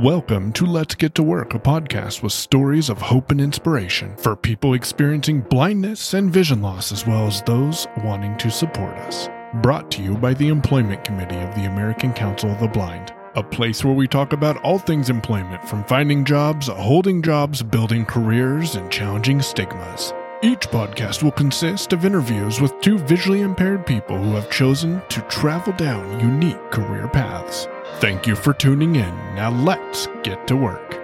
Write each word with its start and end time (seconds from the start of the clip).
Welcome 0.00 0.54
to 0.54 0.64
Let's 0.64 0.94
Get 0.94 1.14
to 1.16 1.22
Work, 1.22 1.52
a 1.52 1.58
podcast 1.58 2.22
with 2.22 2.32
stories 2.32 2.88
of 2.88 3.02
hope 3.02 3.30
and 3.30 3.38
inspiration 3.38 4.16
for 4.16 4.34
people 4.34 4.72
experiencing 4.72 5.42
blindness 5.42 6.14
and 6.14 6.32
vision 6.32 6.62
loss, 6.62 6.90
as 6.90 7.06
well 7.06 7.26
as 7.26 7.42
those 7.42 7.86
wanting 8.02 8.34
to 8.38 8.50
support 8.50 8.94
us. 8.96 9.28
Brought 9.56 9.90
to 9.90 10.02
you 10.02 10.14
by 10.14 10.32
the 10.32 10.48
Employment 10.48 11.04
Committee 11.04 11.36
of 11.40 11.54
the 11.54 11.66
American 11.66 12.14
Council 12.14 12.50
of 12.50 12.60
the 12.60 12.68
Blind, 12.68 13.12
a 13.34 13.42
place 13.42 13.84
where 13.84 13.92
we 13.92 14.08
talk 14.08 14.32
about 14.32 14.56
all 14.64 14.78
things 14.78 15.10
employment 15.10 15.68
from 15.68 15.84
finding 15.84 16.24
jobs, 16.24 16.68
holding 16.68 17.20
jobs, 17.20 17.62
building 17.62 18.06
careers, 18.06 18.76
and 18.76 18.90
challenging 18.90 19.42
stigmas. 19.42 20.14
Each 20.42 20.66
podcast 20.68 21.22
will 21.22 21.32
consist 21.32 21.92
of 21.92 22.06
interviews 22.06 22.58
with 22.58 22.80
two 22.80 22.96
visually 22.96 23.42
impaired 23.42 23.84
people 23.84 24.16
who 24.16 24.30
have 24.30 24.50
chosen 24.50 25.02
to 25.10 25.20
travel 25.28 25.74
down 25.74 26.20
unique 26.20 26.70
career 26.70 27.06
paths. 27.06 27.68
Thank 27.98 28.26
you 28.26 28.34
for 28.34 28.52
tuning 28.54 28.96
in. 28.96 29.14
Now 29.34 29.50
let's 29.50 30.06
get 30.22 30.46
to 30.46 30.56
work. 30.56 30.94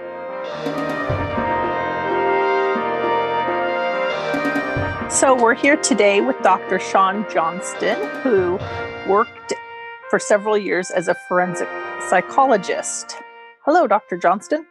So, 5.11 5.35
we're 5.35 5.55
here 5.55 5.77
today 5.77 6.21
with 6.21 6.37
Dr. 6.43 6.79
Sean 6.79 7.25
Johnston, 7.31 7.97
who 8.23 8.59
worked 9.09 9.55
for 10.11 10.19
several 10.19 10.59
years 10.59 10.91
as 10.91 11.09
a 11.09 11.15
forensic 11.29 11.69
psychologist. 12.09 13.17
Hello, 13.65 13.87
Dr. 13.87 14.17
Johnston. 14.17 14.67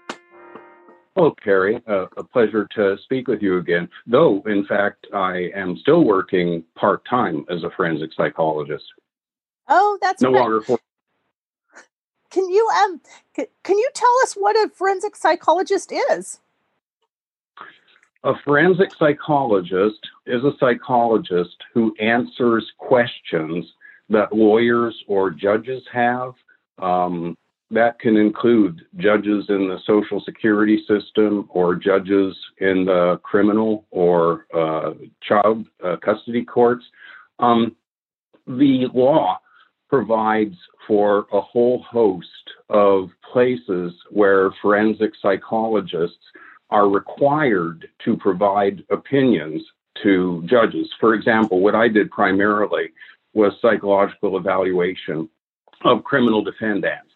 Hello, 1.15 1.33
Carrie. 1.41 1.81
Uh, 1.87 2.07
a 2.17 2.23
pleasure 2.23 2.67
to 2.75 2.97
speak 3.03 3.27
with 3.27 3.41
you 3.41 3.57
again. 3.57 3.87
Though, 4.05 4.43
in 4.45 4.65
fact, 4.65 5.07
I 5.13 5.49
am 5.55 5.77
still 5.77 6.03
working 6.03 6.63
part 6.75 7.05
time 7.09 7.45
as 7.49 7.63
a 7.63 7.69
forensic 7.75 8.11
psychologist. 8.13 8.83
Oh, 9.69 9.97
that's 10.01 10.21
no 10.21 10.31
right. 10.31 10.39
longer 10.41 10.61
for 10.61 10.77
Can 12.29 12.49
you 12.49 12.67
um 12.83 13.01
can 13.35 13.77
you 13.77 13.89
tell 13.93 14.13
us 14.23 14.33
what 14.33 14.55
a 14.55 14.69
forensic 14.69 15.15
psychologist 15.15 15.91
is? 16.11 16.39
A 18.23 18.33
forensic 18.43 18.89
psychologist 18.97 19.99
is 20.25 20.43
a 20.43 20.51
psychologist 20.59 21.57
who 21.73 21.95
answers 21.99 22.65
questions 22.79 23.65
that 24.09 24.33
lawyers 24.33 25.03
or 25.07 25.29
judges 25.29 25.83
have. 25.91 26.33
Um, 26.79 27.37
that 27.71 27.99
can 27.99 28.15
include 28.15 28.81
judges 28.97 29.45
in 29.49 29.67
the 29.67 29.79
social 29.85 30.21
security 30.21 30.83
system 30.87 31.47
or 31.49 31.75
judges 31.75 32.35
in 32.59 32.85
the 32.85 33.19
criminal 33.23 33.85
or 33.91 34.45
uh, 34.53 34.93
child 35.21 35.65
uh, 35.83 35.97
custody 36.03 36.43
courts. 36.43 36.85
Um, 37.39 37.75
the 38.47 38.87
law 38.93 39.39
provides 39.89 40.55
for 40.87 41.27
a 41.31 41.41
whole 41.41 41.83
host 41.83 42.27
of 42.69 43.09
places 43.31 43.93
where 44.09 44.51
forensic 44.61 45.11
psychologists 45.21 46.17
are 46.69 46.89
required 46.89 47.87
to 48.03 48.17
provide 48.17 48.83
opinions 48.89 49.61
to 50.03 50.43
judges. 50.47 50.89
For 50.99 51.13
example, 51.13 51.61
what 51.61 51.75
I 51.75 51.87
did 51.87 52.11
primarily 52.11 52.89
was 53.33 53.53
psychological 53.61 54.37
evaluation 54.37 55.29
of 55.83 56.03
criminal 56.03 56.43
defendants. 56.43 57.11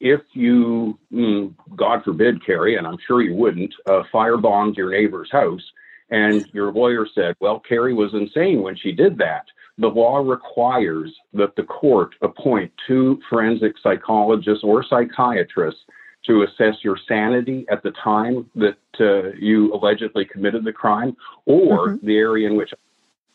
If 0.00 0.20
you, 0.32 0.98
mm, 1.12 1.54
God 1.76 2.02
forbid, 2.04 2.44
Carrie, 2.44 2.76
and 2.76 2.86
I'm 2.86 2.98
sure 3.06 3.22
you 3.22 3.34
wouldn't, 3.34 3.72
uh, 3.86 4.02
firebombed 4.12 4.76
your 4.76 4.90
neighbor's 4.90 5.30
house, 5.30 5.62
and 6.10 6.44
your 6.52 6.72
lawyer 6.72 7.06
said, 7.14 7.36
well, 7.40 7.60
Carrie 7.60 7.94
was 7.94 8.12
insane 8.12 8.62
when 8.62 8.76
she 8.76 8.92
did 8.92 9.16
that, 9.18 9.46
the 9.82 9.88
law 9.88 10.18
requires 10.18 11.12
that 11.34 11.56
the 11.56 11.64
court 11.64 12.14
appoint 12.22 12.72
two 12.86 13.20
forensic 13.28 13.74
psychologists 13.82 14.62
or 14.62 14.84
psychiatrists 14.84 15.80
to 16.26 16.44
assess 16.44 16.76
your 16.82 16.96
sanity 17.08 17.66
at 17.68 17.82
the 17.82 17.90
time 18.02 18.48
that 18.54 18.76
uh, 19.00 19.30
you 19.38 19.74
allegedly 19.74 20.24
committed 20.24 20.64
the 20.64 20.72
crime 20.72 21.16
or 21.46 21.88
mm-hmm. 21.88 22.06
the 22.06 22.16
area 22.16 22.48
in 22.48 22.56
which 22.56 22.70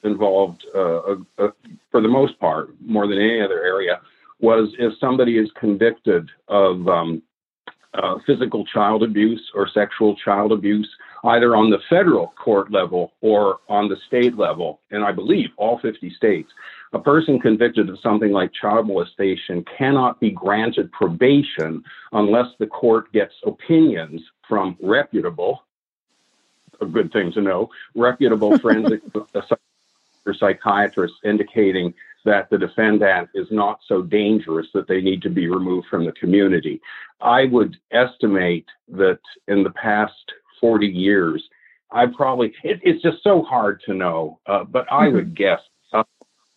involved, 0.03 0.63
uh, 0.73 1.15
uh, 1.37 1.49
for 1.91 2.01
the 2.01 2.07
most 2.07 2.39
part, 2.39 2.69
more 2.79 3.07
than 3.07 3.17
any 3.17 3.41
other 3.41 3.61
area, 3.61 3.99
was 4.39 4.69
if 4.79 4.93
somebody 4.99 5.37
is 5.37 5.49
convicted 5.59 6.29
of 6.47 6.87
um, 6.87 7.21
uh, 7.93 8.15
physical 8.25 8.63
child 8.65 9.03
abuse 9.03 9.51
or 9.53 9.67
sexual 9.67 10.15
child 10.15 10.53
abuse, 10.53 10.89
either 11.27 11.55
on 11.55 11.69
the 11.69 11.79
federal 11.89 12.33
court 12.43 12.71
level 12.71 13.13
or 13.21 13.59
on 13.67 13.89
the 13.89 13.97
state 14.07 14.37
level, 14.37 14.79
and 14.91 15.03
I 15.03 15.11
believe 15.11 15.49
all 15.57 15.79
50 15.79 16.09
states, 16.11 16.49
a 16.93 16.99
person 16.99 17.39
convicted 17.39 17.89
of 17.89 17.99
something 17.99 18.31
like 18.31 18.51
child 18.53 18.87
molestation 18.87 19.65
cannot 19.77 20.19
be 20.19 20.31
granted 20.31 20.91
probation 20.91 21.83
unless 22.13 22.47
the 22.59 22.67
court 22.67 23.11
gets 23.11 23.33
opinions 23.45 24.21
from 24.47 24.77
reputable, 24.81 25.63
a 26.79 26.85
good 26.85 27.11
thing 27.11 27.31
to 27.33 27.41
know, 27.41 27.69
reputable 27.95 28.57
forensic 28.59 29.01
psychiatrists 30.39 31.17
indicating 31.23 31.93
that 32.25 32.49
the 32.49 32.57
defendant 32.57 33.29
is 33.33 33.47
not 33.51 33.79
so 33.87 34.01
dangerous 34.01 34.67
that 34.73 34.87
they 34.87 35.01
need 35.01 35.21
to 35.21 35.29
be 35.29 35.47
removed 35.47 35.87
from 35.87 36.05
the 36.05 36.11
community. 36.13 36.81
I 37.21 37.45
would 37.45 37.77
estimate 37.91 38.65
that 38.89 39.19
in 39.47 39.63
the 39.63 39.71
past 39.71 40.33
40 40.59 40.87
years, 40.87 41.47
I 41.91 42.05
probably, 42.07 42.53
it, 42.63 42.79
it's 42.83 43.01
just 43.01 43.23
so 43.23 43.43
hard 43.43 43.81
to 43.85 43.93
know, 43.93 44.39
uh, 44.45 44.63
but 44.63 44.91
I 44.91 45.05
mm-hmm. 45.05 45.15
would 45.15 45.35
guess 45.35 45.61
up 45.93 46.09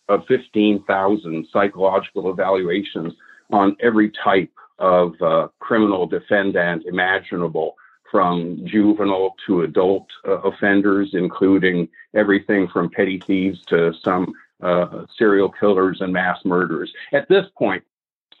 of 0.09 0.25
15,000 0.27 1.47
psychological 1.51 2.31
evaluations 2.31 3.13
on 3.51 3.75
every 3.79 4.11
type 4.23 4.51
of 4.79 5.13
uh, 5.21 5.47
criminal 5.59 6.07
defendant 6.07 6.85
imaginable, 6.85 7.75
from 8.11 8.59
juvenile 8.65 9.35
to 9.47 9.61
adult 9.61 10.07
uh, 10.27 10.41
offenders, 10.41 11.11
including 11.13 11.87
everything 12.13 12.67
from 12.67 12.89
petty 12.89 13.19
thieves 13.25 13.63
to 13.65 13.93
some 14.03 14.33
uh, 14.61 15.05
serial 15.17 15.49
killers 15.49 16.01
and 16.01 16.11
mass 16.11 16.37
murderers. 16.43 16.91
At 17.13 17.29
this 17.29 17.45
point, 17.57 17.83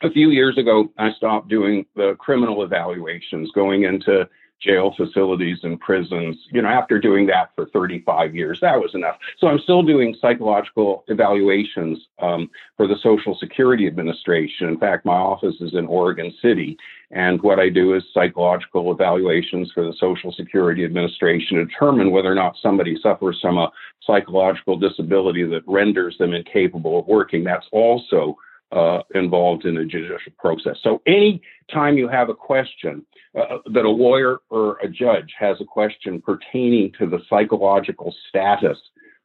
a 0.03 0.11
few 0.11 0.29
years 0.29 0.57
ago, 0.57 0.91
I 0.97 1.13
stopped 1.13 1.47
doing 1.47 1.85
the 1.95 2.15
criminal 2.19 2.63
evaluations, 2.63 3.51
going 3.53 3.83
into 3.83 4.27
jail 4.61 4.93
facilities 4.95 5.57
and 5.63 5.79
prisons. 5.79 6.37
You 6.51 6.61
know, 6.61 6.69
after 6.69 6.99
doing 6.99 7.25
that 7.27 7.51
for 7.55 7.65
35 7.67 8.35
years, 8.35 8.59
that 8.61 8.79
was 8.79 8.91
enough. 8.93 9.17
So 9.39 9.47
I'm 9.47 9.59
still 9.59 9.81
doing 9.81 10.15
psychological 10.21 11.03
evaluations 11.07 11.99
um, 12.21 12.49
for 12.77 12.87
the 12.87 12.95
Social 13.01 13.35
Security 13.39 13.87
Administration. 13.87 14.67
In 14.67 14.77
fact, 14.77 15.05
my 15.05 15.13
office 15.15 15.55
is 15.59 15.73
in 15.73 15.87
Oregon 15.87 16.33
City. 16.41 16.77
And 17.09 17.41
what 17.41 17.59
I 17.59 17.69
do 17.69 17.95
is 17.95 18.03
psychological 18.13 18.91
evaluations 18.91 19.71
for 19.73 19.83
the 19.83 19.93
Social 19.99 20.31
Security 20.31 20.85
Administration 20.85 21.57
to 21.57 21.65
determine 21.65 22.11
whether 22.11 22.31
or 22.31 22.35
not 22.35 22.55
somebody 22.61 22.97
suffers 23.01 23.39
from 23.41 23.57
a 23.57 23.71
psychological 24.05 24.77
disability 24.77 25.43
that 25.45 25.63
renders 25.67 26.17
them 26.17 26.33
incapable 26.33 26.99
of 26.99 27.07
working. 27.07 27.43
That's 27.43 27.67
also 27.71 28.37
uh, 28.71 28.99
involved 29.15 29.65
in 29.65 29.75
the 29.75 29.83
judicial 29.83 30.31
process. 30.39 30.77
So, 30.81 31.01
any 31.05 31.41
time 31.73 31.97
you 31.97 32.07
have 32.07 32.29
a 32.29 32.33
question 32.33 33.05
uh, 33.37 33.57
that 33.73 33.85
a 33.85 33.89
lawyer 33.89 34.39
or 34.49 34.77
a 34.79 34.89
judge 34.89 35.33
has 35.37 35.57
a 35.61 35.65
question 35.65 36.21
pertaining 36.21 36.91
to 36.99 37.07
the 37.07 37.19
psychological 37.29 38.13
status 38.29 38.77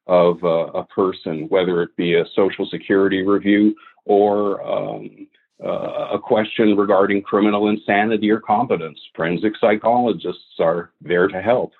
of 0.06 0.42
uh, 0.44 0.66
a 0.72 0.84
person, 0.84 1.46
whether 1.48 1.82
it 1.82 1.96
be 1.96 2.14
a 2.14 2.24
social 2.34 2.66
security 2.70 3.22
review 3.22 3.74
or 4.04 4.64
um, 4.64 5.26
uh, 5.64 6.10
a 6.12 6.18
question 6.18 6.76
regarding 6.76 7.22
criminal 7.22 7.68
insanity 7.68 8.30
or 8.30 8.40
competence, 8.40 9.00
forensic 9.14 9.54
psychologists 9.60 10.60
are 10.60 10.90
there 11.00 11.26
to 11.28 11.40
help. 11.40 11.72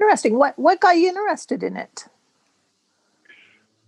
Interesting. 0.00 0.36
What 0.36 0.58
what 0.58 0.80
got 0.80 0.96
you 0.96 1.08
interested 1.08 1.62
in 1.62 1.76
it? 1.76 2.06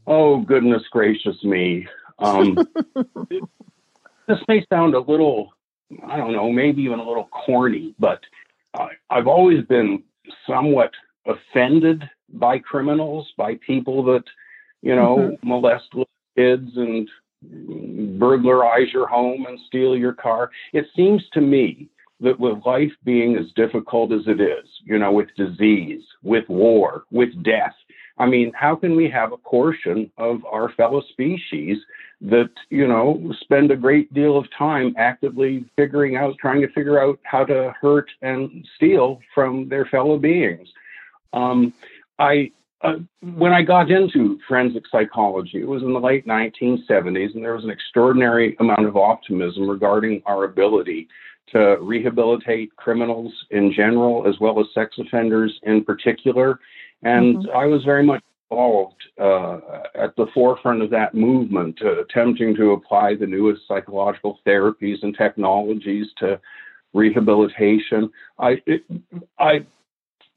Oh 0.07 0.39
goodness 0.41 0.83
gracious 0.91 1.43
me! 1.43 1.87
Um, 2.19 2.57
this 4.29 4.39
may 4.49 4.65
sound 4.73 4.95
a 4.95 5.01
little, 5.01 5.53
I 6.07 6.17
don't 6.17 6.33
know, 6.33 6.51
maybe 6.51 6.83
even 6.83 6.99
a 6.99 7.07
little 7.07 7.29
corny, 7.29 7.95
but 7.99 8.21
uh, 8.75 8.89
I've 9.11 9.27
always 9.27 9.65
been 9.65 10.03
somewhat 10.47 10.91
offended 11.27 12.05
by 12.35 12.59
criminals, 12.59 13.29
by 13.37 13.59
people 13.67 14.05
that, 14.05 14.25
you 14.83 14.95
know, 14.95 15.17
mm-hmm. 15.17 15.49
molest 15.49 15.93
kids 16.37 16.71
and 16.77 17.09
burglarize 18.19 18.93
your 18.93 19.07
home 19.07 19.47
and 19.47 19.59
steal 19.67 19.97
your 19.97 20.13
car. 20.13 20.51
It 20.73 20.87
seems 20.97 21.23
to 21.33 21.41
me 21.41 21.89
that 22.21 22.41
with 22.41 22.65
life 22.65 22.93
being 23.05 23.37
as 23.37 23.47
difficult 23.55 24.13
as 24.13 24.23
it 24.27 24.41
is, 24.41 24.67
you 24.85 24.99
know, 24.99 25.13
with 25.13 25.29
disease, 25.37 26.03
with 26.23 26.49
war, 26.49 27.05
with 27.11 27.43
death, 27.45 27.75
I 28.19 28.27
mean, 28.27 28.53
how 28.55 28.75
can 28.75 28.97
we 28.97 29.11
have 29.11 29.33
a 29.33 29.37
portion 29.37 30.11
of 30.17 30.45
our 30.47 30.73
fellow 30.73 31.03
species 31.11 31.79
that, 32.21 32.51
you 32.71 32.89
know, 32.89 33.33
spend 33.41 33.71
a 33.71 33.77
great 33.77 34.13
deal 34.15 34.39
of 34.39 34.47
time 34.57 34.95
actively 34.97 35.65
figuring 35.77 36.17
out, 36.17 36.35
trying 36.41 36.61
to 36.63 36.69
figure 36.69 37.01
out 37.01 37.19
how 37.25 37.45
to 37.45 37.75
hurt 37.81 38.11
and 38.23 38.67
steal 38.77 39.21
from 39.35 39.69
their 39.69 39.85
fellow 39.87 40.19
beings? 40.19 40.69
Um, 41.33 41.75
I, 42.19 42.53
uh, 42.81 42.95
when 43.35 43.53
I 43.53 43.63
got 43.63 43.91
into 43.91 44.39
forensic 44.49 44.85
psychology, 44.91 45.61
it 45.61 45.69
was 45.69 45.83
in 45.83 45.93
the 45.93 46.01
late 46.01 46.27
1970s, 46.27 47.35
and 47.35 47.45
there 47.45 47.55
was 47.55 47.65
an 47.65 47.71
extraordinary 47.71 48.57
amount 48.61 48.87
of 48.87 48.97
optimism 48.97 49.69
regarding 49.69 50.23
our 50.27 50.45
ability 50.45 51.09
to 51.53 51.77
rehabilitate 51.81 52.75
criminals 52.77 53.33
in 53.51 53.73
general, 53.73 54.27
as 54.27 54.35
well 54.41 54.59
as 54.59 54.67
sex 54.75 54.97
offenders 54.99 55.59
in 55.63 55.85
particular. 55.85 56.59
And 57.03 57.37
mm-hmm. 57.37 57.57
I 57.57 57.67
was 57.67 57.85
very 57.85 58.03
much 58.03 58.23
involved 58.51 59.03
uh, 59.21 59.59
at 59.95 60.15
the 60.17 60.27
forefront 60.35 60.83
of 60.83 60.91
that 60.91 61.15
movement, 61.15 61.79
uh, 61.85 62.01
attempting 62.03 62.55
to 62.57 62.73
apply 62.73 63.15
the 63.15 63.27
newest 63.27 63.63
psychological 63.67 64.39
therapies 64.47 65.03
and 65.03 65.17
technologies 65.17 66.07
to 66.19 66.41
rehabilitation. 66.95 68.11
I, 68.39 68.63
it, 68.67 68.83
I, 69.39 69.67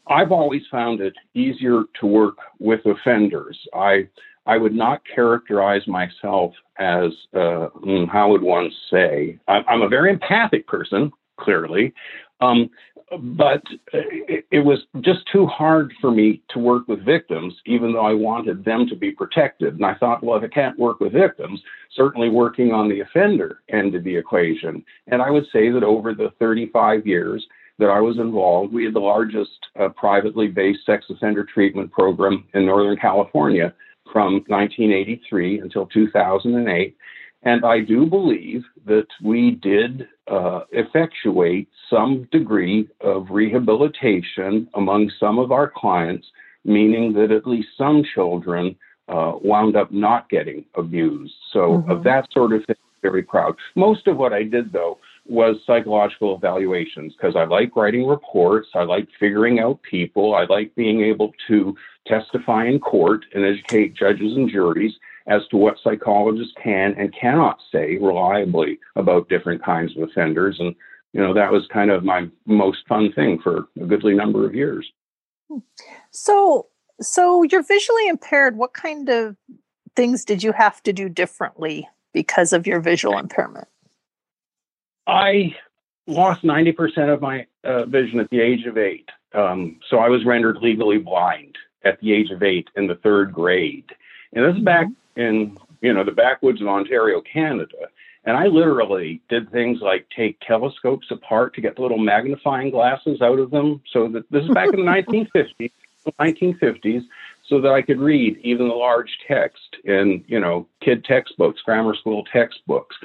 I've 0.07 0.31
always 0.31 0.63
found 0.71 1.01
it 1.01 1.13
easier 1.33 1.83
to 2.00 2.07
work 2.07 2.38
with 2.59 2.81
offenders. 2.85 3.57
I, 3.73 4.07
I 4.45 4.57
would 4.57 4.73
not 4.73 5.01
characterize 5.13 5.85
myself 5.88 6.53
as, 6.79 7.12
uh, 7.35 7.67
hmm, 7.67 8.05
how 8.05 8.29
would 8.31 8.41
one 8.41 8.71
say, 8.91 9.38
I'm 9.47 9.83
a 9.83 9.89
very 9.89 10.09
empathic 10.09 10.65
person, 10.67 11.12
clearly. 11.39 11.94
Um, 12.41 12.69
but 13.17 13.63
it, 13.94 14.45
it, 14.51 14.59
was 14.59 14.79
just 15.01 15.19
too 15.31 15.45
hard 15.47 15.91
for 16.00 16.11
me 16.11 16.41
to 16.50 16.59
work 16.59 16.88
with 16.88 17.06
victims, 17.06 17.53
even 17.65 17.94
though 17.94 18.06
I 18.06 18.13
wanted 18.13 18.63
them 18.63 18.88
to 18.88 18.95
be 18.95 19.11
protected. 19.11 19.75
And 19.75 19.85
I 19.85 19.95
thought, 19.95 20.23
well, 20.23 20.38
if 20.38 20.44
I 20.44 20.47
can't 20.47 20.77
work 20.77 21.00
with 21.00 21.13
victims, 21.13 21.61
certainly 21.95 22.29
working 22.29 22.71
on 22.71 22.88
the 22.88 23.01
offender 23.01 23.61
end 23.69 23.95
of 23.95 24.03
the 24.03 24.15
equation. 24.15 24.83
And 25.07 25.21
I 25.21 25.31
would 25.31 25.45
say 25.51 25.71
that 25.71 25.83
over 25.83 26.13
the 26.13 26.31
35 26.39 27.07
years 27.07 27.45
that 27.79 27.89
I 27.89 28.00
was 28.00 28.17
involved, 28.19 28.73
we 28.73 28.85
had 28.85 28.94
the 28.94 29.00
largest 29.00 29.57
uh, 29.79 29.89
privately 29.89 30.47
based 30.47 30.85
sex 30.85 31.05
offender 31.09 31.45
treatment 31.45 31.91
program 31.91 32.45
in 32.53 32.65
Northern 32.65 32.97
California 32.97 33.73
from 34.12 34.44
1983 34.47 35.59
until 35.62 35.85
2008. 35.88 36.95
And 37.44 37.63
I 37.63 37.80
do 37.80 38.06
believe 38.06 38.65
that 38.86 39.07
we 39.24 39.51
did 39.51 40.07
uh, 40.27 40.62
effectuate 40.71 41.69
some 41.89 42.27
degree 42.31 42.88
of 43.01 43.27
rehabilitation 43.30 44.68
among 44.74 45.12
some 45.19 45.39
of 45.39 45.51
our 45.51 45.71
clients, 45.74 46.27
meaning 46.65 47.13
that 47.13 47.31
at 47.31 47.47
least 47.47 47.69
some 47.77 48.03
children 48.13 48.75
uh, 49.07 49.33
wound 49.41 49.75
up 49.75 49.91
not 49.91 50.30
getting 50.30 50.65
abused. 50.75 51.33
So, 51.53 51.59
mm-hmm. 51.59 51.91
of 51.91 52.03
that 52.03 52.27
sort 52.31 52.53
of 52.53 52.65
thing, 52.65 52.75
very 53.01 53.24
proud. 53.24 53.56
Most 53.75 54.07
of 54.07 54.18
what 54.18 54.33
I 54.33 54.44
did, 54.44 54.74
though, 54.74 55.00
was 55.25 55.57
psychological 55.65 56.36
evaluations 56.36 57.13
because 57.13 57.36
I 57.36 57.45
like 57.45 57.75
writing 57.75 58.06
reports. 58.06 58.69
I 58.75 58.83
like 58.83 59.07
figuring 59.19 59.59
out 59.59 59.81
people. 59.83 60.36
I 60.36 60.45
like 60.45 60.75
being 60.75 61.01
able 61.01 61.31
to 61.47 61.75
testify 62.06 62.65
in 62.65 62.80
court 62.80 63.25
and 63.33 63.45
educate 63.45 63.95
judges 63.95 64.36
and 64.36 64.50
juries 64.50 64.94
as 65.29 65.47
to 65.47 65.57
what 65.57 65.77
psychologists 65.83 66.53
can 66.61 66.95
and 66.97 67.15
cannot 67.15 67.59
say 67.71 67.97
reliably 67.97 68.79
about 68.95 69.29
different 69.29 69.63
kinds 69.63 69.95
of 69.95 70.09
offenders. 70.09 70.57
And, 70.59 70.75
you 71.13 71.21
know, 71.21 71.33
that 71.35 71.51
was 71.51 71.67
kind 71.71 71.91
of 71.91 72.03
my 72.03 72.27
most 72.45 72.79
fun 72.87 73.13
thing 73.13 73.39
for 73.41 73.67
a 73.79 73.85
goodly 73.85 74.15
number 74.15 74.45
of 74.45 74.55
years. 74.55 74.91
So, 76.09 76.67
so 76.99 77.43
you're 77.43 77.63
visually 77.63 78.07
impaired. 78.07 78.57
What 78.57 78.73
kind 78.73 79.07
of 79.07 79.35
things 79.95 80.25
did 80.25 80.41
you 80.41 80.51
have 80.51 80.81
to 80.83 80.93
do 80.93 81.07
differently 81.07 81.87
because 82.11 82.51
of 82.51 82.65
your 82.65 82.79
visual 82.79 83.17
impairment? 83.17 83.67
I 85.05 85.55
lost 86.07 86.43
90% 86.43 87.13
of 87.13 87.21
my 87.21 87.45
uh, 87.63 87.85
vision 87.85 88.19
at 88.19 88.31
the 88.31 88.41
age 88.41 88.65
of 88.65 88.79
eight. 88.79 89.09
Um, 89.35 89.79
so 89.87 89.99
I 89.99 90.09
was 90.09 90.25
rendered 90.25 90.57
legally 90.57 90.97
blind 90.97 91.55
at 91.85 91.99
the 92.01 92.13
age 92.13 92.31
of 92.31 92.41
eight 92.41 92.67
in 92.75 92.87
the 92.87 92.95
third 92.95 93.31
grade. 93.31 93.85
And 94.33 94.43
this 94.43 94.55
is 94.55 94.63
back 94.63 94.87
mm-hmm 94.87 94.93
in 95.19 95.57
you 95.81 95.94
know 95.94 96.04
the 96.04 96.12
backwoods 96.12 96.62
of 96.62 96.68
Ontario, 96.68 97.21
Canada. 97.21 97.89
And 98.25 98.36
I 98.36 98.48
literally 98.48 99.21
did 99.30 99.51
things 99.51 99.80
like 99.81 100.07
take 100.16 100.39
telescopes 100.42 101.07
apart 101.10 101.54
to 101.56 101.62
get 101.62 101.75
the 101.75 101.81
little 101.81 101.98
magnifying 101.98 102.69
glasses 102.69 103.21
out 103.21 103.39
of 103.39 103.51
them. 103.51 103.81
So 103.92 104.07
that 104.10 104.30
this 104.31 104.44
is 104.44 104.50
back 104.50 104.74
in 104.74 104.86
the 104.86 104.92
1950s, 104.92 105.71
1950s, 106.19 107.04
so 107.48 107.62
that 107.62 107.71
I 107.71 107.81
could 107.81 108.00
read 108.00 108.38
even 108.44 108.68
the 108.68 108.75
large 108.75 109.10
text 109.27 109.77
in 109.83 110.24
you 110.27 110.39
know 110.39 110.68
kid 110.81 111.04
textbooks, 111.06 111.62
grammar 111.62 111.95
school 111.95 112.24
textbooks. 112.31 112.95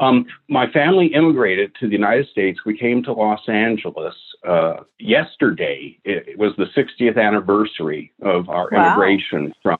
Um, 0.00 0.26
my 0.48 0.70
family 0.70 1.06
immigrated 1.08 1.74
to 1.80 1.86
the 1.86 1.92
United 1.92 2.28
States. 2.28 2.60
We 2.64 2.76
came 2.76 3.02
to 3.04 3.12
Los 3.12 3.48
Angeles 3.48 4.14
uh, 4.46 4.78
yesterday. 4.98 5.98
It, 6.04 6.38
was 6.38 6.52
the 6.56 6.66
60th 6.76 7.16
anniversary 7.16 8.12
of 8.22 8.48
our 8.48 8.68
wow. 8.72 8.88
immigration 8.88 9.54
from 9.62 9.78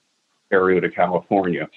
Ontario 0.55 0.81
to 0.81 0.91
California. 0.91 1.69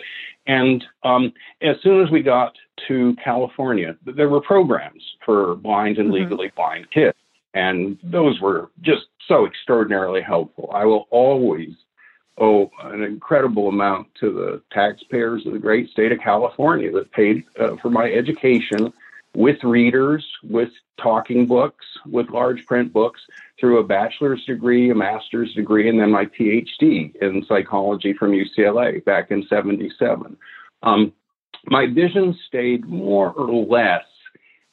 And 0.46 0.84
um, 1.04 1.34
as 1.62 1.76
soon 1.82 2.04
as 2.04 2.12
we 2.12 2.22
got 2.22 2.54
to 2.88 3.16
California, 3.24 3.96
there 4.06 4.30
were 4.30 4.42
programs 4.42 5.04
for 5.26 5.56
blind 5.56 5.98
and 5.98 6.08
mm-hmm. 6.08 6.24
legally 6.24 6.52
blind 6.56 6.90
kids. 6.92 7.18
And 7.54 7.98
those 8.04 8.40
were 8.40 8.70
just 8.82 9.06
so 9.28 9.46
extraordinarily 9.46 10.22
helpful. 10.22 10.70
I 10.74 10.86
will 10.86 11.08
always 11.10 11.72
owe 12.40 12.70
an 12.84 13.04
incredible 13.04 13.68
amount 13.68 14.08
to 14.20 14.32
the 14.32 14.62
taxpayers 14.72 15.46
of 15.48 15.54
the 15.54 15.60
great 15.60 15.90
state 15.90 16.12
of 16.12 16.20
California 16.20 16.92
that 16.92 17.12
paid 17.12 17.44
uh, 17.60 17.76
for 17.82 17.90
my 17.90 18.12
education 18.12 18.94
with 19.38 19.64
readers, 19.64 20.26
with 20.42 20.72
talking 21.00 21.46
books, 21.46 21.86
with 22.08 22.28
large 22.32 22.66
print 22.66 22.92
books 22.92 23.22
through 23.60 23.78
a 23.78 23.84
bachelor's 23.84 24.44
degree, 24.46 24.90
a 24.90 24.96
master's 24.96 25.54
degree, 25.54 25.88
and 25.88 26.00
then 26.00 26.12
my 26.12 26.26
PhD 26.26 27.16
in 27.18 27.46
psychology 27.48 28.14
from 28.14 28.32
UCLA 28.32 29.06
back 29.06 29.30
in 29.30 29.46
77. 29.48 30.36
Um, 30.82 31.14
my 31.68 31.86
vision 31.86 32.36
stayed 32.48 32.88
more 32.88 33.32
or 33.32 33.64
less 33.64 34.06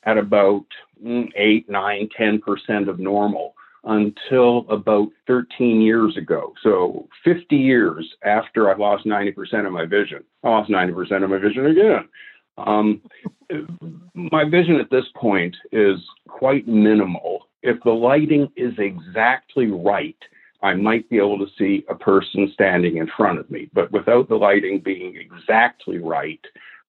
at 0.05 0.17
about 0.17 0.65
mm, 1.05 1.29
8, 1.37 1.69
9, 1.69 2.09
10% 2.19 2.89
of 2.89 2.99
normal 2.99 3.55
until 3.85 4.65
about 4.71 5.09
13 5.27 5.83
years 5.83 6.17
ago. 6.17 6.55
So 6.63 7.07
50 7.23 7.55
years 7.55 8.15
after 8.25 8.71
I 8.71 8.77
lost 8.79 9.05
90% 9.05 9.67
of 9.67 9.73
my 9.73 9.85
vision, 9.85 10.25
I 10.43 10.49
lost 10.49 10.71
90% 10.71 11.23
of 11.23 11.29
my 11.29 11.37
vision 11.37 11.67
again. 11.67 12.09
Um, 12.57 13.03
my 14.15 14.45
vision 14.49 14.77
at 14.77 14.91
this 14.91 15.07
point 15.17 15.57
is 15.73 15.99
quite 16.29 16.67
minimal. 16.69 17.49
If 17.63 17.83
the 17.83 17.91
lighting 17.91 18.49
is 18.57 18.75
exactly 18.79 19.67
right, 19.69 20.17
I 20.63 20.75
might 20.75 21.09
be 21.11 21.17
able 21.17 21.39
to 21.39 21.47
see 21.59 21.85
a 21.89 21.95
person 21.95 22.51
standing 22.55 22.97
in 22.99 23.09
front 23.17 23.39
of 23.39 23.51
me. 23.51 23.69
But 23.73 23.93
without 23.93 24.29
the 24.29 24.37
lighting 24.37 24.81
being 24.81 25.17
exactly 25.17 25.99
right, 25.99 26.41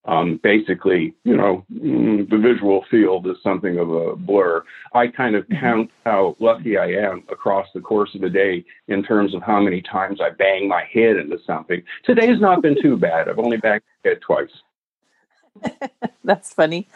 um, 0.07 0.39
basically, 0.43 1.13
you 1.24 1.36
know, 1.36 1.65
mm, 1.74 2.29
the 2.29 2.38
visual 2.38 2.86
field 2.91 3.27
is 3.27 3.38
something 3.41 3.77
of 3.79 3.89
a 3.89 4.15
blur. 4.15 4.63
I 4.93 5.07
kind 5.07 5.36
of 5.36 5.45
mm-hmm. 5.45 5.60
count 5.60 5.91
how 6.05 6.36
lucky 6.39 6.77
I 6.77 6.88
am 6.88 7.24
across 7.31 7.67
the 7.74 7.81
course 7.81 8.13
of 8.15 8.24
a 8.24 8.29
day 8.29 8.63
in 8.88 9.03
terms 9.03 9.34
of 9.34 9.41
how 9.41 9.60
many 9.60 9.81
times 9.81 10.19
I 10.22 10.29
bang 10.29 10.67
my 10.67 10.84
head 10.93 11.17
into 11.17 11.38
something. 11.45 11.81
Today's 12.05 12.39
not 12.39 12.62
been 12.62 12.79
too 12.81 12.98
bad. 12.98 13.27
I've 13.27 13.39
only 13.39 13.57
banged 13.57 13.81
my 14.03 14.12
head 14.12 14.19
twice. 14.22 14.50
That's 16.24 16.53
funny. 16.53 16.88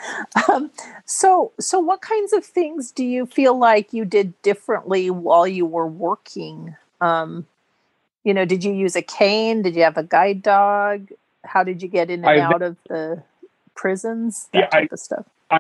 Um, 0.49 0.71
so, 1.05 1.51
so 1.59 1.79
what 1.79 2.01
kinds 2.01 2.33
of 2.33 2.43
things 2.43 2.91
do 2.91 3.03
you 3.03 3.25
feel 3.25 3.57
like 3.57 3.93
you 3.93 4.05
did 4.05 4.39
differently 4.41 5.09
while 5.09 5.47
you 5.47 5.65
were 5.65 5.87
working? 5.87 6.75
Um, 7.01 7.45
you 8.23 8.33
know, 8.33 8.45
did 8.45 8.63
you 8.63 8.73
use 8.73 8.95
a 8.95 9.01
cane? 9.01 9.61
Did 9.61 9.75
you 9.75 9.83
have 9.83 9.97
a 9.97 10.03
guide 10.03 10.41
dog? 10.41 11.09
How 11.43 11.63
did 11.63 11.81
you 11.81 11.87
get 11.87 12.09
in 12.09 12.25
and 12.25 12.41
I, 12.41 12.43
out 12.43 12.61
of 12.61 12.77
the 12.89 13.23
prisons? 13.75 14.49
That 14.53 14.59
yeah, 14.59 14.67
type 14.67 14.89
I, 14.91 14.93
of 14.93 14.99
stuff. 14.99 15.25
I, 15.51 15.59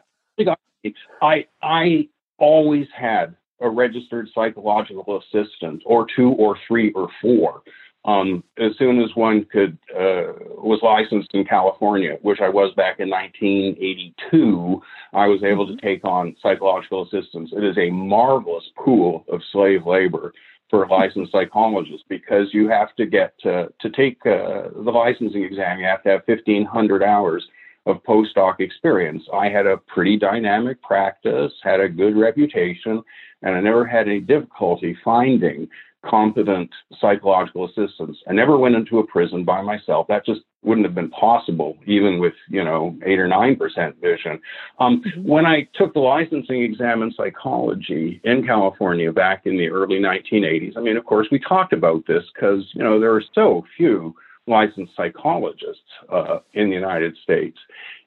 I, 1.21 1.45
I 1.61 2.07
always 2.37 2.87
had 2.95 3.35
a 3.61 3.69
registered 3.69 4.29
psychological 4.33 5.21
assistant, 5.21 5.83
or 5.85 6.07
two, 6.15 6.29
or 6.31 6.57
three, 6.67 6.91
or 6.93 7.09
four. 7.21 7.61
Um, 8.09 8.43
as 8.57 8.71
soon 8.79 8.99
as 9.01 9.15
one 9.15 9.45
could 9.45 9.77
uh, 9.93 10.33
was 10.57 10.79
licensed 10.81 11.29
in 11.35 11.45
California, 11.45 12.17
which 12.23 12.39
I 12.41 12.49
was 12.49 12.73
back 12.75 12.99
in 12.99 13.07
1982, 13.07 14.81
I 15.13 15.27
was 15.27 15.43
able 15.43 15.67
to 15.67 15.77
take 15.77 16.03
on 16.03 16.35
psychological 16.41 17.03
assistance. 17.03 17.51
It 17.55 17.63
is 17.63 17.77
a 17.77 17.91
marvelous 17.91 18.63
pool 18.83 19.25
of 19.31 19.41
slave 19.51 19.85
labor 19.85 20.33
for 20.71 20.87
licensed 20.87 21.31
psychologists 21.31 22.03
because 22.09 22.47
you 22.51 22.67
have 22.67 22.95
to 22.95 23.05
get 23.05 23.37
to, 23.41 23.71
to 23.79 23.89
take 23.91 24.17
uh, 24.25 24.69
the 24.73 24.91
licensing 24.91 25.43
exam. 25.43 25.79
You 25.79 25.85
have 25.85 26.01
to 26.03 26.09
have 26.09 26.21
1,500 26.25 27.03
hours 27.03 27.47
of 27.85 28.03
postdoc 28.03 28.59
experience. 28.59 29.23
I 29.31 29.49
had 29.49 29.67
a 29.67 29.77
pretty 29.77 30.17
dynamic 30.17 30.81
practice, 30.81 31.51
had 31.63 31.79
a 31.79 31.89
good 31.89 32.17
reputation, 32.17 33.03
and 33.43 33.55
I 33.55 33.59
never 33.61 33.85
had 33.85 34.07
any 34.07 34.19
difficulty 34.19 34.97
finding 35.03 35.67
competent 36.05 36.69
psychological 36.99 37.65
assistance. 37.65 38.17
I 38.27 38.33
never 38.33 38.57
went 38.57 38.75
into 38.75 38.99
a 38.99 39.05
prison 39.05 39.43
by 39.43 39.61
myself. 39.61 40.07
That 40.07 40.25
just 40.25 40.41
wouldn't 40.63 40.85
have 40.85 40.95
been 40.95 41.09
possible, 41.09 41.77
even 41.85 42.19
with 42.19 42.33
you 42.49 42.63
know 42.63 42.97
eight 43.05 43.19
or 43.19 43.27
nine 43.27 43.55
percent 43.55 43.95
vision. 44.01 44.39
Um, 44.79 45.01
mm-hmm. 45.01 45.27
When 45.27 45.45
I 45.45 45.67
took 45.75 45.93
the 45.93 45.99
licensing 45.99 46.63
exam 46.63 47.01
in 47.01 47.11
psychology 47.11 48.21
in 48.23 48.45
California 48.45 49.11
back 49.11 49.45
in 49.45 49.57
the 49.57 49.69
early 49.69 49.99
1980s, 49.99 50.77
I 50.77 50.81
mean, 50.81 50.97
of 50.97 51.05
course, 51.05 51.27
we 51.31 51.39
talked 51.39 51.73
about 51.73 52.05
this 52.07 52.23
because 52.33 52.63
you 52.73 52.83
know 52.83 52.99
there 52.99 53.13
are 53.13 53.23
so 53.33 53.65
few 53.75 54.15
licensed 54.47 54.93
psychologists 54.95 55.83
uh, 56.11 56.39
in 56.53 56.69
the 56.69 56.75
United 56.75 57.15
States. 57.23 57.57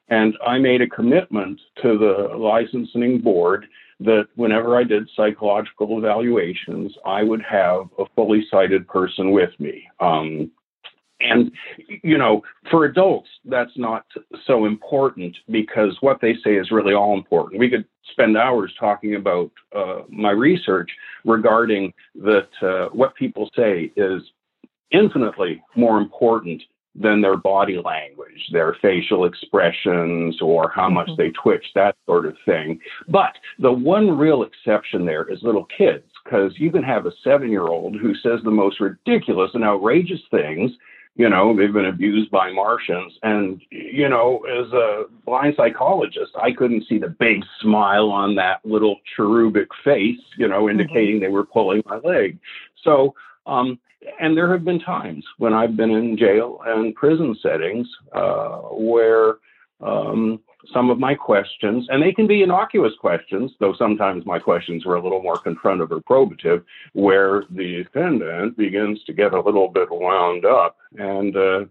And 0.09 0.35
I 0.45 0.57
made 0.57 0.81
a 0.81 0.87
commitment 0.87 1.59
to 1.81 1.97
the 1.97 2.35
licensing 2.37 3.21
board 3.21 3.65
that 4.03 4.27
whenever 4.35 4.77
I 4.77 4.83
did 4.83 5.09
psychological 5.15 5.97
evaluations, 5.97 6.93
I 7.05 7.23
would 7.23 7.41
have 7.41 7.87
a 7.99 8.05
fully 8.15 8.45
sighted 8.49 8.87
person 8.87 9.31
with 9.31 9.51
me. 9.59 9.87
Um, 9.99 10.51
and, 11.19 11.51
you 12.03 12.17
know, 12.17 12.41
for 12.69 12.85
adults, 12.85 13.29
that's 13.45 13.77
not 13.77 14.05
so 14.45 14.65
important 14.65 15.37
because 15.49 15.97
what 16.01 16.19
they 16.21 16.35
say 16.43 16.55
is 16.55 16.71
really 16.71 16.93
all 16.93 17.15
important. 17.15 17.59
We 17.59 17.69
could 17.69 17.85
spend 18.11 18.37
hours 18.37 18.73
talking 18.79 19.15
about 19.15 19.51
uh, 19.75 20.01
my 20.09 20.31
research 20.31 20.89
regarding 21.23 21.93
that 22.15 22.49
uh, 22.61 22.89
what 22.89 23.15
people 23.15 23.49
say 23.55 23.91
is 23.95 24.21
infinitely 24.91 25.61
more 25.75 25.97
important 25.97 26.61
than 26.95 27.21
their 27.21 27.37
body 27.37 27.79
language, 27.83 28.49
their 28.51 28.75
facial 28.81 29.25
expressions, 29.25 30.39
or 30.41 30.69
how 30.69 30.89
much 30.89 31.07
mm-hmm. 31.07 31.21
they 31.21 31.31
twitch, 31.31 31.65
that 31.73 31.95
sort 32.05 32.25
of 32.25 32.35
thing. 32.45 32.79
But 33.07 33.33
the 33.59 33.71
one 33.71 34.17
real 34.17 34.43
exception 34.43 35.05
there 35.05 35.29
is 35.31 35.39
little 35.41 35.65
kids, 35.75 36.05
because 36.23 36.53
you 36.57 36.71
can 36.71 36.83
have 36.83 37.05
a 37.05 37.11
seven 37.23 37.49
year 37.49 37.67
old 37.67 37.95
who 37.95 38.13
says 38.15 38.39
the 38.43 38.51
most 38.51 38.79
ridiculous 38.79 39.51
and 39.53 39.63
outrageous 39.63 40.21
things. 40.29 40.71
You 41.15 41.29
know, 41.29 41.55
they've 41.55 41.71
been 41.71 41.85
abused 41.85 42.31
by 42.31 42.51
Martians. 42.51 43.13
And, 43.21 43.61
you 43.69 44.09
know, 44.09 44.45
as 44.49 44.71
a 44.73 45.03
blind 45.25 45.53
psychologist, 45.55 46.31
I 46.41 46.51
couldn't 46.51 46.85
see 46.89 46.97
the 46.97 47.15
big 47.19 47.43
smile 47.61 48.09
on 48.09 48.33
that 48.35 48.61
little 48.63 48.97
cherubic 49.15 49.67
face, 49.83 50.17
you 50.37 50.47
know, 50.47 50.61
mm-hmm. 50.61 50.79
indicating 50.79 51.15
mm-hmm. 51.15 51.25
they 51.25 51.29
were 51.29 51.45
pulling 51.45 51.83
my 51.85 51.97
leg. 51.97 52.39
So, 52.83 53.13
um, 53.45 53.79
and 54.19 54.35
there 54.35 54.51
have 54.51 54.65
been 54.65 54.79
times 54.79 55.23
when 55.37 55.53
I've 55.53 55.77
been 55.77 55.91
in 55.91 56.17
jail 56.17 56.59
and 56.65 56.93
prison 56.95 57.35
settings 57.41 57.87
uh, 58.13 58.57
where 58.71 59.35
um, 59.81 60.39
some 60.73 60.89
of 60.89 60.99
my 60.99 61.13
questions, 61.13 61.87
and 61.89 62.01
they 62.01 62.13
can 62.13 62.27
be 62.27 62.43
innocuous 62.43 62.93
questions, 62.99 63.51
though 63.59 63.73
sometimes 63.77 64.25
my 64.25 64.39
questions 64.39 64.85
were 64.85 64.95
a 64.95 65.03
little 65.03 65.21
more 65.21 65.37
confrontive 65.37 65.91
or 65.91 65.99
probative, 66.01 66.63
where 66.93 67.43
the 67.51 67.83
defendant 67.83 68.57
begins 68.57 69.03
to 69.05 69.13
get 69.13 69.33
a 69.33 69.41
little 69.41 69.67
bit 69.67 69.89
wound 69.91 70.45
up. 70.45 70.77
And 70.97 71.35
uh, 71.35 71.65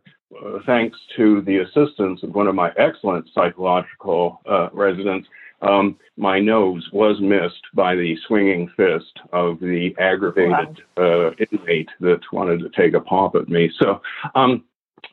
thanks 0.66 0.98
to 1.16 1.42
the 1.42 1.58
assistance 1.58 2.22
of 2.22 2.34
one 2.34 2.46
of 2.46 2.54
my 2.54 2.70
excellent 2.76 3.28
psychological 3.34 4.40
uh, 4.48 4.68
residents, 4.72 5.28
um, 5.62 5.96
my 6.16 6.38
nose 6.40 6.88
was 6.92 7.20
missed 7.20 7.64
by 7.74 7.94
the 7.94 8.16
swinging 8.26 8.68
fist 8.76 9.20
of 9.32 9.60
the 9.60 9.94
aggravated 9.98 10.82
wow. 10.96 11.28
uh, 11.28 11.30
inmate 11.50 11.88
that 12.00 12.20
wanted 12.32 12.60
to 12.60 12.70
take 12.70 12.94
a 12.94 13.00
pop 13.00 13.34
at 13.36 13.48
me. 13.48 13.70
So, 13.78 14.00
um, 14.34 14.64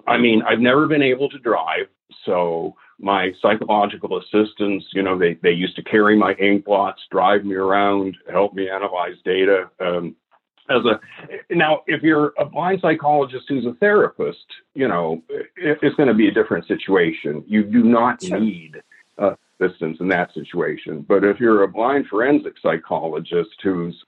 I 0.08 0.18
mean, 0.18 0.42
I've 0.42 0.60
never 0.60 0.88
been 0.88 1.04
able 1.04 1.30
to 1.30 1.40
drive. 1.40 1.88
So 2.26 2.76
my 3.00 3.32
psychological 3.42 4.20
assistants, 4.20 4.86
you 4.94 5.04
know, 5.04 5.18
they, 5.18 5.36
they 5.42 5.52
used 5.52 5.76
to 5.78 5.84
carry 5.84 6.18
my 6.18 6.34
ink 6.34 6.66
blots, 6.66 7.02
drive 7.12 7.46
me 7.46 7.56
around, 7.56 8.18
help 8.30 8.54
me 8.54 8.70
analyze 8.70 9.16
data. 9.24 9.70
Um, 9.80 10.16
as 10.70 10.84
a 10.86 11.00
now, 11.54 11.82
if 11.88 12.04
you're 12.04 12.34
a 12.38 12.46
blind 12.46 12.80
psychologist 12.82 13.46
who's 13.48 13.66
a 13.66 13.74
therapist, 13.80 14.46
you 14.76 14.88
know, 14.88 15.24
it, 15.30 15.80
it's 15.82 15.96
going 15.96 16.10
to 16.10 16.14
be 16.14 16.28
a 16.28 16.32
different 16.32 16.68
situation. 16.68 17.44
You 17.48 17.64
do 17.64 17.84
not 17.84 18.24
sure. 18.24 18.40
need 18.40 18.76
uh, 19.18 19.34
assistance 19.60 19.98
in 20.00 20.08
that 20.10 20.34
situation. 20.34 21.06
But 21.08 21.24
if 21.24 21.40
you're 21.40 21.64
a 21.64 21.68
blind 21.68 22.08
forensic 22.08 22.56
psychologist 22.62 23.56
who's 23.62 24.04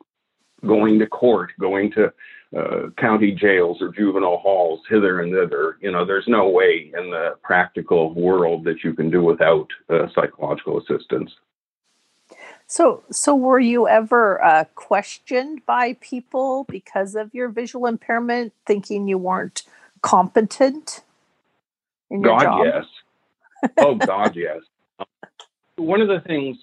going 0.65 0.99
to 0.99 1.07
court, 1.07 1.51
going 1.59 1.91
to 1.93 2.13
uh, 2.55 2.89
county 2.97 3.31
jails 3.31 3.81
or 3.81 3.91
juvenile 3.91 4.37
halls 4.37 4.81
hither 4.89 5.21
and 5.21 5.33
thither, 5.33 5.77
you 5.81 5.91
know, 5.91 6.05
there's 6.05 6.27
no 6.27 6.49
way 6.49 6.91
in 6.97 7.09
the 7.09 7.35
practical 7.41 8.13
world 8.13 8.63
that 8.65 8.83
you 8.83 8.93
can 8.93 9.09
do 9.09 9.23
without 9.23 9.67
uh, 9.89 10.07
psychological 10.13 10.79
assistance. 10.79 11.31
So, 12.67 13.03
so 13.11 13.35
were 13.35 13.59
you 13.59 13.87
ever 13.87 14.41
uh, 14.43 14.63
questioned 14.75 15.65
by 15.65 15.97
people 15.99 16.65
because 16.69 17.15
of 17.15 17.33
your 17.33 17.49
visual 17.49 17.85
impairment, 17.85 18.53
thinking 18.65 19.07
you 19.07 19.17
weren't 19.17 19.63
competent 20.01 21.01
in 22.09 22.21
your 22.21 22.37
God, 22.37 22.65
yes. 22.65 22.85
Oh, 23.77 23.95
God, 23.95 24.35
yes 24.35 24.61
one 25.81 26.01
of 26.01 26.07
the 26.07 26.21
things, 26.27 26.57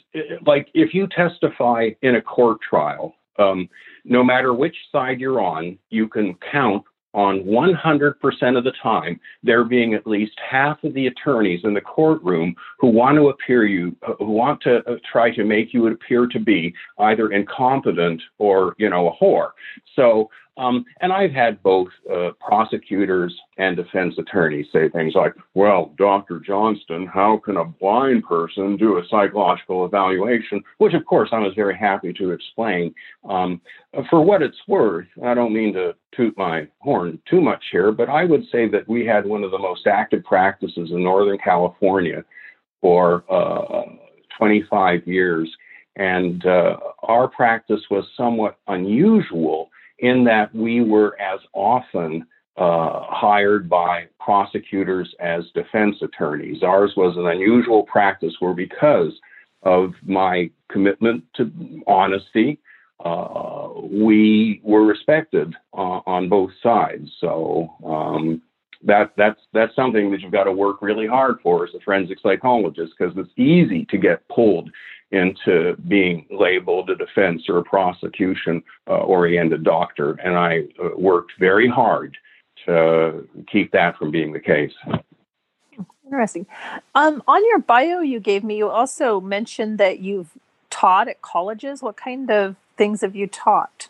like 0.47 0.69
if 0.75 0.95
you 0.95 1.07
testify 1.09 1.91
in 2.03 2.17
a 2.17 2.23
court 2.23 2.59
trial, 2.61 3.15
um, 3.39 3.69
no 4.05 4.25
matter 4.25 4.53
which 4.55 4.77
side 4.91 5.21
you're 5.21 5.41
on, 5.41 5.79
you 5.91 6.09
can 6.09 6.35
count 6.51 6.85
on 7.15 7.41
100% 7.41 8.59
of 8.59 8.65
the 8.65 8.73
time 8.83 9.19
there 9.43 9.65
being 9.65 9.95
at 9.95 10.07
least 10.07 10.39
half 10.39 10.83
of 10.85 10.93
the 10.93 11.07
attorneys 11.07 11.61
in 11.65 11.73
the 11.73 11.81
courtroom 11.81 12.55
who 12.79 12.89
want 12.89 13.17
to 13.17 13.31
appear 13.31 13.65
you 13.65 13.97
who 14.19 14.31
want 14.31 14.61
to 14.61 14.79
uh, 14.87 14.97
try 15.11 15.31
to 15.35 15.45
make 15.45 15.73
you 15.73 15.87
appear 15.89 16.27
to 16.27 16.39
be 16.39 16.75
either 16.99 17.33
incompetent 17.33 18.21
or 18.39 18.75
you 18.79 18.91
know 18.91 19.09
a 19.09 19.25
whore. 19.25 19.51
So 19.97 20.29
um, 20.59 20.85
and 21.01 21.13
I've 21.13 21.31
had 21.31 21.63
both 21.63 21.89
uh, 22.13 22.31
prosecutors 22.41 23.35
and 23.59 23.77
defense 23.77 24.17
attorneys 24.19 24.67
say 24.73 24.89
things 24.89 25.15
like, 25.15 25.33
well, 25.55 25.95
Dr. 25.97 26.41
Johnston, 26.41 27.07
how 27.07 27.41
can 27.45 27.57
a 27.57 27.65
blind 27.65 28.25
person 28.25 28.77
do 28.77 28.99
a 28.99 29.03
psychological 29.09 29.85
evaluation? 29.85 30.63
Which, 30.79 30.95
of 30.95 31.07
course, 31.07 31.29
I 31.31 31.39
was 31.39 31.55
very 31.55 31.77
happy 31.79 32.13
to 32.15 32.33
explain. 32.33 32.93
Um, 33.29 33.61
for 34.11 34.21
what 34.21 34.43
it's 34.43 34.59
worth, 34.67 35.07
I 35.25 35.33
don't 35.35 35.55
mean 35.55 35.73
to 35.75 35.95
toot 36.15 36.37
my 36.37 36.67
horn 36.81 37.21
too 37.31 37.41
much 37.41 37.63
here, 37.71 37.93
but 37.93 38.09
I 38.09 38.25
would 38.25 38.43
say 38.51 38.69
that 38.69 38.89
we 38.89 39.07
had 39.07 39.25
one 39.25 39.45
of 39.45 39.53
the 39.53 39.59
most 39.59 39.87
active 39.87 40.25
practices 40.25 40.91
in 40.91 41.05
Northern 41.05 41.39
California 41.39 42.25
for 42.81 43.25
uh, 43.31 43.83
25 44.37 45.07
years. 45.07 45.49
And 45.95 46.45
uh, 46.47 46.77
our 47.05 47.29
practice 47.29 47.81
was 47.91 48.05
somewhat 48.17 48.59
unusual 48.67 49.71
in 49.99 50.25
that 50.25 50.55
we 50.55 50.83
were 50.83 51.21
as 51.21 51.41
often 51.53 52.27
uh, 52.57 53.03
hired 53.09 53.69
by 53.69 54.07
prosecutors 54.19 55.15
as 55.21 55.45
defense 55.55 55.97
attorneys. 56.03 56.63
Ours 56.63 56.93
was 56.97 57.17
an 57.17 57.27
unusual 57.27 57.85
practice 57.85 58.35
where, 58.41 58.55
because 58.55 59.13
of 59.63 59.93
my 60.05 60.51
commitment 60.71 61.25
to 61.37 61.51
honesty, 61.87 62.59
uh, 63.05 63.69
we 63.83 64.61
were 64.65 64.85
respected 64.85 65.55
uh, 65.73 66.01
on 66.07 66.29
both 66.29 66.51
sides. 66.63 67.09
So 67.21 67.69
um, 67.85 68.43
that 68.83 69.13
that's 69.17 69.41
that's 69.53 69.75
something 69.75 70.11
that 70.11 70.21
you've 70.21 70.33
got 70.33 70.45
to 70.45 70.53
work 70.53 70.83
really 70.83 71.07
hard 71.07 71.37
for 71.43 71.65
as 71.65 71.75
a 71.75 71.81
forensic 71.81 72.19
psychologist 72.21 72.93
because 72.99 73.15
it's 73.17 73.31
easy 73.37 73.87
to 73.91 73.99
get 73.99 74.27
pulled 74.29 74.71
into 75.11 75.77
being 75.89 76.27
labeled 76.31 76.91
a 76.91 76.97
defense 76.97 77.49
or 77.49 77.59
a 77.59 77.65
prosecution 77.65 78.63
uh, 78.89 78.99
oriented 78.99 79.65
doctor. 79.65 80.13
And 80.23 80.37
I 80.37 80.65
uh, 80.83 80.91
worked 80.97 81.33
very 81.39 81.69
hard 81.69 82.17
to 82.67 83.27
keep 83.51 83.73
that 83.73 83.97
from 83.97 84.11
being 84.11 84.33
the 84.33 84.41
case. 84.41 84.73
Interesting. 86.05 86.47
Um, 86.95 87.23
on 87.27 87.45
your 87.47 87.59
bio 87.59 88.01
you 88.01 88.21
gave 88.21 88.43
me, 88.43 88.57
you 88.57 88.69
also 88.69 89.21
mentioned 89.21 89.79
that 89.79 90.01
you've 90.01 90.31
taught 90.71 91.09
at 91.09 91.23
colleges. 91.23 91.83
What 91.83 91.97
kind 91.97 92.31
of 92.31 92.57
things 92.77 93.01
have 93.03 93.15
you 93.15 93.27
taught? 93.27 93.89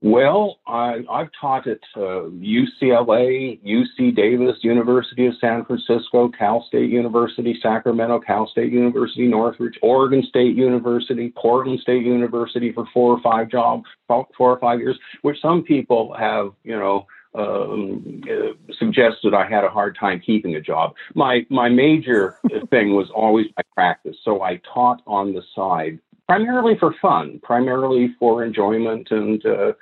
Well, 0.00 0.60
I, 0.64 1.00
have 1.10 1.30
taught 1.40 1.66
at 1.66 1.80
uh, 1.96 2.30
UCLA, 2.30 3.58
UC 3.66 4.14
Davis, 4.14 4.56
University 4.62 5.26
of 5.26 5.34
San 5.40 5.64
Francisco, 5.64 6.28
Cal 6.28 6.64
State 6.68 6.88
University, 6.88 7.58
Sacramento, 7.60 8.20
Cal 8.20 8.46
State 8.46 8.72
University, 8.72 9.26
Northridge, 9.26 9.76
Oregon 9.82 10.22
State 10.22 10.54
University, 10.54 11.32
Portland 11.36 11.80
State 11.80 12.04
University 12.04 12.70
for 12.72 12.86
four 12.94 13.16
or 13.16 13.20
five 13.22 13.50
jobs, 13.50 13.86
four 14.06 14.26
or 14.38 14.60
five 14.60 14.78
years, 14.78 14.96
which 15.22 15.40
some 15.42 15.64
people 15.64 16.14
have, 16.16 16.52
you 16.62 16.78
know, 16.78 17.04
um, 17.34 18.22
uh, 18.30 18.52
suggested 18.78 19.34
I 19.34 19.48
had 19.48 19.64
a 19.64 19.68
hard 19.68 19.96
time 19.98 20.20
keeping 20.24 20.54
a 20.54 20.60
job. 20.60 20.94
My 21.14 21.44
my 21.50 21.68
major 21.68 22.36
thing 22.70 22.94
was 22.94 23.10
always 23.14 23.46
my 23.56 23.62
practice, 23.74 24.16
so 24.24 24.42
I 24.42 24.60
taught 24.72 25.02
on 25.06 25.34
the 25.34 25.42
side 25.54 25.98
primarily 26.28 26.76
for 26.78 26.94
fun, 27.00 27.40
primarily 27.42 28.14
for 28.18 28.44
enjoyment. 28.44 29.08
And, 29.10 29.44
uh, 29.44 29.72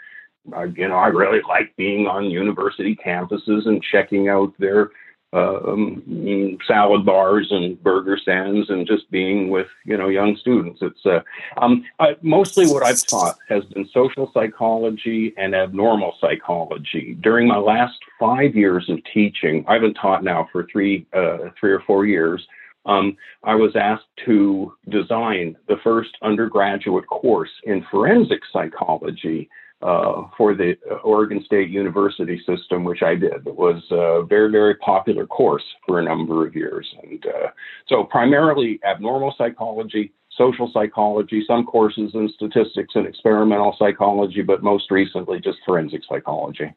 you 0.74 0.88
know, 0.88 0.96
I 0.96 1.08
really 1.08 1.40
like 1.48 1.74
being 1.76 2.06
on 2.06 2.30
university 2.30 2.96
campuses 2.96 3.66
and 3.66 3.82
checking 3.82 4.28
out 4.28 4.52
their 4.58 4.90
um, 5.32 6.56
salad 6.66 7.04
bars 7.04 7.48
and 7.50 7.82
burger 7.82 8.16
stands 8.16 8.70
and 8.70 8.86
just 8.86 9.10
being 9.10 9.50
with, 9.50 9.66
you 9.84 9.96
know, 9.96 10.08
young 10.08 10.36
students. 10.40 10.80
It's 10.82 11.04
uh, 11.04 11.20
um, 11.60 11.84
I, 11.98 12.16
mostly 12.22 12.66
what 12.66 12.84
I've 12.84 13.04
taught 13.06 13.36
has 13.48 13.64
been 13.64 13.88
social 13.92 14.30
psychology 14.32 15.34
and 15.36 15.54
abnormal 15.54 16.14
psychology. 16.20 17.18
During 17.20 17.48
my 17.48 17.58
last 17.58 17.98
five 18.18 18.54
years 18.54 18.88
of 18.88 18.98
teaching, 19.12 19.64
I've 19.68 19.82
been 19.82 19.94
taught 19.94 20.24
now 20.24 20.48
for 20.52 20.66
three, 20.72 21.06
uh, 21.12 21.50
three 21.60 21.72
or 21.72 21.80
four 21.86 22.06
years 22.06 22.46
um, 22.86 23.16
I 23.42 23.54
was 23.54 23.74
asked 23.76 24.06
to 24.24 24.72
design 24.88 25.56
the 25.68 25.76
first 25.82 26.10
undergraduate 26.22 27.06
course 27.08 27.50
in 27.64 27.84
forensic 27.90 28.40
psychology 28.52 29.50
uh, 29.82 30.22
for 30.36 30.54
the 30.54 30.74
Oregon 31.04 31.42
State 31.44 31.70
University 31.70 32.42
system, 32.46 32.84
which 32.84 33.02
I 33.02 33.14
did. 33.14 33.46
It 33.46 33.56
was 33.56 33.82
a 33.90 34.24
very, 34.24 34.50
very 34.50 34.74
popular 34.76 35.26
course 35.26 35.64
for 35.86 35.98
a 35.98 36.04
number 36.04 36.46
of 36.46 36.56
years. 36.56 36.92
And 37.02 37.24
uh, 37.26 37.48
so, 37.86 38.04
primarily 38.04 38.80
abnormal 38.84 39.34
psychology, 39.36 40.12
social 40.36 40.70
psychology, 40.72 41.44
some 41.46 41.64
courses 41.64 42.12
in 42.14 42.28
statistics 42.34 42.94
and 42.94 43.06
experimental 43.06 43.76
psychology, 43.78 44.42
but 44.42 44.62
most 44.62 44.90
recently 44.90 45.40
just 45.40 45.58
forensic 45.64 46.02
psychology. 46.08 46.72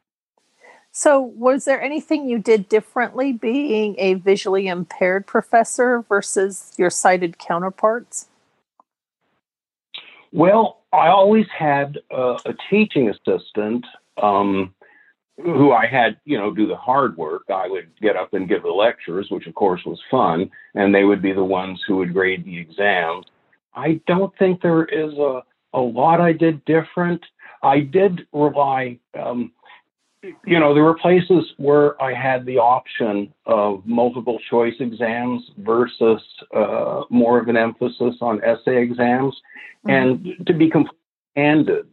So, 0.92 1.20
was 1.20 1.66
there 1.66 1.80
anything 1.80 2.28
you 2.28 2.38
did 2.38 2.68
differently 2.68 3.32
being 3.32 3.94
a 3.98 4.14
visually 4.14 4.66
impaired 4.66 5.26
professor 5.26 6.02
versus 6.02 6.72
your 6.76 6.90
sighted 6.90 7.38
counterparts? 7.38 8.26
Well, 10.32 10.82
I 10.92 11.08
always 11.08 11.46
had 11.56 11.98
uh, 12.10 12.38
a 12.44 12.54
teaching 12.68 13.10
assistant 13.10 13.86
um, 14.22 14.74
who 15.36 15.72
I 15.72 15.86
had, 15.86 16.18
you 16.24 16.38
know, 16.38 16.52
do 16.52 16.66
the 16.66 16.76
hard 16.76 17.16
work. 17.16 17.44
I 17.52 17.68
would 17.68 17.88
get 18.00 18.16
up 18.16 18.34
and 18.34 18.48
give 18.48 18.62
the 18.62 18.68
lectures, 18.70 19.28
which 19.30 19.46
of 19.46 19.54
course 19.54 19.84
was 19.84 20.00
fun, 20.10 20.50
and 20.74 20.94
they 20.94 21.04
would 21.04 21.22
be 21.22 21.32
the 21.32 21.44
ones 21.44 21.82
who 21.86 21.96
would 21.96 22.12
grade 22.12 22.44
the 22.44 22.58
exams. 22.58 23.26
I 23.74 24.00
don't 24.06 24.36
think 24.38 24.60
there 24.60 24.84
is 24.84 25.12
a, 25.14 25.42
a 25.72 25.80
lot 25.80 26.20
I 26.20 26.32
did 26.32 26.64
different. 26.64 27.24
I 27.62 27.80
did 27.80 28.26
rely, 28.32 28.98
um, 29.18 29.52
you 30.22 30.58
know, 30.58 30.74
there 30.74 30.84
were 30.84 30.98
places 30.98 31.44
where 31.56 32.00
I 32.02 32.12
had 32.12 32.44
the 32.44 32.58
option 32.58 33.32
of 33.46 33.82
multiple 33.86 34.38
choice 34.50 34.74
exams 34.80 35.42
versus 35.58 36.20
uh, 36.54 37.02
more 37.10 37.40
of 37.40 37.48
an 37.48 37.56
emphasis 37.56 38.16
on 38.20 38.42
essay 38.44 38.82
exams. 38.82 39.34
Mm-hmm. 39.86 39.90
And 39.90 40.46
to 40.46 40.52
be 40.52 40.70
completely 40.70 40.96
candid, 41.36 41.86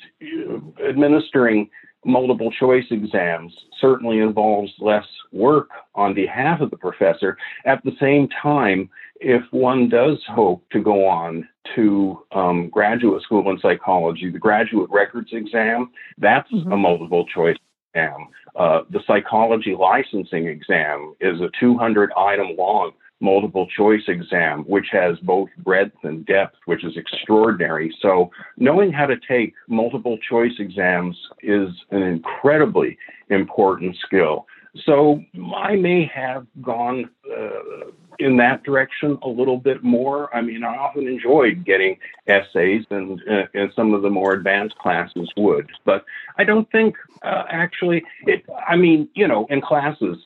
administering 0.88 1.70
multiple 2.06 2.52
choice 2.52 2.86
exams 2.90 3.54
certainly 3.80 4.20
involves 4.20 4.72
less 4.80 5.06
work 5.32 5.70
on 5.96 6.14
behalf 6.14 6.62
of 6.62 6.70
the 6.70 6.78
professor. 6.78 7.38
At 7.66 7.84
the 7.84 7.92
same 8.00 8.30
time, 8.42 8.90
if 9.20 9.42
one 9.52 9.90
does 9.90 10.18
hope 10.28 10.64
to 10.72 10.82
go 10.82 11.08
on 11.08 11.48
to 11.76 12.24
um, 12.32 12.70
graduate 12.70 13.24
school 13.24 13.50
in 13.50 13.60
psychology, 13.60 14.30
the 14.30 14.40
graduate 14.40 14.90
records 14.90 15.30
exam, 15.32 15.90
that's 16.18 16.52
mm-hmm. 16.52 16.72
a 16.72 16.78
multiple 16.78 17.26
choice 17.26 17.58
exam. 17.98 18.28
Uh, 18.56 18.82
the 18.90 19.02
psychology 19.06 19.76
licensing 19.76 20.48
exam 20.48 21.14
is 21.22 21.40
a 21.42 21.50
200 21.60 22.12
item 22.18 22.56
long 22.58 22.92
multiple 23.20 23.68
choice 23.76 24.04
exam, 24.08 24.64
which 24.66 24.88
has 24.92 25.18
both 25.24 25.50
breadth 25.64 25.96
and 26.04 26.26
depth, 26.28 26.56
which 26.66 26.86
is 26.86 26.96
extraordinary. 26.96 27.96
So, 28.00 28.30
knowing 28.58 28.92
how 28.92 29.08
to 29.08 29.16
take 29.28 29.56
multiple 29.68 30.20
choice 30.30 30.54
exams 30.60 31.18
is 31.42 31.70
an 31.90 32.04
incredibly 32.04 32.98
important 33.30 33.96
skill. 34.06 34.46
So, 34.86 35.24
I 35.56 35.76
may 35.76 36.10
have 36.14 36.46
gone 36.62 37.10
uh, 37.26 37.90
in 38.20 38.38
that 38.38 38.64
direction 38.64 39.18
a 39.22 39.28
little 39.28 39.58
bit 39.58 39.84
more. 39.84 40.36
I 40.36 40.42
mean, 40.42 40.64
I 40.64 40.76
often 40.76 41.08
enjoyed 41.08 41.66
getting 41.66 41.98
essays, 42.28 42.86
and, 42.90 43.22
uh, 43.30 43.44
and 43.54 43.72
some 43.76 43.94
of 43.94 44.02
the 44.02 44.10
more 44.10 44.34
advanced 44.34 44.78
classes 44.78 45.30
would. 45.38 45.70
But 45.86 46.06
I 46.38 46.44
don't 46.44 46.70
think 46.72 46.96
uh, 47.22 47.44
actually, 47.50 48.04
it, 48.26 48.46
I 48.68 48.76
mean, 48.76 49.10
you 49.14 49.28
know, 49.28 49.46
in 49.50 49.62
classes, 49.62 50.18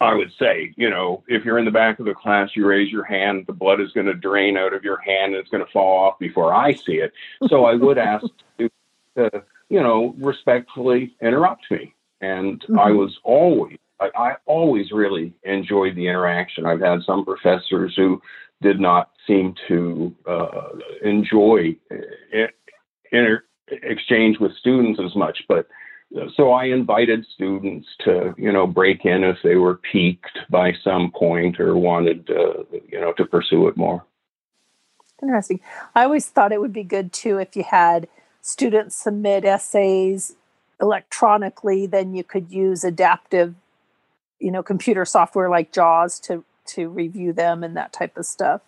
I 0.00 0.14
would 0.14 0.32
say, 0.38 0.74
you 0.76 0.90
know, 0.90 1.24
if 1.26 1.44
you're 1.44 1.58
in 1.58 1.64
the 1.64 1.70
back 1.70 1.98
of 1.98 2.06
the 2.06 2.14
class, 2.14 2.50
you 2.54 2.66
raise 2.66 2.92
your 2.92 3.04
hand, 3.04 3.44
the 3.46 3.52
blood 3.52 3.80
is 3.80 3.92
going 3.92 4.06
to 4.06 4.14
drain 4.14 4.56
out 4.56 4.74
of 4.74 4.84
your 4.84 4.98
hand 4.98 5.32
and 5.32 5.36
it's 5.36 5.48
going 5.48 5.64
to 5.64 5.72
fall 5.72 6.06
off 6.06 6.18
before 6.18 6.52
I 6.52 6.74
see 6.74 6.96
it. 6.96 7.12
So 7.48 7.64
I 7.64 7.74
would 7.74 7.96
ask 7.96 8.26
to, 8.58 8.70
to, 9.16 9.42
you 9.70 9.82
know, 9.82 10.14
respectfully 10.18 11.16
interrupt 11.22 11.70
me. 11.70 11.94
And 12.20 12.60
mm-hmm. 12.60 12.78
I 12.78 12.90
was 12.90 13.18
always, 13.24 13.78
I, 14.00 14.10
I, 14.16 14.36
always 14.46 14.92
really 14.92 15.32
enjoyed 15.44 15.96
the 15.96 16.06
interaction. 16.08 16.66
I've 16.66 16.80
had 16.80 17.00
some 17.06 17.24
professors 17.24 17.94
who 17.96 18.20
did 18.62 18.80
not 18.80 19.10
seem 19.26 19.54
to 19.68 20.14
uh, 20.26 20.68
enjoy 21.02 21.76
uh, 21.90 22.46
inter- 23.12 23.44
exchange 23.68 24.38
with 24.38 24.52
students 24.56 25.00
as 25.04 25.14
much, 25.16 25.38
but 25.48 25.66
so 26.36 26.52
I 26.52 26.66
invited 26.66 27.26
students 27.34 27.88
to, 28.04 28.34
you 28.38 28.52
know, 28.52 28.66
break 28.66 29.04
in 29.04 29.24
if 29.24 29.38
they 29.42 29.56
were 29.56 29.80
piqued 29.92 30.38
by 30.48 30.72
some 30.84 31.10
point 31.10 31.58
or 31.58 31.76
wanted, 31.76 32.30
uh, 32.30 32.62
you 32.88 33.00
know, 33.00 33.12
to 33.14 33.24
pursue 33.24 33.66
it 33.68 33.76
more. 33.76 34.04
Interesting. 35.20 35.60
I 35.94 36.04
always 36.04 36.28
thought 36.28 36.52
it 36.52 36.60
would 36.60 36.72
be 36.72 36.84
good 36.84 37.12
too 37.12 37.38
if 37.38 37.56
you 37.56 37.64
had 37.64 38.06
students 38.40 38.94
submit 38.94 39.44
essays 39.44 40.36
electronically, 40.80 41.86
then 41.86 42.14
you 42.14 42.22
could 42.22 42.52
use 42.52 42.84
adaptive, 42.84 43.54
you 44.38 44.50
know, 44.50 44.62
computer 44.62 45.04
software 45.04 45.48
like 45.48 45.72
JAWS 45.72 46.20
to 46.20 46.44
to 46.66 46.88
review 46.88 47.32
them 47.32 47.62
and 47.62 47.76
that 47.76 47.92
type 47.92 48.16
of 48.16 48.26
stuff. 48.26 48.60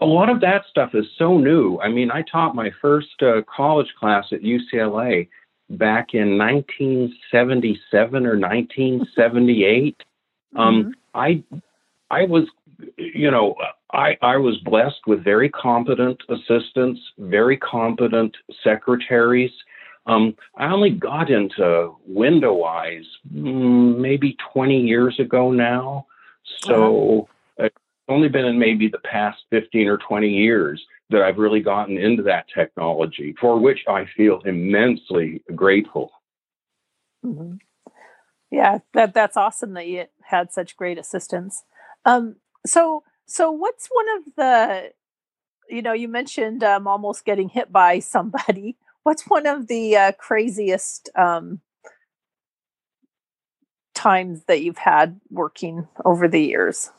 A 0.00 0.06
lot 0.06 0.28
of 0.28 0.40
that 0.40 0.62
stuff 0.68 0.94
is 0.94 1.06
so 1.16 1.38
new. 1.38 1.78
I 1.80 1.88
mean, 1.88 2.10
I 2.10 2.22
taught 2.22 2.54
my 2.54 2.70
first 2.82 3.22
uh, 3.22 3.42
college 3.54 3.94
class 3.98 4.26
at 4.32 4.42
UCLA 4.42 5.28
back 5.70 6.14
in 6.14 6.36
1977 6.38 8.26
or 8.26 8.38
1978. 8.38 10.02
Mm-hmm. 10.56 10.60
Um, 10.60 10.94
I 11.14 11.44
I 12.10 12.24
was 12.24 12.44
you 12.96 13.30
know 13.30 13.54
I 13.92 14.16
I 14.22 14.38
was 14.38 14.56
blessed 14.64 15.00
with 15.06 15.22
very 15.22 15.50
competent 15.50 16.22
assistants, 16.30 17.00
very 17.18 17.58
competent 17.58 18.34
secretaries. 18.64 19.50
Um, 20.08 20.34
I 20.56 20.72
only 20.72 20.90
got 20.90 21.30
into 21.30 21.94
Window-Eyes 22.06 23.04
mm, 23.32 23.98
maybe 23.98 24.36
20 24.52 24.80
years 24.80 25.20
ago 25.20 25.52
now, 25.52 26.06
so 26.62 27.28
uh-huh. 27.58 27.66
it's 27.66 27.76
only 28.08 28.28
been 28.28 28.46
in 28.46 28.58
maybe 28.58 28.88
the 28.88 29.00
past 29.00 29.38
15 29.50 29.86
or 29.86 29.98
20 29.98 30.28
years 30.28 30.82
that 31.10 31.20
I've 31.20 31.36
really 31.36 31.60
gotten 31.60 31.98
into 31.98 32.22
that 32.22 32.46
technology, 32.54 33.34
for 33.38 33.60
which 33.60 33.80
I 33.86 34.06
feel 34.16 34.40
immensely 34.46 35.42
grateful. 35.54 36.10
Mm-hmm. 37.24 37.56
Yeah, 38.50 38.78
that 38.94 39.12
that's 39.12 39.36
awesome 39.36 39.74
that 39.74 39.88
you 39.88 40.06
had 40.22 40.52
such 40.52 40.76
great 40.76 40.98
assistance. 40.98 41.64
Um, 42.06 42.36
so, 42.66 43.02
so 43.26 43.50
what's 43.50 43.88
one 43.92 44.06
of 44.16 44.34
the, 44.36 44.92
you 45.68 45.82
know, 45.82 45.92
you 45.92 46.08
mentioned 46.08 46.64
um, 46.64 46.86
almost 46.86 47.26
getting 47.26 47.50
hit 47.50 47.70
by 47.70 47.98
somebody. 47.98 48.78
What's 49.08 49.22
one 49.26 49.46
of 49.46 49.68
the 49.68 49.96
uh, 49.96 50.12
craziest 50.18 51.08
um, 51.16 51.62
times 53.94 54.44
that 54.48 54.60
you've 54.60 54.76
had 54.76 55.18
working 55.30 55.88
over 56.04 56.28
the 56.28 56.42
years? 56.42 56.90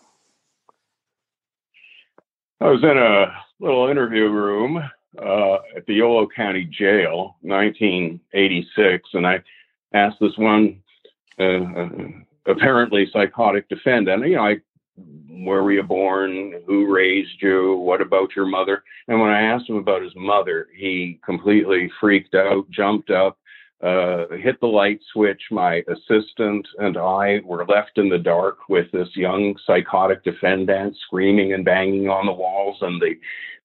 I 2.59 2.65
was 2.71 2.81
in 2.81 2.97
a 2.97 3.31
little 3.59 3.89
interview 3.89 4.27
room 4.27 4.77
uh, 5.19 5.53
at 5.77 5.85
the 5.85 5.93
Yolo 5.93 6.27
County 6.35 6.65
Jail, 6.65 7.35
1986, 7.41 9.09
and 9.13 9.27
I 9.27 9.43
asked 9.93 10.17
this 10.19 10.35
one 10.35 10.81
uh, 11.39 11.43
uh, 11.43 11.89
apparently 12.47 13.07
psychotic 13.13 13.69
defendant, 13.69 14.27
you 14.27 14.35
know, 14.35 14.45
I, 14.45 14.57
where 15.45 15.63
were 15.63 15.71
you 15.71 15.83
born? 15.83 16.61
Who 16.65 16.91
raised 16.93 17.41
you? 17.41 17.75
What 17.77 18.01
about 18.01 18.35
your 18.35 18.45
mother? 18.45 18.83
And 19.07 19.19
when 19.19 19.29
I 19.29 19.41
asked 19.41 19.69
him 19.69 19.77
about 19.77 20.01
his 20.01 20.15
mother, 20.15 20.67
he 20.75 21.19
completely 21.23 21.89
freaked 21.99 22.35
out, 22.35 22.69
jumped 22.69 23.09
up, 23.09 23.37
uh, 23.81 24.25
hit 24.41 24.59
the 24.59 24.67
light 24.67 24.99
switch. 25.13 25.41
My 25.51 25.83
assistant 25.87 26.67
and 26.79 26.97
I 26.97 27.39
were 27.45 27.65
left 27.65 27.97
in 27.97 28.09
the 28.09 28.17
dark 28.17 28.67
with 28.67 28.91
this 28.91 29.09
young 29.15 29.55
psychotic 29.65 30.23
defendant 30.23 30.97
screaming 31.05 31.53
and 31.53 31.63
banging 31.63 32.09
on 32.09 32.25
the 32.25 32.33
walls. 32.33 32.77
And 32.81 33.01
the 33.01 33.15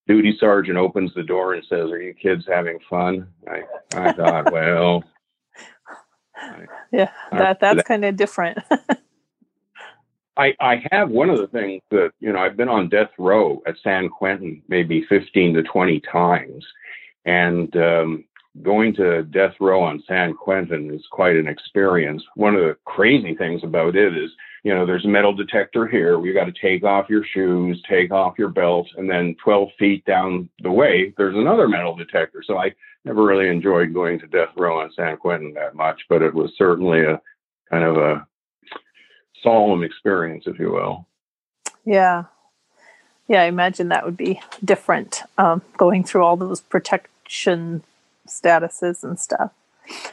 duty 0.07 0.37
sergeant 0.39 0.79
opens 0.79 1.13
the 1.15 1.23
door 1.23 1.55
and 1.55 1.65
says, 1.69 1.91
Are 1.91 2.01
you 2.01 2.15
kids 2.15 2.45
having 2.47 2.79
fun? 2.89 3.27
I, 3.49 3.63
I 3.97 4.13
thought, 4.13 4.53
well. 4.53 5.03
yeah, 6.93 7.11
that, 7.33 7.59
that's 7.61 7.83
kind 7.83 8.05
of 8.05 8.17
different. 8.17 8.59
I, 10.37 10.55
I 10.61 10.83
have 10.91 11.11
one 11.11 11.31
of 11.31 11.39
the 11.39 11.47
things 11.47 11.83
that, 11.91 12.11
you 12.21 12.33
know, 12.33 12.41
I've 12.41 12.57
been 12.57 12.69
on 12.69 12.89
death 12.89 13.11
row 13.19 13.63
at 13.67 13.77
San 13.83 14.09
Quentin 14.09 14.63
maybe 14.69 15.07
15 15.09 15.55
to 15.55 15.63
20 15.63 16.01
times. 16.01 16.65
And 17.25 17.75
um, 17.77 18.25
going 18.63 18.95
to 18.95 19.23
death 19.25 19.55
row 19.61 19.83
on 19.83 20.03
San 20.07 20.35
Quentin 20.35 20.93
is 20.93 21.05
quite 21.11 21.37
an 21.37 21.49
experience. 21.49 22.23
One 22.35 22.55
of 22.55 22.63
the 22.63 22.77
crazy 22.85 23.35
things 23.35 23.63
about 23.65 23.97
it 23.97 24.17
is, 24.17 24.31
you 24.63 24.75
know, 24.75 24.87
there's 24.87 25.05
a 25.05 25.09
metal 25.09 25.35
detector 25.35 25.87
here. 25.87 26.25
You 26.25 26.35
got 26.35 26.47
to 26.47 26.53
take 26.61 26.85
off 26.85 27.11
your 27.11 27.25
shoes, 27.25 27.83
take 27.89 28.11
off 28.13 28.39
your 28.39 28.49
belt, 28.49 28.87
and 28.97 29.09
then 29.09 29.37
12 29.43 29.69
feet 29.79 30.05
down 30.05 30.49
the 30.63 30.71
way, 30.71 31.13
there's 31.17 31.37
another 31.37 31.69
metal 31.69 31.95
detector. 31.95 32.43
So 32.47 32.59
I 32.59 32.73
never 33.05 33.25
really 33.25 33.49
enjoyed 33.49 33.93
going 33.93 34.19
to 34.21 34.27
death 34.27 34.51
row 34.57 34.81
on 34.81 34.93
San 34.97 35.17
Quentin 35.17 35.53
that 35.55 35.75
much, 35.75 36.01
but 36.09 36.23
it 36.23 36.33
was 36.33 36.51
certainly 36.57 37.05
a 37.05 37.21
kind 37.71 37.85
of 37.85 37.97
a 37.97 38.27
solemn 39.45 39.85
experience, 39.85 40.45
if 40.49 40.59
you 40.59 40.73
will. 40.73 41.07
Yeah. 41.85 42.25
Yeah, 43.29 43.43
I 43.43 43.47
imagine 43.47 43.89
that 43.89 44.05
would 44.05 44.17
be 44.17 44.41
different 44.65 45.23
um, 45.39 45.63
going 45.77 46.03
through 46.05 46.25
all 46.25 46.37
those 46.37 46.61
protection 46.61 47.83
statuses 48.27 49.05
and 49.05 49.19
stuff. 49.19 49.53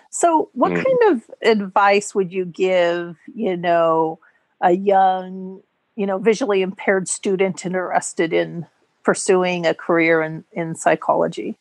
So, 0.09 0.49
what 0.53 0.71
mm. 0.71 0.83
kind 0.83 1.13
of 1.13 1.31
advice 1.41 2.13
would 2.13 2.31
you 2.31 2.45
give, 2.45 3.17
you 3.33 3.57
know, 3.57 4.19
a 4.61 4.71
young, 4.71 5.61
you 5.95 6.05
know, 6.05 6.17
visually 6.17 6.61
impaired 6.61 7.07
student 7.07 7.65
interested 7.65 8.33
in 8.33 8.65
pursuing 9.03 9.65
a 9.65 9.73
career 9.73 10.21
in, 10.21 10.43
in 10.51 10.75
psychology? 10.75 11.57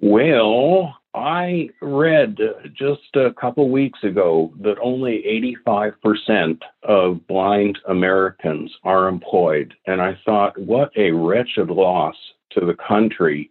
Well, 0.00 0.97
I 1.14 1.70
read 1.80 2.38
just 2.74 3.16
a 3.16 3.32
couple 3.32 3.70
weeks 3.70 4.04
ago 4.04 4.52
that 4.60 4.78
only 4.82 5.24
85% 5.66 6.60
of 6.82 7.26
blind 7.26 7.78
Americans 7.88 8.72
are 8.84 9.08
employed. 9.08 9.74
And 9.86 10.00
I 10.00 10.18
thought, 10.24 10.58
what 10.58 10.92
a 10.96 11.10
wretched 11.10 11.70
loss 11.70 12.16
to 12.52 12.60
the 12.60 12.74
country 12.74 13.50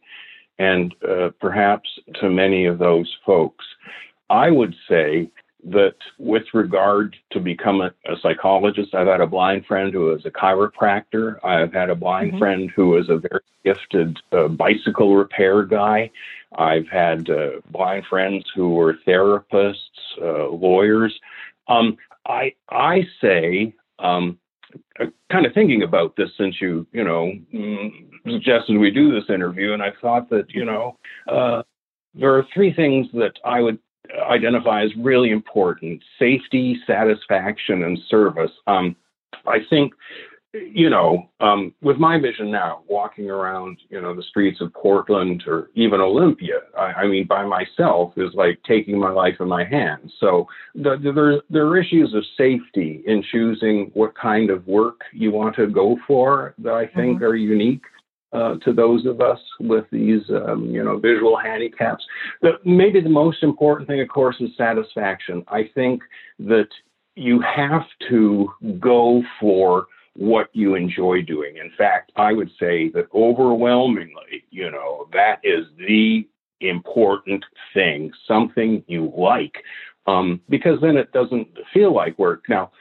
and 0.60 0.94
uh, 1.08 1.30
perhaps 1.40 1.90
to 2.22 2.30
many 2.30 2.66
of 2.66 2.80
those 2.80 3.14
folks. 3.26 3.66
I 4.30 4.50
would 4.52 4.76
say 4.90 5.30
that 5.66 5.96
with 6.18 6.44
regard 6.54 7.16
to 7.32 7.40
become 7.40 7.82
a, 7.82 7.92
a, 8.10 8.16
psychologist, 8.22 8.94
I've 8.94 9.08
had 9.08 9.22
a 9.22 9.28
blind 9.28 9.66
friend 9.66 9.92
who 9.92 10.14
is 10.14 10.26
a 10.26 10.32
chiropractor. 10.32 11.44
I've 11.44 11.74
had 11.74 11.90
a 11.90 11.96
blind 11.96 12.32
mm-hmm. 12.32 12.40
friend 12.40 12.72
who 12.76 12.98
is 12.98 13.10
a 13.10 13.18
very 13.18 13.42
gifted 13.66 14.18
uh, 14.32 14.48
bicycle 14.48 15.16
repair 15.16 15.64
guy. 15.64 16.12
I've 16.56 16.88
had 16.88 17.30
uh, 17.30 17.62
blind 17.72 18.06
friends 18.10 18.46
who 18.56 18.70
were 18.70 18.96
therapists, 19.08 19.76
uh, 20.22 20.50
lawyers. 20.50 21.18
Um, 21.68 21.98
I 22.26 22.54
I 22.70 23.06
say, 23.22 23.74
um, 24.00 24.40
uh, 25.00 25.06
kind 25.32 25.46
of 25.46 25.54
thinking 25.54 25.84
about 25.84 26.16
this 26.16 26.30
since 26.38 26.60
you 26.62 26.88
you 26.92 27.04
know 27.04 27.34
mm, 27.54 27.92
suggested 28.26 28.78
we 28.78 28.92
do 28.92 29.14
this 29.14 29.30
interview, 29.30 29.74
and 29.74 29.84
I 29.84 29.92
thought 30.02 30.30
that 30.30 30.54
you 30.54 30.66
know 30.66 30.98
uh, 31.28 31.64
there 32.14 32.36
are 32.36 32.46
three 32.54 32.74
things 32.74 33.08
that 33.14 33.34
I 33.44 33.62
would 33.62 33.80
identify 34.30 34.84
as 34.84 34.92
really 34.98 35.32
important: 35.32 36.02
safety, 36.18 36.80
satisfaction, 36.88 37.84
and 37.84 38.00
service. 38.10 38.52
Um, 38.68 38.96
I 39.46 39.60
think 39.70 39.94
you 40.74 40.90
know, 40.90 41.30
um, 41.40 41.74
with 41.82 41.98
my 41.98 42.20
vision 42.20 42.52
now, 42.52 42.84
walking 42.88 43.30
around, 43.30 43.78
you 43.90 44.02
know, 44.02 44.16
the 44.16 44.24
streets 44.24 44.62
of 44.62 44.74
Portland 44.74 45.44
or 45.48 45.70
even 45.76 46.02
Olympia, 46.02 46.60
I, 46.78 47.04
I 47.04 47.08
mean, 47.08 47.28
by 47.28 47.46
myself 47.46 48.14
is 48.18 48.34
like 48.34 48.60
taking 48.68 49.00
my 49.00 49.12
life 49.12 49.36
in 49.40 49.48
my 49.48 49.64
hands. 49.64 50.14
So 50.20 50.48
the, 50.76 50.98
the, 51.02 51.12
there, 51.12 51.42
there 51.50 51.68
are 51.68 51.78
issues 51.78 52.14
of 52.14 52.24
safety 52.38 53.04
in 53.06 53.24
choosing 53.32 53.92
what 53.94 54.16
kind 54.16 54.50
of 54.50 54.68
work 54.68 55.02
you 55.14 55.32
want 55.32 55.56
to 55.58 55.68
go 55.68 55.98
for 56.08 56.54
that 56.60 56.74
I 56.74 56.86
think 56.88 57.18
mm-hmm. 57.18 57.26
are 57.26 57.36
unique. 57.36 57.84
Uh, 58.34 58.56
to 58.58 58.74
those 58.74 59.06
of 59.06 59.22
us 59.22 59.40
with 59.62 59.86
these, 59.90 60.22
um, 60.30 60.66
you 60.66 60.84
know, 60.84 61.00
visual 61.00 61.38
handicaps. 61.38 62.04
The, 62.42 62.60
maybe 62.66 63.00
the 63.00 63.08
most 63.08 63.42
important 63.42 63.88
thing, 63.88 64.02
of 64.02 64.10
course, 64.10 64.36
is 64.42 64.50
satisfaction. 64.58 65.46
I 65.48 65.70
think 65.74 66.04
that 66.40 66.68
you 67.16 67.42
have 67.42 67.86
to 68.10 68.50
go 68.80 69.24
for 69.40 69.88
what 70.18 70.50
you 70.54 70.74
enjoy 70.76 71.22
doing. 71.22 71.58
In 71.58 71.72
fact, 71.78 72.12
I 72.16 72.34
would 72.34 72.50
say 72.60 72.90
that 72.90 73.08
overwhelmingly, 73.14 74.44
you 74.50 74.72
know, 74.72 75.08
that 75.14 75.40
is 75.44 75.68
the 75.78 76.28
important 76.60 77.46
thing, 77.74 78.12
something 78.28 78.84
you 78.88 79.14
like, 79.16 79.64
um, 80.08 80.42
because 80.50 80.82
then 80.82 80.98
it 80.98 81.12
doesn't 81.12 81.48
feel 81.72 81.94
like 81.94 82.18
work. 82.18 82.46
Now, 82.50 82.72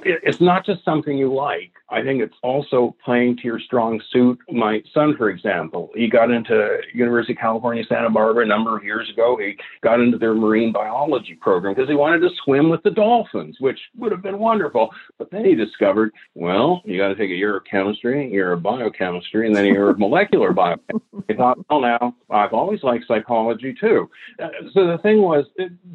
it's 0.00 0.40
not 0.40 0.64
just 0.64 0.84
something 0.84 1.16
you 1.16 1.32
like. 1.32 1.72
I 1.88 2.02
think 2.02 2.22
it's 2.22 2.34
also 2.42 2.96
playing 3.04 3.36
to 3.36 3.42
your 3.44 3.60
strong 3.60 4.00
suit. 4.10 4.38
My 4.50 4.82
son, 4.94 5.14
for 5.16 5.28
example, 5.28 5.90
he 5.94 6.08
got 6.08 6.30
into 6.30 6.78
University 6.94 7.34
of 7.34 7.38
California, 7.38 7.84
Santa 7.86 8.08
Barbara 8.08 8.44
a 8.44 8.48
number 8.48 8.76
of 8.76 8.82
years 8.82 9.10
ago. 9.10 9.36
He 9.38 9.56
got 9.82 10.00
into 10.00 10.16
their 10.16 10.34
marine 10.34 10.72
biology 10.72 11.34
program 11.34 11.74
because 11.74 11.90
he 11.90 11.94
wanted 11.94 12.20
to 12.20 12.30
swim 12.44 12.70
with 12.70 12.82
the 12.82 12.90
dolphins, 12.90 13.56
which 13.60 13.78
would 13.98 14.10
have 14.10 14.22
been 14.22 14.38
wonderful. 14.38 14.88
But 15.18 15.30
then 15.30 15.44
he 15.44 15.54
discovered, 15.54 16.12
well, 16.34 16.80
you 16.86 16.96
got 16.96 17.08
to 17.08 17.14
take 17.14 17.30
a 17.30 17.34
year 17.34 17.58
of 17.58 17.64
chemistry, 17.64 18.26
a 18.26 18.30
year 18.30 18.52
of 18.52 18.62
biochemistry, 18.62 19.46
and 19.46 19.54
then 19.54 19.66
a 19.66 19.68
year 19.68 19.90
of 19.90 19.98
molecular 19.98 20.52
biochemistry. 20.52 21.24
He 21.28 21.34
thought, 21.34 21.58
well, 21.68 21.80
now 21.80 22.16
I've 22.30 22.54
always 22.54 22.82
liked 22.82 23.04
psychology 23.06 23.74
too. 23.78 24.08
Uh, 24.42 24.48
so 24.72 24.86
the 24.86 24.98
thing 25.02 25.20
was, 25.20 25.44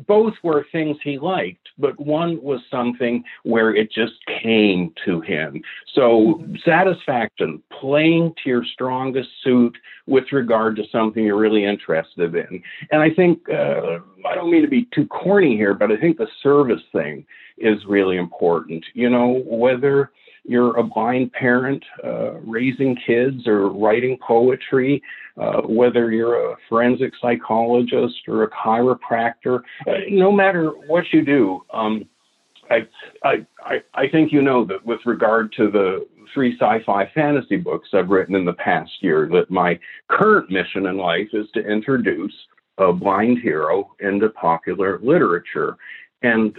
both 0.08 0.34
were 0.44 0.66
things 0.72 0.98
he 1.04 1.18
liked, 1.18 1.68
but 1.80 2.00
one 2.00 2.42
was 2.42 2.62
something 2.70 3.24
where 3.44 3.76
it 3.76 3.87
just 3.92 4.14
came 4.42 4.94
to 5.06 5.22
him. 5.22 5.62
So, 5.94 6.44
satisfaction, 6.64 7.62
playing 7.80 8.34
to 8.44 8.50
your 8.50 8.66
strongest 8.66 9.30
suit 9.44 9.78
with 10.06 10.26
regard 10.32 10.76
to 10.78 10.84
something 10.92 11.24
you're 11.24 11.38
really 11.38 11.66
interested 11.66 12.34
in. 12.36 12.62
And 12.92 13.02
I 13.02 13.10
think, 13.10 13.50
uh, 13.50 14.00
I 14.26 14.36
don't 14.36 14.52
mean 14.52 14.62
to 14.62 14.70
be 14.70 14.88
too 14.94 15.06
corny 15.08 15.56
here, 15.56 15.74
but 15.74 15.92
I 15.92 15.98
think 15.98 16.18
the 16.18 16.28
service 16.42 16.84
thing 16.92 17.26
is 17.58 17.78
really 17.88 18.18
important. 18.18 18.86
You 18.94 19.10
know, 19.10 19.44
whether 19.46 20.12
you're 20.48 20.78
a 20.78 20.84
blind 20.84 21.34
parent 21.34 21.84
uh, 22.04 22.34
raising 22.40 22.96
kids 23.06 23.46
or 23.48 23.70
writing 23.70 24.18
poetry, 24.26 25.02
uh, 25.38 25.62
whether 25.62 26.12
you're 26.12 26.52
a 26.52 26.56
forensic 26.70 27.14
psychologist 27.22 28.16
or 28.28 28.44
a 28.44 28.50
chiropractor, 28.50 29.60
uh, 29.88 29.92
no 30.10 30.32
matter 30.32 30.70
what 30.88 31.04
you 31.12 31.24
do, 31.24 31.64
um, 31.74 32.06
I, 32.70 32.88
I, 33.64 33.82
I 33.94 34.08
think 34.10 34.32
you 34.32 34.42
know 34.42 34.66
that 34.66 34.86
with 34.86 35.00
regard 35.06 35.54
to 35.54 35.70
the 35.70 36.08
three 36.34 36.58
sci-fi 36.58 37.10
fantasy 37.14 37.58
books 37.58 37.90
I've 37.94 38.10
written 38.10 38.36
in 38.36 38.46
the 38.46 38.54
past 38.54 38.92
year, 39.02 39.30
that 39.32 39.50
my 39.50 39.80
current 40.10 40.50
mission 40.50 40.86
in 40.88 40.98
life 40.98 41.30
is 41.34 41.48
to 41.54 41.60
introduce 41.60 42.34
a 42.78 42.94
blind 42.94 43.40
hero 43.40 43.96
into 44.00 44.30
popular 44.30 45.00
literature. 45.02 45.78
And 46.24 46.58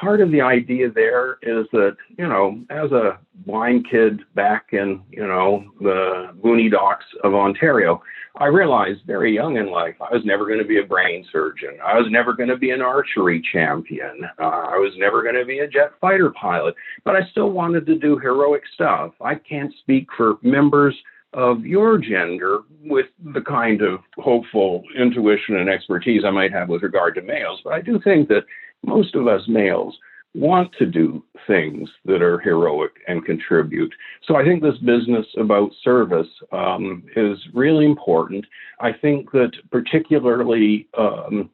part 0.00 0.20
of 0.20 0.30
the 0.30 0.42
idea 0.42 0.90
there 0.90 1.38
is 1.42 1.66
that, 1.72 1.96
you 2.18 2.28
know, 2.28 2.60
as 2.68 2.92
a 2.92 3.18
blind 3.46 3.86
kid 3.90 4.20
back 4.34 4.66
in, 4.72 5.02
you 5.10 5.26
know, 5.26 5.64
the 5.80 6.34
boony 6.44 6.70
docks 6.70 7.06
of 7.24 7.34
Ontario, 7.34 8.02
I 8.36 8.46
realized 8.46 9.00
very 9.06 9.34
young 9.34 9.56
in 9.56 9.70
life 9.70 9.96
I 10.00 10.14
was 10.14 10.24
never 10.24 10.46
going 10.46 10.58
to 10.58 10.64
be 10.64 10.78
a 10.78 10.84
brain 10.84 11.24
surgeon. 11.32 11.78
I 11.84 11.96
was 11.96 12.06
never 12.10 12.34
going 12.34 12.50
to 12.50 12.56
be 12.56 12.70
an 12.70 12.82
archery 12.82 13.42
champion. 13.52 14.28
Uh, 14.38 14.42
I 14.42 14.76
was 14.76 14.92
never 14.98 15.22
going 15.22 15.36
to 15.36 15.44
be 15.44 15.60
a 15.60 15.68
jet 15.68 15.92
fighter 16.00 16.30
pilot, 16.30 16.74
but 17.04 17.16
I 17.16 17.26
still 17.30 17.50
wanted 17.50 17.86
to 17.86 17.98
do 17.98 18.18
heroic 18.18 18.62
stuff. 18.74 19.12
I 19.22 19.36
can't 19.36 19.72
speak 19.80 20.06
for 20.16 20.34
members 20.42 20.94
of 21.32 21.64
your 21.64 21.98
gender 21.98 22.60
with 22.84 23.06
the 23.34 23.40
kind 23.40 23.82
of 23.82 24.00
hopeful 24.16 24.82
intuition 24.96 25.56
and 25.56 25.68
expertise 25.68 26.22
I 26.24 26.30
might 26.30 26.52
have 26.52 26.68
with 26.68 26.82
regard 26.82 27.14
to 27.16 27.22
males, 27.22 27.60
but 27.64 27.72
I 27.72 27.80
do 27.80 28.00
think 28.02 28.28
that 28.28 28.44
most 28.84 29.14
of 29.14 29.26
us 29.26 29.42
males 29.48 29.96
want 30.34 30.72
to 30.78 30.86
do 30.86 31.24
things 31.46 31.88
that 32.04 32.22
are 32.22 32.38
heroic 32.38 32.92
and 33.08 33.24
contribute. 33.24 33.92
So 34.26 34.36
I 34.36 34.44
think 34.44 34.62
this 34.62 34.78
business 34.78 35.26
about 35.38 35.70
service 35.82 36.28
um, 36.52 37.02
is 37.16 37.38
really 37.54 37.86
important. 37.86 38.44
I 38.80 38.92
think 38.92 39.32
that 39.32 39.52
particularly 39.70 40.86
um, 40.96 41.50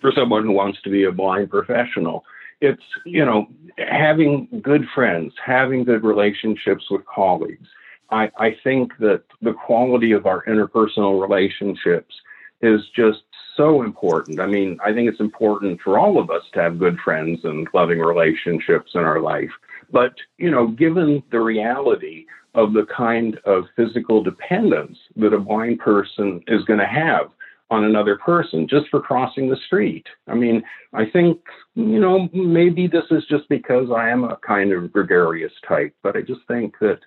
for 0.00 0.12
someone 0.14 0.44
who 0.44 0.52
wants 0.52 0.80
to 0.82 0.90
be 0.90 1.04
a 1.04 1.12
blind 1.12 1.50
professional, 1.50 2.24
it's 2.60 2.82
you 3.04 3.24
know 3.24 3.46
having 3.78 4.48
good 4.62 4.84
friends, 4.94 5.32
having 5.44 5.84
good 5.84 6.04
relationships 6.04 6.84
with 6.90 7.02
colleagues. 7.06 7.68
I, 8.10 8.30
I 8.38 8.56
think 8.64 8.92
that 9.00 9.22
the 9.42 9.52
quality 9.52 10.12
of 10.12 10.26
our 10.26 10.44
interpersonal 10.44 11.20
relationships 11.20 12.14
is 12.62 12.80
just 12.94 13.20
so 13.58 13.82
important. 13.82 14.40
I 14.40 14.46
mean, 14.46 14.78
I 14.82 14.94
think 14.94 15.10
it's 15.10 15.20
important 15.20 15.80
for 15.82 15.98
all 15.98 16.18
of 16.18 16.30
us 16.30 16.42
to 16.54 16.62
have 16.62 16.78
good 16.78 16.96
friends 17.04 17.40
and 17.44 17.68
loving 17.74 17.98
relationships 17.98 18.92
in 18.94 19.02
our 19.02 19.20
life. 19.20 19.50
But, 19.92 20.14
you 20.38 20.50
know, 20.50 20.68
given 20.68 21.22
the 21.30 21.40
reality 21.40 22.24
of 22.54 22.72
the 22.72 22.86
kind 22.96 23.38
of 23.44 23.64
physical 23.76 24.22
dependence 24.22 24.96
that 25.16 25.34
a 25.34 25.38
blind 25.38 25.80
person 25.80 26.40
is 26.46 26.64
going 26.64 26.80
to 26.80 26.86
have 26.86 27.30
on 27.70 27.84
another 27.84 28.16
person 28.16 28.66
just 28.68 28.88
for 28.90 29.00
crossing 29.00 29.50
the 29.50 29.58
street. 29.66 30.06
I 30.26 30.34
mean, 30.34 30.62
I 30.94 31.04
think, 31.04 31.38
you 31.74 32.00
know, 32.00 32.28
maybe 32.32 32.86
this 32.86 33.04
is 33.10 33.24
just 33.28 33.46
because 33.50 33.88
I 33.94 34.08
am 34.08 34.24
a 34.24 34.38
kind 34.46 34.72
of 34.72 34.90
gregarious 34.92 35.52
type, 35.66 35.94
but 36.02 36.16
I 36.16 36.22
just 36.22 36.40
think 36.48 36.74
that 36.80 37.00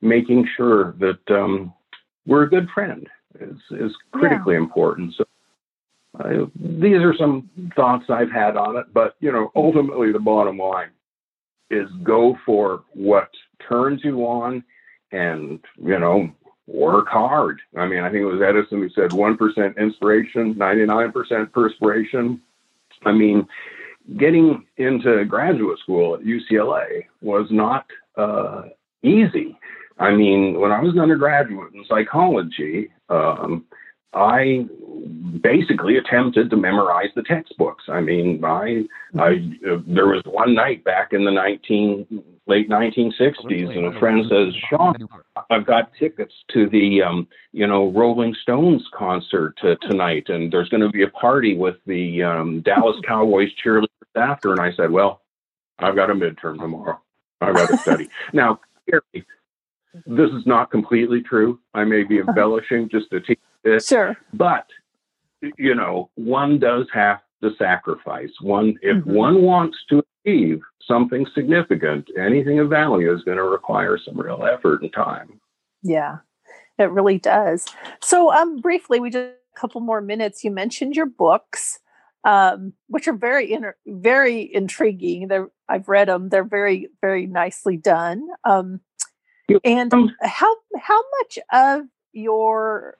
making 0.00 0.48
sure 0.56 0.94
that 1.00 1.20
um, 1.30 1.74
we're 2.26 2.44
a 2.44 2.50
good 2.50 2.68
friend 2.74 3.06
is, 3.40 3.58
is 3.72 3.92
critically 4.12 4.54
yeah. 4.54 4.60
important. 4.60 5.14
So 5.18 5.24
uh, 6.18 6.46
these 6.54 7.02
are 7.02 7.14
some 7.18 7.50
thoughts 7.74 8.04
I've 8.08 8.30
had 8.30 8.56
on 8.56 8.76
it, 8.76 8.86
but 8.92 9.16
you 9.20 9.32
know, 9.32 9.50
ultimately 9.54 10.12
the 10.12 10.18
bottom 10.18 10.58
line 10.58 10.90
is 11.70 11.88
go 12.02 12.36
for 12.46 12.84
what 12.92 13.28
turns 13.68 14.00
you 14.04 14.20
on, 14.20 14.64
and 15.12 15.60
you 15.82 15.98
know, 15.98 16.30
work 16.66 17.08
hard. 17.08 17.60
I 17.76 17.86
mean, 17.86 18.00
I 18.00 18.10
think 18.10 18.22
it 18.22 18.26
was 18.26 18.42
Edison 18.42 18.80
who 18.80 18.90
said 18.90 19.12
one 19.12 19.36
percent 19.36 19.76
inspiration, 19.78 20.56
ninety 20.56 20.86
nine 20.86 21.12
percent 21.12 21.52
perspiration. 21.52 22.40
I 23.04 23.12
mean, 23.12 23.46
getting 24.16 24.64
into 24.76 25.24
graduate 25.24 25.78
school 25.80 26.14
at 26.14 26.22
UCLA 26.22 27.04
was 27.20 27.46
not 27.50 27.86
uh, 28.16 28.62
easy. 29.02 29.58
I 29.98 30.12
mean, 30.14 30.60
when 30.60 30.72
I 30.72 30.80
was 30.80 30.94
an 30.94 31.00
undergraduate 31.00 31.74
in 31.74 31.84
psychology, 31.88 32.90
um, 33.08 33.64
I 34.16 34.66
basically 35.42 35.98
attempted 35.98 36.48
to 36.50 36.56
memorize 36.56 37.10
the 37.14 37.22
textbooks. 37.22 37.84
I 37.88 38.00
mean, 38.00 38.42
I, 38.44 38.84
I 39.18 39.28
uh, 39.70 39.78
there 39.86 40.06
was 40.06 40.22
one 40.24 40.54
night 40.54 40.82
back 40.84 41.12
in 41.12 41.24
the 41.24 41.30
19 41.30 42.24
late 42.46 42.70
1960s, 42.70 43.76
and 43.76 43.94
a 43.94 43.98
friend 43.98 44.24
says, 44.28 44.54
"Sean, 44.70 44.94
I've 45.50 45.66
got 45.66 45.92
tickets 45.98 46.32
to 46.54 46.68
the 46.68 47.02
um, 47.02 47.28
you 47.52 47.66
know 47.66 47.90
Rolling 47.92 48.34
Stones 48.42 48.88
concert 48.94 49.54
uh, 49.62 49.74
tonight, 49.82 50.28
and 50.28 50.50
there's 50.50 50.70
going 50.70 50.82
to 50.82 50.88
be 50.88 51.02
a 51.02 51.08
party 51.08 51.54
with 51.54 51.76
the 51.86 52.22
um, 52.22 52.62
Dallas 52.62 52.96
Cowboys 53.06 53.50
cheerleaders 53.62 53.86
after." 54.16 54.52
And 54.52 54.60
I 54.60 54.72
said, 54.72 54.90
"Well, 54.90 55.20
I've 55.78 55.96
got 55.96 56.10
a 56.10 56.14
midterm 56.14 56.58
tomorrow. 56.58 57.00
I've 57.42 57.54
got 57.54 57.68
to 57.68 57.76
study." 57.76 58.08
now, 58.32 58.60
this 60.06 60.30
is 60.30 60.46
not 60.46 60.70
completely 60.70 61.20
true. 61.20 61.60
I 61.74 61.84
may 61.84 62.04
be 62.04 62.18
embellishing 62.26 62.88
just 62.88 63.12
a 63.12 63.20
teeny 63.20 63.38
Sure. 63.80 64.16
but 64.32 64.66
you 65.58 65.74
know, 65.74 66.10
one 66.14 66.58
does 66.58 66.86
have 66.92 67.20
to 67.42 67.50
sacrifice. 67.56 68.30
One, 68.40 68.74
if 68.82 68.96
Mhm. 69.04 69.06
one 69.14 69.42
wants 69.42 69.76
to 69.90 70.02
achieve 70.24 70.60
something 70.82 71.26
significant, 71.34 72.08
anything 72.16 72.58
of 72.58 72.70
value 72.70 73.12
is 73.14 73.22
going 73.22 73.36
to 73.36 73.44
require 73.44 73.98
some 73.98 74.18
real 74.18 74.44
effort 74.44 74.82
and 74.82 74.92
time. 74.92 75.40
Yeah, 75.82 76.18
it 76.78 76.90
really 76.90 77.18
does. 77.18 77.66
So, 78.00 78.32
um, 78.32 78.56
briefly, 78.60 78.98
we 78.98 79.10
just 79.10 79.34
a 79.54 79.60
couple 79.60 79.80
more 79.82 80.00
minutes. 80.00 80.42
You 80.42 80.50
mentioned 80.50 80.96
your 80.96 81.06
books, 81.06 81.78
um, 82.24 82.72
which 82.88 83.06
are 83.06 83.12
very 83.12 83.52
inter- 83.52 83.76
very 83.86 84.52
intriguing. 84.54 85.28
They're 85.28 85.50
I've 85.68 85.88
read 85.88 86.08
them. 86.08 86.28
They're 86.30 86.44
very 86.44 86.88
very 87.02 87.26
nicely 87.26 87.76
done. 87.76 88.26
Um, 88.44 88.80
and 89.64 89.92
how 90.22 90.56
how 90.78 91.02
much 91.20 91.38
of 91.52 91.86
your 92.12 92.96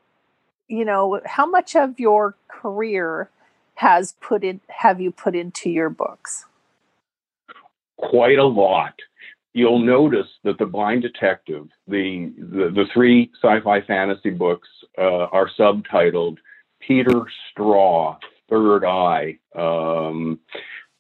you 0.69 0.85
know 0.85 1.21
how 1.25 1.47
much 1.47 1.77
of 1.77 1.99
your 1.99 2.37
career 2.49 3.31
has 3.77 4.15
put 4.21 4.43
in 4.43 4.61
have 4.69 5.01
you 5.01 5.11
put 5.11 5.35
into 5.35 5.71
your 5.71 5.91
books? 5.91 6.47
Quite 7.99 8.39
a 8.39 8.45
lot. 8.45 8.95
You'll 9.53 9.79
notice 9.79 10.27
that 10.45 10.59
the 10.59 10.67
Blind 10.67 11.03
Detective, 11.03 11.69
the 11.89 12.33
the, 12.39 12.71
the 12.75 12.85
three 12.93 13.31
sci-fi 13.43 13.81
fantasy 13.83 14.31
books, 14.31 14.69
uh, 14.99 15.27
are 15.33 15.51
subtitled 15.59 16.37
Peter 16.81 17.27
Straw, 17.51 18.19
Third 18.51 18.85
Eye. 18.85 19.39
Um, 19.55 20.41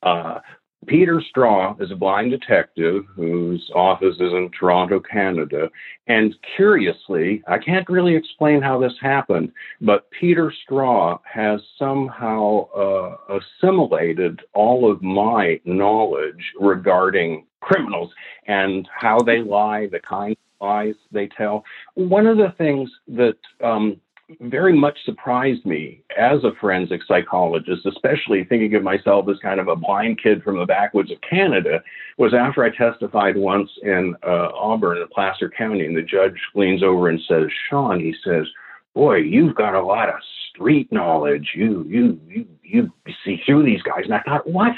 uh, 0.02 0.40
Peter 0.86 1.20
Straw 1.20 1.74
is 1.80 1.90
a 1.90 1.96
blind 1.96 2.30
detective 2.30 3.04
whose 3.14 3.70
office 3.74 4.14
is 4.16 4.32
in 4.32 4.50
Toronto, 4.58 5.00
Canada. 5.00 5.68
And 6.06 6.34
curiously, 6.56 7.42
I 7.48 7.58
can't 7.58 7.88
really 7.88 8.14
explain 8.14 8.62
how 8.62 8.78
this 8.78 8.94
happened, 9.00 9.52
but 9.80 10.08
Peter 10.10 10.52
Straw 10.64 11.18
has 11.24 11.60
somehow 11.78 12.68
uh, 12.70 13.38
assimilated 13.38 14.40
all 14.54 14.90
of 14.90 15.02
my 15.02 15.60
knowledge 15.64 16.52
regarding 16.60 17.46
criminals 17.60 18.12
and 18.46 18.88
how 18.94 19.18
they 19.18 19.40
lie, 19.40 19.88
the 19.90 20.00
kind 20.00 20.32
of 20.32 20.66
lies 20.66 20.94
they 21.10 21.26
tell. 21.26 21.64
One 21.94 22.26
of 22.26 22.36
the 22.36 22.54
things 22.56 22.90
that 23.08 23.36
um, 23.62 24.00
very 24.40 24.76
much 24.76 24.98
surprised 25.04 25.64
me 25.64 26.02
as 26.18 26.42
a 26.42 26.50
forensic 26.60 27.00
psychologist, 27.06 27.86
especially 27.86 28.44
thinking 28.44 28.74
of 28.74 28.82
myself 28.82 29.26
as 29.30 29.38
kind 29.38 29.60
of 29.60 29.68
a 29.68 29.76
blind 29.76 30.20
kid 30.20 30.42
from 30.42 30.58
the 30.58 30.66
backwoods 30.66 31.12
of 31.12 31.18
Canada, 31.20 31.80
was 32.18 32.34
after 32.34 32.64
I 32.64 32.70
testified 32.70 33.36
once 33.36 33.70
in 33.82 34.16
uh, 34.26 34.48
Auburn 34.54 34.98
in 34.98 35.08
Placer 35.08 35.48
County, 35.48 35.86
and 35.86 35.96
the 35.96 36.02
judge 36.02 36.36
leans 36.54 36.82
over 36.82 37.08
and 37.08 37.20
says, 37.28 37.46
"Sean," 37.68 38.00
he 38.00 38.14
says, 38.24 38.46
"Boy, 38.94 39.16
you've 39.18 39.54
got 39.54 39.74
a 39.74 39.84
lot 39.84 40.08
of 40.08 40.16
street 40.50 40.90
knowledge. 40.90 41.52
You 41.54 41.84
you 41.88 42.20
you 42.28 42.46
you 42.64 42.92
see 43.24 43.40
through 43.46 43.64
these 43.64 43.82
guys." 43.82 44.04
And 44.04 44.14
I 44.14 44.22
thought, 44.22 44.48
what? 44.48 44.72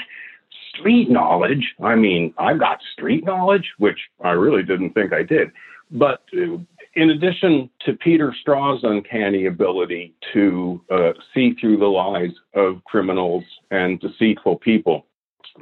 Street 0.75 1.09
knowledge? 1.09 1.73
I 1.83 1.95
mean, 1.95 2.33
I've 2.37 2.59
got 2.59 2.79
street 2.93 3.25
knowledge, 3.25 3.67
which 3.79 3.97
I 4.23 4.31
really 4.31 4.63
didn't 4.63 4.93
think 4.93 5.11
I 5.11 5.23
did. 5.23 5.51
But 5.91 6.21
uh, 6.37 6.57
in 6.95 7.11
addition 7.11 7.69
to 7.85 7.93
Peter 7.93 8.35
Straw's 8.41 8.83
uncanny 8.83 9.45
ability 9.45 10.13
to 10.33 10.81
uh, 10.91 11.11
see 11.33 11.53
through 11.53 11.77
the 11.77 11.85
lies 11.85 12.31
of 12.55 12.83
criminals 12.83 13.43
and 13.71 13.99
deceitful 13.99 14.57
people, 14.57 15.05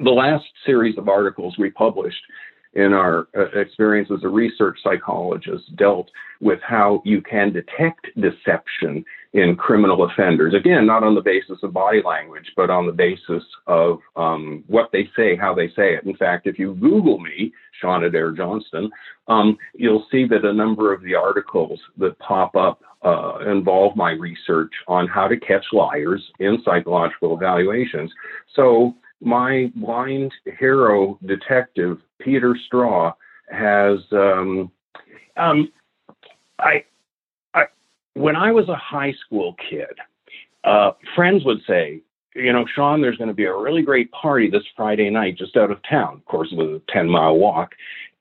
the 0.04 0.12
last 0.12 0.46
series 0.66 0.98
of 0.98 1.10
articles 1.10 1.58
we 1.58 1.70
published 1.72 2.22
in 2.78 2.94
our 2.94 3.28
uh, 3.36 3.60
experience 3.60 4.10
as 4.14 4.24
a 4.24 4.30
research 4.30 4.78
psychologist 4.84 5.76
dealt 5.76 6.10
with 6.40 6.60
how 6.62 7.02
you 7.04 7.22
can 7.22 7.52
detect 7.52 8.06
deception 8.22 9.04
in 9.34 9.56
criminal 9.56 10.04
offenders. 10.04 10.54
Again, 10.54 10.86
not 10.86 11.04
on 11.04 11.16
the 11.16 11.22
basis 11.22 11.58
of 11.64 11.74
body 11.74 12.02
language, 12.06 12.46
but 12.56 12.70
on 12.70 12.86
the 12.86 12.92
basis 12.92 13.44
of 13.66 14.00
um, 14.16 14.64
what 14.68 14.90
they 14.94 15.10
say, 15.16 15.36
how 15.36 15.56
they 15.56 15.70
say 15.70 15.96
it. 15.96 16.06
In 16.06 16.16
fact, 16.16 16.46
if 16.46 16.60
you 16.60 16.76
Google 16.76 17.18
me, 17.18 17.52
Sean 17.82 18.04
Adair 18.04 18.32
Johnston, 18.32 18.92
um, 19.28 19.58
you'll 19.74 20.06
see 20.12 20.28
that 20.28 20.46
a 20.46 20.54
number 20.54 20.94
of 20.94 21.02
the 21.02 21.16
articles 21.16 21.80
that 21.98 22.18
pop 22.20 22.56
up 22.56 22.82
uh, 23.04 23.40
involve 23.50 23.96
my 23.96 24.12
research 24.12 24.72
on 24.88 25.08
how 25.08 25.28
to 25.28 25.40
catch 25.40 25.66
liars 25.74 26.24
in 26.40 26.62
psychological 26.64 27.36
evaluations. 27.36 28.12
So 28.56 28.96
my 29.22 29.72
blind 29.76 30.32
hero 30.60 31.18
detective, 31.26 32.00
Peter 32.20 32.56
Straw, 32.66 33.14
has 33.50 34.00
um, 34.12 34.72
um, 35.38 35.72
I, 36.60 36.84
I 37.54 37.66
when 38.14 38.36
I 38.36 38.52
was 38.52 38.70
a 38.70 38.76
high 38.76 39.14
school 39.26 39.56
kid, 39.70 39.96
uh, 40.64 40.92
friends 41.16 41.44
would 41.46 41.60
say, 41.68 42.02
you 42.36 42.54
know, 42.54 42.66
Sean, 42.76 43.02
there's 43.02 43.18
going 43.18 43.30
to 43.30 43.34
be 43.34 43.46
a 43.46 43.56
really 43.56 43.82
great 43.82 44.12
party 44.12 44.50
this 44.50 44.64
Friday 44.76 45.10
night 45.10 45.38
just 45.38 45.58
out 45.58 45.72
of 45.72 45.80
town. 45.90 46.16
Of 46.16 46.26
course, 46.26 46.50
it 46.52 46.58
was 46.58 46.82
a 46.82 46.92
10 46.92 47.10
mile 47.10 47.36
walk. 47.36 47.72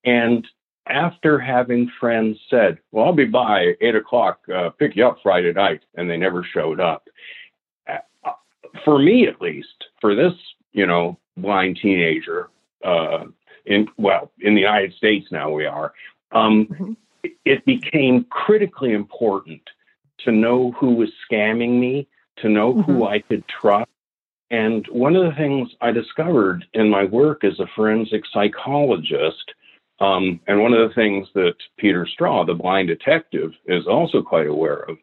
And 0.04 0.46
after 0.86 1.38
having 1.38 1.90
friends 2.00 2.38
said, 2.48 2.78
well, 2.92 3.06
I'll 3.06 3.12
be 3.12 3.24
by 3.24 3.72
eight 3.80 3.96
o'clock, 3.96 4.40
uh, 4.54 4.70
pick 4.70 4.96
you 4.96 5.06
up 5.06 5.18
Friday 5.22 5.52
night, 5.52 5.82
and 5.96 6.08
they 6.08 6.16
never 6.16 6.46
showed 6.54 6.80
up. 6.80 7.08
Uh, 7.88 8.30
for 8.84 8.98
me, 8.98 9.26
at 9.26 9.40
least, 9.40 9.84
for 10.00 10.14
this, 10.14 10.32
you 10.76 10.86
know, 10.86 11.18
blind 11.38 11.78
teenager, 11.82 12.50
uh, 12.84 13.24
in 13.64 13.88
well, 13.96 14.30
in 14.40 14.54
the 14.54 14.60
United 14.60 14.92
States 14.92 15.26
now 15.32 15.50
we 15.50 15.64
are, 15.64 15.92
um, 16.32 16.66
Mhm. 16.66 16.96
it 17.44 17.64
became 17.64 18.24
critically 18.24 18.92
important 18.92 19.62
to 20.18 20.30
know 20.30 20.72
who 20.72 20.94
was 20.94 21.10
scamming 21.24 21.80
me, 21.80 22.06
to 22.36 22.48
know 22.48 22.74
who 22.74 23.04
I 23.04 23.20
could 23.20 23.44
trust. 23.48 23.90
And 24.50 24.86
one 24.88 25.16
of 25.16 25.24
the 25.24 25.32
things 25.32 25.74
I 25.80 25.90
discovered 25.90 26.66
in 26.74 26.88
my 26.88 27.04
work 27.04 27.42
as 27.42 27.58
a 27.58 27.66
forensic 27.68 28.24
psychologist, 28.26 29.54
um, 30.00 30.40
and 30.46 30.60
one 30.60 30.72
of 30.72 30.88
the 30.88 30.94
things 30.94 31.26
that 31.34 31.54
Peter 31.78 32.06
Straw, 32.06 32.44
the 32.44 32.54
blind 32.54 32.88
detective, 32.88 33.52
is 33.66 33.86
also 33.86 34.22
quite 34.22 34.46
aware 34.46 34.84
of, 34.88 34.98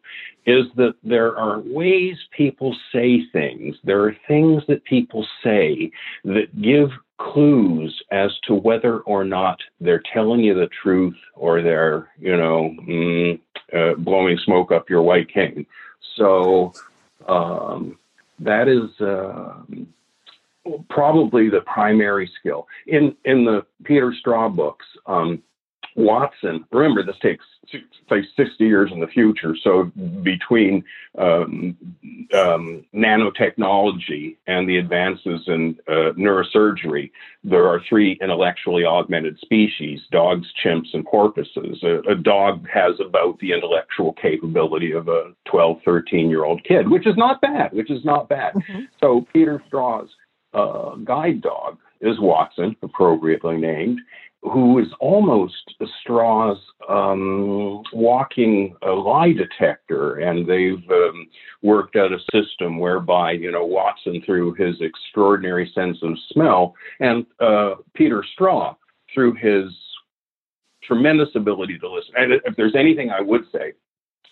is 0.46 0.66
that 0.76 0.94
there 1.02 1.36
are 1.36 1.60
ways 1.60 2.16
people 2.36 2.76
say 2.92 3.24
things. 3.32 3.76
There 3.82 4.04
are 4.04 4.16
things 4.28 4.62
that 4.68 4.84
people 4.84 5.26
say 5.42 5.90
that 6.24 6.60
give 6.60 6.90
clues 7.18 8.02
as 8.12 8.30
to 8.46 8.54
whether 8.54 9.00
or 9.00 9.24
not 9.24 9.58
they're 9.80 10.02
telling 10.12 10.40
you 10.40 10.54
the 10.54 10.68
truth 10.82 11.16
or 11.34 11.62
they're, 11.62 12.10
you 12.18 12.36
know, 12.36 12.74
mm, 12.86 13.40
uh, 13.72 13.94
blowing 13.98 14.38
smoke 14.44 14.70
up 14.70 14.90
your 14.90 15.02
white 15.02 15.32
cane. 15.32 15.66
So 16.16 16.72
um, 17.26 17.98
that 18.38 18.68
is 18.68 19.00
uh, 19.00 19.54
probably 20.88 21.48
the 21.48 21.60
primary 21.62 22.30
skill 22.40 22.66
in 22.86 23.14
in 23.24 23.44
the 23.44 23.64
Peter 23.84 24.14
Straw 24.18 24.48
books. 24.48 24.86
Um, 25.06 25.42
Watson, 25.96 26.64
remember 26.72 27.04
this 27.04 27.18
takes 27.22 27.44
say 28.08 28.22
60 28.36 28.64
years 28.64 28.90
in 28.92 29.00
the 29.00 29.06
future. 29.06 29.54
So 29.62 29.90
between 30.22 30.84
um, 31.18 31.76
um, 32.34 32.84
nanotechnology 32.94 34.36
and 34.46 34.68
the 34.68 34.78
advances 34.78 35.42
in 35.46 35.76
uh, 35.88 36.12
neurosurgery, 36.18 37.10
there 37.42 37.66
are 37.66 37.80
three 37.88 38.18
intellectually 38.20 38.84
augmented 38.84 39.38
species: 39.38 40.00
dogs, 40.10 40.46
chimps, 40.64 40.92
and 40.92 41.04
porpoises. 41.04 41.82
A, 41.82 42.00
a 42.10 42.14
dog 42.14 42.66
has 42.72 42.94
about 43.00 43.38
the 43.38 43.52
intellectual 43.52 44.12
capability 44.14 44.92
of 44.92 45.08
a 45.08 45.32
12, 45.46 45.78
13 45.84 46.28
year 46.28 46.44
old 46.44 46.62
kid, 46.64 46.88
which 46.88 47.06
is 47.06 47.16
not 47.16 47.40
bad. 47.40 47.72
Which 47.72 47.90
is 47.90 48.04
not 48.04 48.28
bad. 48.28 48.54
Mhm. 48.54 48.88
So 49.00 49.26
Peter 49.32 49.62
Straw's 49.68 50.10
uh, 50.54 50.96
guide 50.96 51.42
dog 51.42 51.78
is 52.00 52.18
Watson, 52.20 52.76
appropriately 52.82 53.56
named, 53.56 54.00
who 54.42 54.78
is 54.78 54.88
almost 55.00 55.74
Straw's 56.00 56.58
um, 56.88 57.82
walking 57.92 58.76
uh, 58.86 58.94
lie 58.94 59.32
detector, 59.32 60.16
and 60.16 60.46
they've 60.46 60.90
um, 60.90 61.28
worked 61.62 61.96
out 61.96 62.12
a 62.12 62.18
system 62.30 62.78
whereby 62.78 63.32
you 63.32 63.50
know 63.50 63.64
Watson, 63.64 64.22
through 64.24 64.54
his 64.54 64.76
extraordinary 64.80 65.70
sense 65.74 65.98
of 66.02 66.10
smell, 66.30 66.74
and 67.00 67.24
uh, 67.40 67.76
Peter 67.94 68.22
Straw, 68.34 68.74
through 69.14 69.34
his 69.34 69.72
tremendous 70.82 71.30
ability 71.34 71.78
to 71.78 71.90
listen. 71.90 72.12
And 72.16 72.32
if 72.32 72.54
there's 72.56 72.76
anything 72.76 73.10
I 73.10 73.22
would 73.22 73.44
say, 73.50 73.72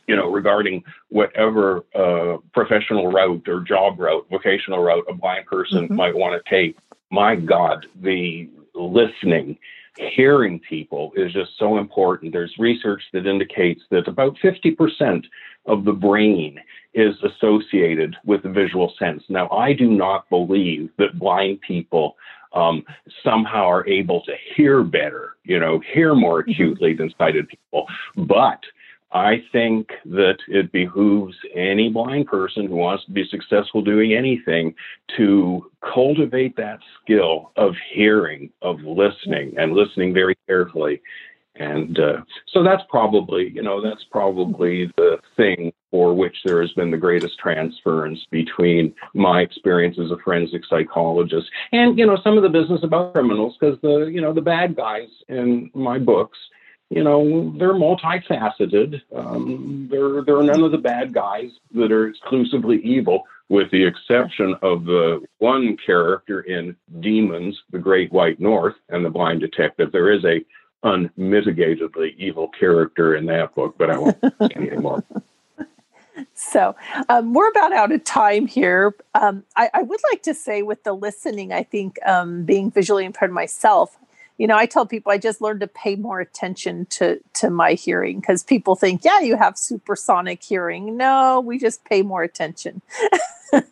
you 0.06 0.16
know, 0.16 0.30
regarding 0.30 0.82
whatever 1.08 1.84
uh, 1.94 2.38
professional 2.52 3.10
route 3.10 3.48
or 3.48 3.60
job 3.60 3.98
route, 3.98 4.26
vocational 4.30 4.82
route 4.82 5.04
a 5.08 5.14
blind 5.14 5.46
person 5.46 5.84
mm-hmm. 5.84 5.94
might 5.94 6.14
want 6.14 6.42
to 6.42 6.50
take. 6.50 6.76
My 7.10 7.36
God, 7.36 7.86
the 8.02 8.48
listening, 8.74 9.58
hearing 9.96 10.58
people 10.60 11.12
is 11.16 11.32
just 11.32 11.52
so 11.58 11.78
important. 11.78 12.32
There's 12.32 12.54
research 12.58 13.02
that 13.12 13.26
indicates 13.26 13.82
that 13.90 14.08
about 14.08 14.36
50% 14.42 15.24
of 15.66 15.84
the 15.84 15.92
brain 15.92 16.58
is 16.94 17.14
associated 17.22 18.16
with 18.24 18.42
the 18.42 18.48
visual 18.48 18.92
sense. 18.98 19.22
Now, 19.28 19.48
I 19.50 19.72
do 19.72 19.90
not 19.90 20.28
believe 20.28 20.90
that 20.98 21.18
blind 21.18 21.60
people 21.60 22.16
um, 22.54 22.84
somehow 23.24 23.64
are 23.64 23.86
able 23.86 24.22
to 24.22 24.32
hear 24.54 24.82
better, 24.82 25.36
you 25.44 25.58
know, 25.58 25.80
hear 25.92 26.14
more 26.14 26.42
mm-hmm. 26.42 26.50
acutely 26.50 26.94
than 26.94 27.12
sighted 27.16 27.48
people. 27.48 27.86
But 28.16 28.60
I 29.12 29.42
think 29.52 29.90
that 30.06 30.38
it 30.48 30.72
behooves 30.72 31.36
any 31.54 31.90
blind 31.90 32.26
person 32.26 32.66
who 32.66 32.76
wants 32.76 33.04
to 33.04 33.12
be 33.12 33.24
successful 33.30 33.82
doing 33.82 34.14
anything 34.14 34.74
to 35.16 35.70
cultivate 35.94 36.56
that 36.56 36.78
skill 37.02 37.52
of 37.56 37.74
hearing, 37.92 38.50
of 38.62 38.80
listening, 38.80 39.54
and 39.58 39.72
listening 39.72 40.14
very 40.14 40.36
carefully. 40.46 41.02
And 41.56 41.98
uh, 42.00 42.22
so 42.48 42.62
that's 42.64 42.82
probably, 42.88 43.50
you 43.50 43.62
know, 43.62 43.82
that's 43.82 44.04
probably 44.10 44.90
the 44.96 45.18
thing 45.36 45.72
for 45.90 46.14
which 46.14 46.38
there 46.46 46.62
has 46.62 46.72
been 46.72 46.90
the 46.90 46.96
greatest 46.96 47.38
transference 47.38 48.20
between 48.30 48.94
my 49.12 49.42
experience 49.42 49.98
as 50.02 50.10
a 50.10 50.16
forensic 50.24 50.62
psychologist 50.64 51.50
and, 51.72 51.98
you 51.98 52.06
know, 52.06 52.16
some 52.24 52.38
of 52.38 52.42
the 52.42 52.48
business 52.48 52.80
about 52.82 53.12
criminals, 53.12 53.54
because 53.60 53.78
the, 53.82 54.06
you 54.06 54.22
know, 54.22 54.32
the 54.32 54.40
bad 54.40 54.74
guys 54.74 55.08
in 55.28 55.70
my 55.74 55.98
books 55.98 56.38
you 56.92 57.02
know, 57.02 57.52
they're 57.58 57.72
multifaceted. 57.72 59.00
Um, 59.16 59.88
there 59.90 60.36
are 60.36 60.42
none 60.42 60.62
of 60.62 60.72
the 60.72 60.78
bad 60.78 61.14
guys 61.14 61.50
that 61.74 61.90
are 61.90 62.08
exclusively 62.08 62.80
evil, 62.82 63.24
with 63.48 63.70
the 63.70 63.82
exception 63.82 64.54
of 64.60 64.84
the 64.84 65.22
one 65.38 65.76
character 65.84 66.42
in 66.42 66.76
Demons, 67.00 67.58
The 67.70 67.78
Great 67.78 68.12
White 68.12 68.40
North, 68.40 68.74
and 68.90 69.04
The 69.04 69.10
Blind 69.10 69.40
Detective. 69.40 69.90
There 69.90 70.12
is 70.12 70.24
a 70.24 70.44
unmitigatedly 70.84 72.16
evil 72.18 72.48
character 72.48 73.16
in 73.16 73.24
that 73.26 73.54
book, 73.54 73.76
but 73.78 73.90
I 73.90 73.98
won't 73.98 74.18
say 74.20 74.48
anything 74.54 74.82
more. 74.82 75.02
So 76.34 76.76
um, 77.08 77.32
we're 77.32 77.48
about 77.48 77.72
out 77.72 77.90
of 77.90 78.04
time 78.04 78.46
here. 78.46 78.94
Um, 79.14 79.44
I, 79.56 79.70
I, 79.72 79.82
would 79.82 80.00
like 80.10 80.22
to 80.24 80.34
say, 80.34 80.60
with 80.60 80.84
the 80.84 80.92
listening, 80.92 81.54
I 81.54 81.62
think 81.62 81.98
um, 82.04 82.44
being 82.44 82.70
visually 82.70 83.06
impaired 83.06 83.32
myself, 83.32 83.96
you 84.38 84.46
know 84.46 84.56
i 84.56 84.66
tell 84.66 84.86
people 84.86 85.12
i 85.12 85.18
just 85.18 85.40
learned 85.40 85.60
to 85.60 85.66
pay 85.66 85.96
more 85.96 86.20
attention 86.20 86.86
to 86.86 87.20
to 87.34 87.50
my 87.50 87.72
hearing 87.74 88.20
because 88.20 88.42
people 88.42 88.74
think 88.74 89.04
yeah 89.04 89.20
you 89.20 89.36
have 89.36 89.56
supersonic 89.56 90.42
hearing. 90.42 90.96
No 90.96 91.40
we 91.40 91.58
just 91.58 91.84
pay 91.84 92.02
more 92.02 92.22
attention. 92.22 92.82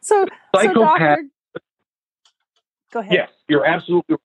So, 0.00 0.26
so 0.54 0.72
doctor 0.72 1.24
go 2.92 3.00
ahead. 3.00 3.12
Yes 3.12 3.30
you're 3.46 3.66
absolutely 3.66 4.16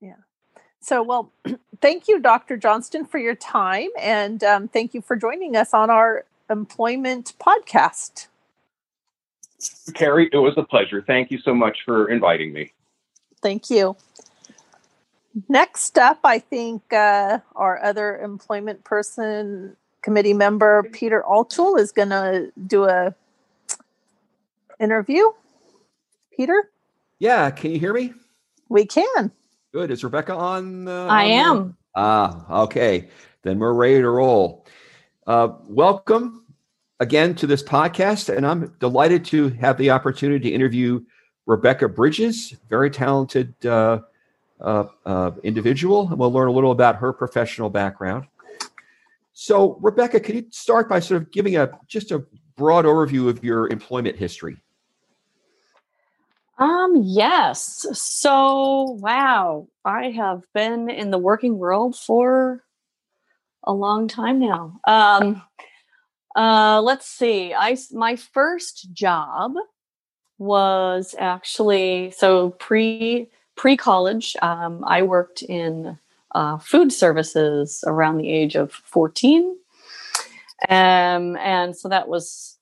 yeah. 0.00 0.16
So 0.80 1.02
well 1.02 1.30
thank 1.80 2.08
you 2.08 2.18
dr 2.18 2.56
johnston 2.56 3.04
for 3.04 3.18
your 3.18 3.36
time 3.36 3.90
and 4.00 4.42
um, 4.42 4.68
thank 4.68 4.94
you 4.94 5.00
for 5.00 5.14
joining 5.14 5.54
us 5.54 5.72
on 5.72 5.90
our 5.90 6.24
employment 6.50 7.34
podcast. 7.38 8.28
Carrie, 9.94 10.28
it 10.32 10.36
was 10.36 10.54
a 10.56 10.62
pleasure. 10.62 11.02
Thank 11.06 11.30
you 11.30 11.38
so 11.38 11.54
much 11.54 11.78
for 11.84 12.10
inviting 12.10 12.52
me. 12.52 12.72
Thank 13.44 13.68
you. 13.68 13.94
Next 15.50 15.98
up, 15.98 16.20
I 16.24 16.38
think 16.38 16.90
uh, 16.94 17.40
our 17.54 17.78
other 17.84 18.18
employment 18.18 18.84
person 18.84 19.76
committee 20.00 20.32
member, 20.32 20.84
Peter 20.92 21.22
Altschul, 21.28 21.78
is 21.78 21.92
going 21.92 22.08
to 22.08 22.50
do 22.66 22.84
a 22.84 23.14
interview. 24.80 25.24
Peter? 26.34 26.70
Yeah, 27.18 27.50
can 27.50 27.72
you 27.72 27.78
hear 27.78 27.92
me? 27.92 28.14
We 28.70 28.86
can. 28.86 29.30
Good. 29.74 29.90
Is 29.90 30.02
Rebecca 30.02 30.34
on? 30.34 30.88
Uh, 30.88 31.04
I 31.08 31.24
am. 31.24 31.76
Ah, 31.94 32.62
okay. 32.62 33.10
Then 33.42 33.58
we're 33.58 33.74
ready 33.74 34.00
to 34.00 34.08
roll. 34.08 34.64
Uh, 35.26 35.48
welcome 35.64 36.46
again 36.98 37.34
to 37.34 37.46
this 37.46 37.62
podcast, 37.62 38.34
and 38.34 38.46
I'm 38.46 38.74
delighted 38.80 39.22
to 39.26 39.50
have 39.50 39.76
the 39.76 39.90
opportunity 39.90 40.48
to 40.48 40.54
interview 40.54 41.04
Rebecca 41.46 41.88
Bridges, 41.88 42.56
very 42.68 42.90
talented 42.90 43.54
uh, 43.66 44.00
uh, 44.60 44.84
uh, 45.04 45.30
individual, 45.42 46.08
and 46.08 46.18
we'll 46.18 46.32
learn 46.32 46.48
a 46.48 46.52
little 46.52 46.70
about 46.70 46.96
her 46.96 47.12
professional 47.12 47.70
background. 47.70 48.26
So, 49.32 49.78
Rebecca, 49.82 50.20
can 50.20 50.36
you 50.36 50.46
start 50.50 50.88
by 50.88 51.00
sort 51.00 51.22
of 51.22 51.30
giving 51.30 51.56
a 51.56 51.70
just 51.86 52.12
a 52.12 52.24
broad 52.56 52.84
overview 52.84 53.28
of 53.28 53.42
your 53.44 53.68
employment 53.68 54.16
history? 54.16 54.56
Um, 56.56 56.94
yes. 57.02 57.84
So, 57.92 58.96
wow, 59.00 59.66
I 59.84 60.10
have 60.10 60.44
been 60.54 60.88
in 60.88 61.10
the 61.10 61.18
working 61.18 61.58
world 61.58 61.96
for 61.96 62.62
a 63.64 63.72
long 63.72 64.06
time 64.06 64.38
now. 64.38 64.78
Um, 64.86 65.42
uh, 66.36 66.80
let's 66.80 67.06
see. 67.06 67.52
I 67.54 67.76
my 67.90 68.16
first 68.16 68.92
job 68.92 69.54
was 70.38 71.14
actually 71.18 72.12
so 72.16 72.50
pre 72.50 73.28
pre 73.56 73.76
college. 73.76 74.36
Um, 74.42 74.84
I 74.86 75.02
worked 75.02 75.42
in 75.42 75.98
uh, 76.34 76.58
food 76.58 76.92
services 76.92 77.84
around 77.86 78.18
the 78.18 78.30
age 78.30 78.56
of 78.56 78.72
fourteen, 78.72 79.56
um, 80.68 81.36
and 81.36 81.76
so 81.76 81.88
that 81.88 82.08
was 82.08 82.58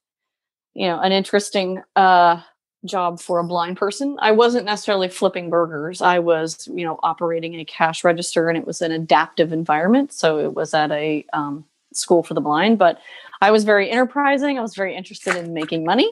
you 0.74 0.86
know 0.86 1.00
an 1.00 1.12
interesting 1.12 1.82
uh, 1.96 2.40
job 2.84 3.20
for 3.20 3.38
a 3.38 3.44
blind 3.44 3.76
person. 3.76 4.16
I 4.20 4.32
wasn't 4.32 4.66
necessarily 4.66 5.08
flipping 5.08 5.50
burgers. 5.50 6.02
I 6.02 6.18
was 6.18 6.68
you 6.68 6.84
know 6.84 6.98
operating 7.02 7.54
a 7.54 7.64
cash 7.64 8.04
register, 8.04 8.48
and 8.48 8.58
it 8.58 8.66
was 8.66 8.82
an 8.82 8.92
adaptive 8.92 9.52
environment. 9.52 10.12
So 10.12 10.38
it 10.38 10.54
was 10.54 10.74
at 10.74 10.90
a 10.90 11.24
um, 11.32 11.64
school 11.94 12.22
for 12.22 12.34
the 12.34 12.40
blind, 12.40 12.78
but 12.78 12.98
I 13.40 13.50
was 13.50 13.64
very 13.64 13.90
enterprising. 13.90 14.58
I 14.58 14.62
was 14.62 14.74
very 14.74 14.94
interested 14.94 15.36
in 15.36 15.54
making 15.54 15.84
money. 15.84 16.10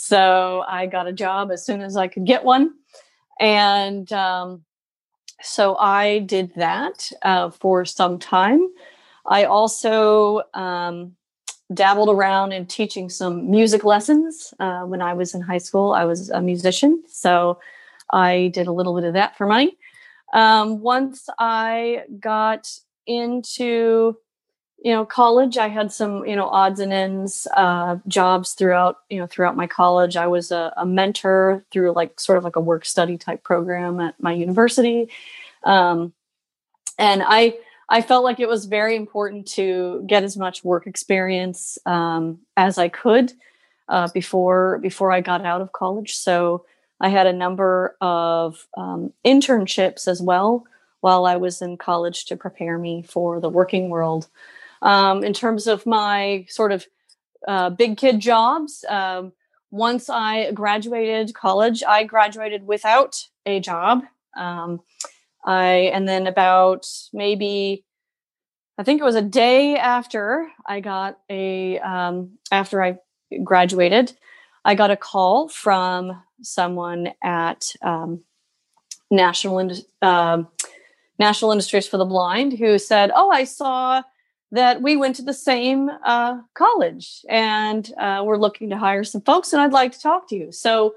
So 0.00 0.64
I 0.68 0.86
got 0.86 1.08
a 1.08 1.12
job 1.12 1.50
as 1.50 1.66
soon 1.66 1.82
as 1.82 1.96
I 1.96 2.06
could 2.06 2.24
get 2.24 2.44
one. 2.44 2.74
And 3.40 4.10
um, 4.12 4.62
so 5.42 5.76
I 5.76 6.20
did 6.20 6.54
that 6.54 7.10
uh, 7.22 7.50
for 7.50 7.84
some 7.84 8.20
time. 8.20 8.60
I 9.26 9.42
also 9.42 10.42
um, 10.54 11.16
dabbled 11.74 12.10
around 12.10 12.52
in 12.52 12.66
teaching 12.66 13.08
some 13.08 13.50
music 13.50 13.82
lessons 13.82 14.54
uh, 14.60 14.82
when 14.82 15.02
I 15.02 15.14
was 15.14 15.34
in 15.34 15.40
high 15.40 15.58
school. 15.58 15.94
I 15.94 16.04
was 16.04 16.30
a 16.30 16.40
musician, 16.40 17.02
so 17.08 17.58
I 18.12 18.52
did 18.54 18.68
a 18.68 18.72
little 18.72 18.94
bit 18.94 19.02
of 19.02 19.14
that 19.14 19.36
for 19.36 19.46
money. 19.46 19.76
Um, 20.32 20.80
once 20.80 21.28
I 21.40 22.04
got 22.20 22.70
into 23.04 24.16
you 24.82 24.92
know 24.92 25.04
college 25.04 25.58
i 25.58 25.68
had 25.68 25.92
some 25.92 26.24
you 26.24 26.36
know 26.36 26.48
odds 26.48 26.80
and 26.80 26.92
ends 26.92 27.46
uh, 27.56 27.96
jobs 28.06 28.52
throughout 28.52 28.98
you 29.10 29.18
know 29.18 29.26
throughout 29.26 29.56
my 29.56 29.66
college. 29.66 30.16
I 30.16 30.26
was 30.26 30.50
a, 30.50 30.72
a, 30.76 30.86
mentor 30.86 31.64
through 31.70 31.92
like 31.92 32.20
sort 32.20 32.38
of 32.38 32.44
like 32.44 32.56
a 32.56 32.60
work 32.60 32.84
study 32.84 33.18
type 33.18 33.42
program 33.42 34.00
at 34.00 34.14
my 34.20 34.32
university. 34.32 35.08
Um, 35.64 36.12
and 36.98 37.22
i 37.26 37.54
i 37.88 38.00
felt 38.02 38.24
like 38.24 38.40
it 38.40 38.48
was 38.48 38.66
very 38.66 38.96
important 38.96 39.46
to 39.46 40.04
get 40.06 40.22
as 40.22 40.36
much 40.36 40.64
work 40.64 40.86
experience 40.86 41.78
um, 41.86 42.38
as 42.56 42.78
i 42.78 42.88
could 42.88 43.32
uh, 43.88 44.08
before 44.14 44.78
before 44.78 45.10
i 45.10 45.20
got 45.20 45.44
out 45.44 45.60
of 45.60 45.72
college. 45.72 46.16
So 46.16 46.64
i 47.00 47.08
had 47.08 47.26
a 47.26 47.32
number 47.32 47.96
of 48.00 48.66
um, 48.76 49.12
internships 49.24 50.06
as 50.06 50.22
well 50.22 50.64
while 51.00 51.26
i 51.26 51.36
was 51.36 51.62
in 51.62 51.76
college 51.76 52.26
to 52.26 52.36
prepare 52.36 52.78
me 52.78 53.02
for 53.02 53.40
the 53.40 53.48
working 53.48 53.90
world 53.90 54.28
um, 54.82 55.24
in 55.24 55.32
terms 55.32 55.66
of 55.66 55.86
my 55.86 56.46
sort 56.48 56.72
of 56.72 56.86
uh, 57.46 57.70
big 57.70 57.96
kid 57.96 58.20
jobs, 58.20 58.84
um, 58.88 59.32
once 59.70 60.08
I 60.08 60.50
graduated 60.52 61.34
college, 61.34 61.82
I 61.86 62.04
graduated 62.04 62.66
without 62.66 63.22
a 63.46 63.60
job. 63.60 64.02
Um, 64.36 64.80
I 65.44 65.90
and 65.94 66.08
then 66.08 66.26
about 66.26 66.86
maybe 67.12 67.84
I 68.78 68.82
think 68.84 69.00
it 69.00 69.04
was 69.04 69.16
a 69.16 69.22
day 69.22 69.76
after 69.76 70.48
I 70.66 70.80
got 70.80 71.18
a 71.28 71.78
um, 71.80 72.38
after 72.52 72.82
I 72.82 72.98
graduated, 73.42 74.16
I 74.64 74.74
got 74.74 74.90
a 74.90 74.96
call 74.96 75.48
from 75.48 76.22
someone 76.42 77.12
at 77.22 77.72
um, 77.82 78.22
National 79.10 79.70
uh, 80.00 80.42
National 81.18 81.52
Industries 81.52 81.88
for 81.88 81.96
the 81.96 82.04
Blind 82.04 82.52
who 82.52 82.78
said, 82.78 83.10
"Oh, 83.14 83.30
I 83.30 83.44
saw 83.44 84.02
that 84.50 84.80
we 84.80 84.96
went 84.96 85.16
to 85.16 85.22
the 85.22 85.34
same 85.34 85.90
uh, 86.04 86.40
college 86.54 87.24
and 87.28 87.92
uh, 87.98 88.22
we're 88.24 88.38
looking 88.38 88.70
to 88.70 88.78
hire 88.78 89.04
some 89.04 89.20
folks 89.20 89.52
and 89.52 89.60
I'd 89.60 89.72
like 89.72 89.92
to 89.92 90.00
talk 90.00 90.28
to 90.28 90.36
you. 90.36 90.52
So 90.52 90.94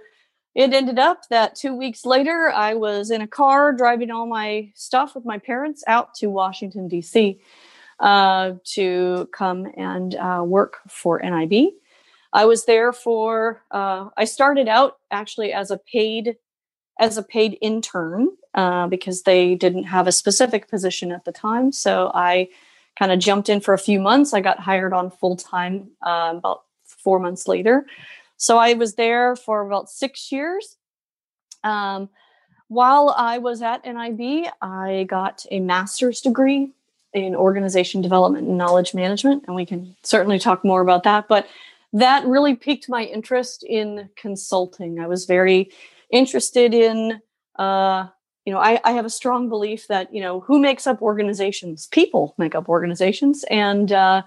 it 0.56 0.74
ended 0.74 1.00
up 1.00 1.28
that 1.30 1.56
two 1.56 1.76
weeks 1.76 2.06
later, 2.06 2.52
I 2.54 2.74
was 2.74 3.10
in 3.10 3.22
a 3.22 3.28
car 3.28 3.72
driving 3.72 4.12
all 4.12 4.26
my 4.26 4.72
stuff 4.76 5.16
with 5.16 5.26
my 5.26 5.38
parents 5.38 5.84
out 5.88 6.14
to 6.16 6.28
Washington, 6.28 6.88
D.C. 6.88 7.40
uh, 8.00 8.54
to 8.66 9.30
come 9.34 9.68
and 9.78 10.16
uh, 10.16 10.44
work 10.46 10.78
for 10.90 11.22
NIB. 11.22 11.74
I 12.34 12.46
was 12.46 12.66
there 12.66 12.92
for. 12.92 13.64
Uh, 13.72 14.10
I 14.18 14.26
started 14.26 14.68
out 14.68 14.98
actually 15.10 15.54
as 15.54 15.72
a 15.72 15.78
paid 15.78 16.38
as 17.00 17.18
a 17.18 17.24
paid 17.24 17.58
intern 17.62 18.30
uh, 18.54 18.88
because 18.88 19.24
they 19.24 19.56
didn't 19.56 19.86
have 19.86 20.08
a 20.08 20.12
specific 20.12 20.70
position 20.70 21.12
at 21.12 21.26
the 21.26 21.32
time. 21.32 21.72
So 21.72 22.12
I 22.14 22.50
kind 23.02 23.12
of 23.12 23.18
jumped 23.18 23.50
in 23.50 23.60
for 23.60 23.74
a 23.74 23.80
few 23.80 24.00
months. 24.00 24.32
I 24.32 24.42
got 24.42 24.60
hired 24.60 24.94
on 24.94 25.10
full 25.10 25.36
time 25.36 25.90
uh, 26.06 26.36
about 26.38 26.66
four 26.86 27.18
months 27.18 27.48
later. 27.48 27.88
So 28.38 28.60
I 28.60 28.76
was 28.76 28.94
there 28.94 29.36
for 29.36 29.66
about 29.66 29.90
six 29.90 30.32
years. 30.32 30.78
Um, 31.64 32.10
while 32.68 33.16
I 33.18 33.40
was 33.40 33.64
at 33.64 33.84
NIB, 33.86 34.52
I 34.62 35.08
got 35.10 35.44
a 35.50 35.60
master's 35.60 36.22
degree 36.22 36.74
in 37.12 37.36
organization 37.36 38.04
development 38.04 38.48
and 38.48 38.56
knowledge 38.56 38.94
management, 38.94 39.46
and 39.48 39.56
we 39.56 39.66
can 39.66 39.96
certainly 40.04 40.38
talk 40.38 40.64
more 40.64 40.82
about 40.82 41.02
that. 41.02 41.28
But 41.28 41.48
that 41.94 42.24
really 42.28 42.56
piqued 42.56 42.88
my 42.88 43.06
interest 43.06 43.64
in 43.64 44.12
consulting. 44.16 45.00
I 45.00 45.08
was 45.08 45.26
very 45.26 45.72
interested 46.12 46.76
in 46.76 47.20
uh, 47.56 48.10
you 48.46 48.54
know 48.54 48.60
I, 48.60 48.80
I, 48.84 48.92
have 48.92 49.06
a 49.06 49.10
strong 49.10 49.50
belief 49.50 49.88
that 49.88 50.14
you 50.14 50.22
know 50.22 50.40
who 50.42 50.60
makes 50.60 50.88
up 50.88 51.02
organizations? 51.02 51.88
People 51.88 52.36
make 52.38 52.56
up 52.56 52.70
organizations 52.70 53.44
and 53.50 53.92
uh, 53.92 54.24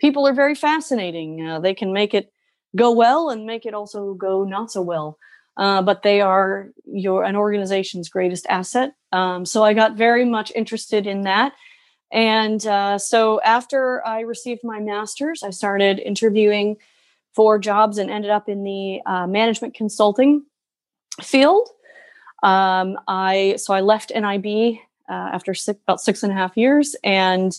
people 0.00 0.26
are 0.26 0.34
very 0.34 0.54
fascinating. 0.54 1.46
Uh, 1.46 1.60
they 1.60 1.74
can 1.74 1.92
make 1.92 2.14
it 2.14 2.32
go 2.76 2.90
well 2.92 3.30
and 3.30 3.46
make 3.46 3.66
it 3.66 3.74
also 3.74 4.14
go 4.14 4.44
not 4.44 4.70
so 4.70 4.82
well. 4.82 5.18
Uh, 5.56 5.82
but 5.82 6.02
they 6.02 6.22
are 6.22 6.70
your 6.86 7.24
an 7.24 7.36
organization's 7.36 8.08
greatest 8.08 8.46
asset. 8.48 8.94
Um, 9.12 9.44
so 9.44 9.62
i 9.62 9.74
got 9.74 9.96
very 9.96 10.24
much 10.24 10.50
interested 10.54 11.06
in 11.06 11.22
that. 11.22 11.52
And 12.10 12.66
uh, 12.66 12.98
so 12.98 13.40
after 13.42 14.06
i 14.06 14.20
received 14.20 14.62
my 14.64 14.80
master's 14.80 15.42
i 15.42 15.50
started 15.50 15.98
interviewing 15.98 16.76
for 17.34 17.58
jobs 17.58 17.98
and 17.98 18.10
ended 18.10 18.30
up 18.30 18.48
in 18.48 18.64
the 18.64 19.00
uh, 19.06 19.26
management 19.26 19.74
consulting 19.74 20.44
field. 21.22 21.68
Um, 22.42 22.98
I 23.06 23.56
so 23.58 23.74
I 23.74 23.80
left 23.80 24.12
NIB 24.14 24.78
uh, 25.08 25.12
after 25.12 25.54
six, 25.54 25.80
about 25.82 26.00
six 26.00 26.22
and 26.22 26.32
a 26.32 26.34
half 26.34 26.56
years 26.56 26.96
and 27.04 27.58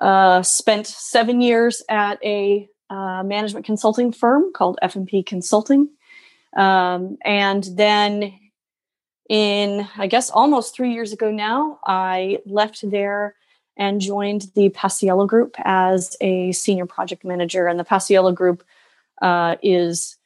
uh, 0.00 0.42
spent 0.42 0.86
seven 0.86 1.40
years 1.40 1.82
at 1.88 2.22
a 2.24 2.68
uh, 2.90 3.22
management 3.24 3.66
consulting 3.66 4.12
firm 4.12 4.52
called 4.52 4.78
F&P 4.82 5.22
Consulting, 5.22 5.88
um, 6.56 7.16
and 7.24 7.68
then 7.74 8.38
in 9.28 9.88
I 9.96 10.06
guess 10.06 10.30
almost 10.30 10.74
three 10.74 10.92
years 10.92 11.12
ago 11.12 11.30
now, 11.30 11.80
I 11.84 12.38
left 12.46 12.88
there 12.88 13.34
and 13.76 14.00
joined 14.00 14.46
the 14.54 14.70
Paciello 14.70 15.26
Group 15.26 15.54
as 15.58 16.16
a 16.20 16.52
senior 16.52 16.86
project 16.86 17.24
manager. 17.24 17.66
And 17.66 17.78
the 17.78 17.84
Paciello 17.84 18.34
Group 18.34 18.64
uh, 19.20 19.56
is 19.62 20.16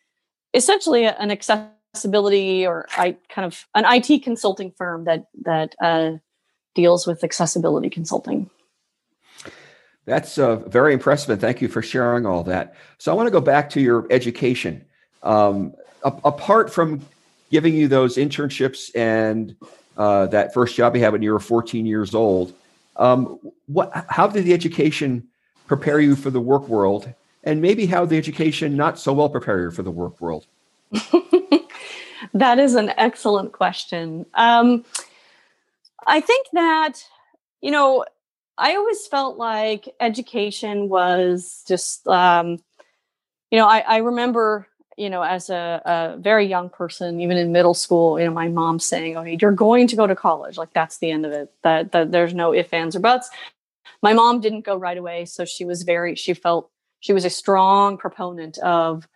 essentially 0.54 1.04
an 1.06 1.30
accessible 1.30 1.79
accessibility 1.92 2.66
or 2.66 2.86
I 2.96 3.16
kind 3.28 3.46
of 3.46 3.66
an 3.74 3.84
IT 3.86 4.22
consulting 4.22 4.72
firm 4.72 5.04
that 5.04 5.26
that 5.42 5.74
uh, 5.82 6.12
deals 6.74 7.06
with 7.06 7.24
accessibility 7.24 7.90
consulting. 7.90 8.48
That's 10.06 10.38
uh, 10.38 10.56
very 10.56 10.92
impressive, 10.92 11.30
and 11.30 11.40
thank 11.40 11.60
you 11.60 11.68
for 11.68 11.82
sharing 11.82 12.26
all 12.26 12.42
that. 12.44 12.74
So 12.98 13.12
I 13.12 13.14
want 13.14 13.26
to 13.26 13.30
go 13.30 13.40
back 13.40 13.70
to 13.70 13.80
your 13.80 14.06
education. 14.10 14.84
Um, 15.22 15.74
a- 16.04 16.20
apart 16.24 16.72
from 16.72 17.00
giving 17.50 17.74
you 17.74 17.86
those 17.86 18.16
internships 18.16 18.90
and 18.96 19.54
uh, 19.96 20.26
that 20.28 20.54
first 20.54 20.74
job 20.74 20.96
you 20.96 21.02
had 21.02 21.12
when 21.12 21.22
you 21.22 21.32
were 21.32 21.40
14 21.40 21.84
years 21.86 22.14
old, 22.14 22.54
um, 22.96 23.38
what? 23.66 24.06
How 24.08 24.26
did 24.26 24.44
the 24.44 24.54
education 24.54 25.28
prepare 25.66 26.00
you 26.00 26.16
for 26.16 26.30
the 26.30 26.40
work 26.40 26.68
world, 26.68 27.12
and 27.44 27.60
maybe 27.60 27.86
how 27.86 28.04
the 28.04 28.16
education 28.16 28.76
not 28.76 28.98
so 28.98 29.12
well 29.12 29.28
prepare 29.28 29.60
you 29.60 29.70
for 29.70 29.82
the 29.82 29.90
work 29.90 30.20
world? 30.20 30.46
that 32.34 32.58
is 32.58 32.74
an 32.74 32.92
excellent 32.96 33.52
question. 33.52 34.26
Um, 34.34 34.84
I 36.06 36.20
think 36.20 36.46
that, 36.52 37.04
you 37.60 37.70
know, 37.70 38.04
I 38.56 38.76
always 38.76 39.06
felt 39.06 39.36
like 39.36 39.88
education 40.00 40.88
was 40.88 41.64
just, 41.66 42.06
um, 42.06 42.58
you 43.50 43.58
know, 43.58 43.66
I, 43.66 43.78
I 43.80 43.96
remember, 43.98 44.68
you 44.96 45.08
know, 45.08 45.22
as 45.22 45.50
a, 45.50 45.82
a, 45.84 46.16
very 46.18 46.46
young 46.46 46.68
person, 46.68 47.20
even 47.20 47.36
in 47.36 47.52
middle 47.52 47.74
school, 47.74 48.18
you 48.18 48.26
know, 48.26 48.32
my 48.32 48.48
mom 48.48 48.78
saying, 48.78 49.16
"Okay, 49.16 49.38
you're 49.40 49.52
going 49.52 49.86
to 49.86 49.96
go 49.96 50.06
to 50.06 50.14
college. 50.14 50.58
Like 50.58 50.72
that's 50.74 50.98
the 50.98 51.10
end 51.10 51.24
of 51.24 51.32
it. 51.32 51.50
That 51.62 51.92
that 51.92 52.12
there's 52.12 52.34
no 52.34 52.52
ifs, 52.52 52.72
ands, 52.72 52.94
or 52.94 53.00
buts." 53.00 53.30
My 54.02 54.12
mom 54.12 54.40
didn't 54.40 54.64
go 54.64 54.76
right 54.76 54.98
away, 54.98 55.24
so 55.24 55.46
she 55.46 55.64
was 55.64 55.84
very. 55.84 56.14
She 56.16 56.34
felt 56.34 56.70
she 57.00 57.14
was 57.14 57.24
a 57.24 57.30
strong 57.30 57.96
proponent 57.96 58.58
of 58.58 59.08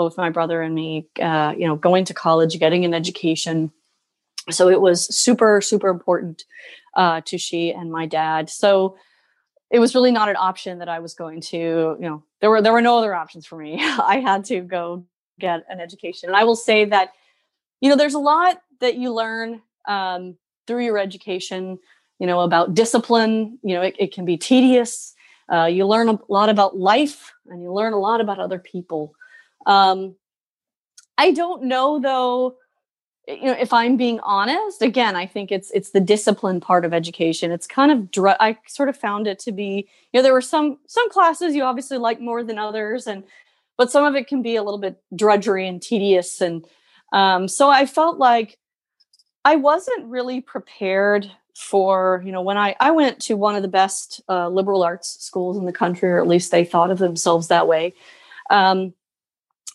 both 0.00 0.16
my 0.16 0.30
brother 0.30 0.62
and 0.62 0.74
me, 0.74 1.06
uh, 1.20 1.52
you 1.54 1.66
know, 1.66 1.76
going 1.76 2.06
to 2.06 2.14
college, 2.14 2.58
getting 2.58 2.86
an 2.86 2.94
education. 2.94 3.70
So 4.48 4.70
it 4.70 4.80
was 4.80 5.14
super, 5.14 5.60
super 5.60 5.88
important 5.88 6.44
uh, 6.96 7.20
to 7.26 7.36
she 7.36 7.70
and 7.70 7.92
my 7.92 8.06
dad. 8.06 8.48
So 8.48 8.96
it 9.70 9.78
was 9.78 9.94
really 9.94 10.10
not 10.10 10.30
an 10.30 10.36
option 10.36 10.78
that 10.78 10.88
I 10.88 11.00
was 11.00 11.12
going 11.12 11.42
to, 11.52 11.58
you 11.58 11.96
know, 12.00 12.24
there 12.40 12.48
were 12.48 12.62
there 12.62 12.72
were 12.72 12.80
no 12.80 12.96
other 12.96 13.14
options 13.14 13.44
for 13.44 13.58
me. 13.58 13.76
I 13.82 14.20
had 14.20 14.46
to 14.46 14.62
go 14.62 15.04
get 15.38 15.66
an 15.68 15.80
education. 15.80 16.30
And 16.30 16.36
I 16.36 16.44
will 16.44 16.56
say 16.56 16.86
that, 16.86 17.10
you 17.82 17.90
know, 17.90 17.96
there's 17.96 18.14
a 18.14 18.18
lot 18.18 18.62
that 18.80 18.94
you 18.94 19.12
learn 19.12 19.60
um, 19.86 20.38
through 20.66 20.86
your 20.86 20.96
education, 20.96 21.78
you 22.18 22.26
know, 22.26 22.40
about 22.40 22.72
discipline. 22.72 23.58
You 23.62 23.74
know, 23.74 23.82
it, 23.82 23.96
it 23.98 24.14
can 24.14 24.24
be 24.24 24.38
tedious. 24.38 25.14
Uh, 25.52 25.66
you 25.66 25.86
learn 25.86 26.08
a 26.08 26.18
lot 26.30 26.48
about 26.48 26.78
life 26.78 27.34
and 27.48 27.60
you 27.60 27.70
learn 27.70 27.92
a 27.92 27.98
lot 27.98 28.22
about 28.22 28.38
other 28.38 28.58
people. 28.58 29.14
Um, 29.66 30.16
I 31.18 31.32
don't 31.32 31.64
know 31.64 31.98
though 32.00 32.56
you 33.28 33.44
know 33.44 33.56
if 33.58 33.72
i'm 33.72 33.96
being 33.96 34.18
honest 34.20 34.82
again 34.82 35.14
i 35.14 35.26
think 35.26 35.52
it's 35.52 35.70
it's 35.72 35.90
the 35.90 36.00
discipline 36.00 36.60
part 36.60 36.84
of 36.84 36.92
education. 36.92 37.52
It's 37.52 37.66
kind 37.66 37.92
of 37.92 38.10
dr- 38.10 38.36
i 38.40 38.56
sort 38.66 38.88
of 38.88 38.96
found 38.96 39.26
it 39.26 39.38
to 39.40 39.52
be 39.52 39.88
you 40.12 40.18
know 40.18 40.22
there 40.22 40.32
were 40.32 40.40
some 40.40 40.78
some 40.86 41.08
classes 41.10 41.54
you 41.54 41.62
obviously 41.62 41.98
like 41.98 42.20
more 42.20 42.42
than 42.42 42.58
others 42.58 43.06
and 43.06 43.24
but 43.76 43.90
some 43.90 44.04
of 44.04 44.14
it 44.14 44.26
can 44.26 44.42
be 44.42 44.56
a 44.56 44.62
little 44.62 44.80
bit 44.80 45.00
drudgery 45.14 45.68
and 45.68 45.82
tedious 45.82 46.40
and 46.40 46.64
um, 47.12 47.48
so 47.48 47.68
i 47.68 47.86
felt 47.86 48.18
like 48.18 48.58
i 49.44 49.56
wasn't 49.56 50.06
really 50.06 50.40
prepared 50.40 51.30
for 51.54 52.22
you 52.24 52.32
know 52.32 52.42
when 52.42 52.56
i 52.56 52.74
i 52.80 52.90
went 52.90 53.20
to 53.20 53.36
one 53.36 53.54
of 53.54 53.62
the 53.62 53.68
best 53.68 54.20
uh, 54.28 54.48
liberal 54.48 54.82
arts 54.82 55.16
schools 55.20 55.56
in 55.58 55.66
the 55.66 55.72
country 55.72 56.08
or 56.08 56.20
at 56.20 56.26
least 56.28 56.50
they 56.50 56.64
thought 56.64 56.90
of 56.90 56.98
themselves 56.98 57.48
that 57.48 57.68
way. 57.68 57.92
Um, 58.48 58.94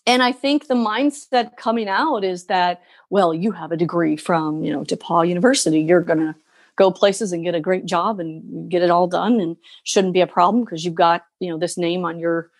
and 0.05 0.23
i 0.23 0.31
think 0.31 0.67
the 0.67 0.75
mindset 0.75 1.57
coming 1.57 1.87
out 1.87 2.23
is 2.23 2.45
that 2.45 2.81
well 3.09 3.33
you 3.33 3.51
have 3.51 3.71
a 3.71 3.77
degree 3.77 4.15
from 4.15 4.63
you 4.63 4.71
know 4.71 4.83
DePauw 4.83 5.27
university. 5.27 5.79
You're 5.81 6.01
going 6.01 6.19
to 6.19 6.35
go 6.75 6.91
places 6.91 7.31
and 7.31 7.43
get 7.43 7.55
a 7.55 7.61
great 7.61 7.85
job 7.85 8.19
and 8.19 8.69
get 8.69 8.81
it 8.81 8.89
all 8.89 9.07
done 9.07 9.39
and 9.39 9.55
shouldn't 9.83 10.13
be 10.13 10.21
a 10.21 10.27
problem 10.27 10.63
because 10.63 10.83
you've 10.83 10.95
got 10.95 11.25
you 11.39 11.49
know 11.49 11.57
this 11.57 11.77
name 11.77 12.05
on 12.05 12.19
your 12.19 12.51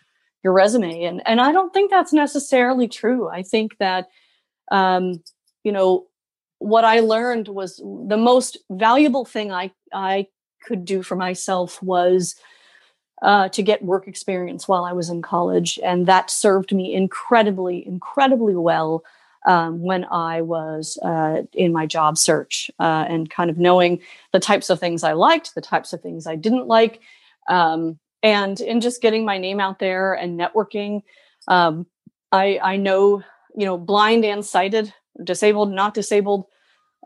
your 0.44 0.54
resume. 0.54 1.04
And 1.04 1.22
and 1.26 1.42
i 1.42 1.52
don't 1.52 1.74
think 1.74 1.92
that's 1.92 2.14
necessarily 2.14 2.88
true. 2.88 3.30
I 3.30 3.44
think 3.44 3.78
that 3.80 4.08
um 4.72 5.24
you 5.64 5.72
know 5.72 6.08
what 6.60 6.86
i 6.86 7.00
learned 7.02 7.48
was 7.50 7.78
the 8.08 8.18
most 8.18 8.58
valuable 8.72 9.26
thing 9.26 9.52
i 9.52 9.72
i 9.94 10.26
could 10.64 10.86
do 10.86 11.04
for 11.04 11.16
myself 11.16 11.84
was 11.84 12.36
uh, 13.26 13.50
to 13.50 13.64
get 13.64 13.84
work 13.84 14.08
experience 14.08 14.68
while 14.68 14.86
I 14.86 14.94
was 14.94 15.10
in 15.10 15.24
college. 15.24 15.80
And 15.84 16.06
that 16.06 16.30
served 16.30 16.72
me 16.72 16.94
incredibly, 16.94 17.86
incredibly 17.86 18.56
well 18.56 19.04
um, 19.48 19.82
when 19.82 20.06
I 20.06 20.42
was 20.42 21.00
uh, 21.02 21.42
in 21.52 21.74
my 21.74 21.88
job 21.88 22.20
search 22.20 22.70
uh, 22.80 23.06
and 23.10 23.28
kind 23.28 23.50
of 23.50 23.58
knowing 23.58 24.00
the 24.32 24.40
types 24.40 24.70
of 24.70 24.80
things 24.80 25.04
I 25.04 25.14
liked, 25.14 25.56
the 25.56 25.62
types 25.62 25.92
of 25.92 26.02
things 26.02 26.28
I 26.28 26.36
didn't 26.36 26.68
like, 26.68 27.02
um, 27.50 27.98
and 28.22 28.60
in 28.60 28.80
just 28.80 29.02
getting 29.02 29.26
my 29.26 29.40
name 29.40 29.60
out 29.60 29.80
there 29.80 30.14
and 30.14 30.40
networking. 30.40 31.02
Um, 31.48 31.88
I, 32.32 32.60
I 32.62 32.78
know, 32.78 33.24
you 33.56 33.66
know, 33.66 33.78
blind 33.78 34.24
and 34.24 34.46
sighted, 34.46 34.94
disabled, 35.24 35.72
not 35.72 35.96
disabled. 35.96 36.46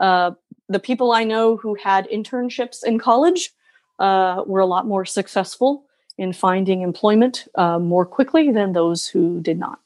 Uh, 0.02 0.32
the 0.68 0.80
people 0.80 1.14
I 1.14 1.24
know 1.24 1.56
who 1.56 1.76
had 1.76 2.10
internships 2.10 2.84
in 2.84 3.00
college 3.00 3.52
uh, 4.00 4.44
were 4.46 4.60
a 4.60 4.66
lot 4.66 4.86
more 4.86 5.06
successful 5.06 5.86
in 6.20 6.34
finding 6.34 6.82
employment 6.82 7.48
uh, 7.56 7.80
more 7.80 8.06
quickly 8.06 8.52
than 8.52 8.74
those 8.74 9.08
who 9.08 9.40
did 9.42 9.58
not. 9.58 9.80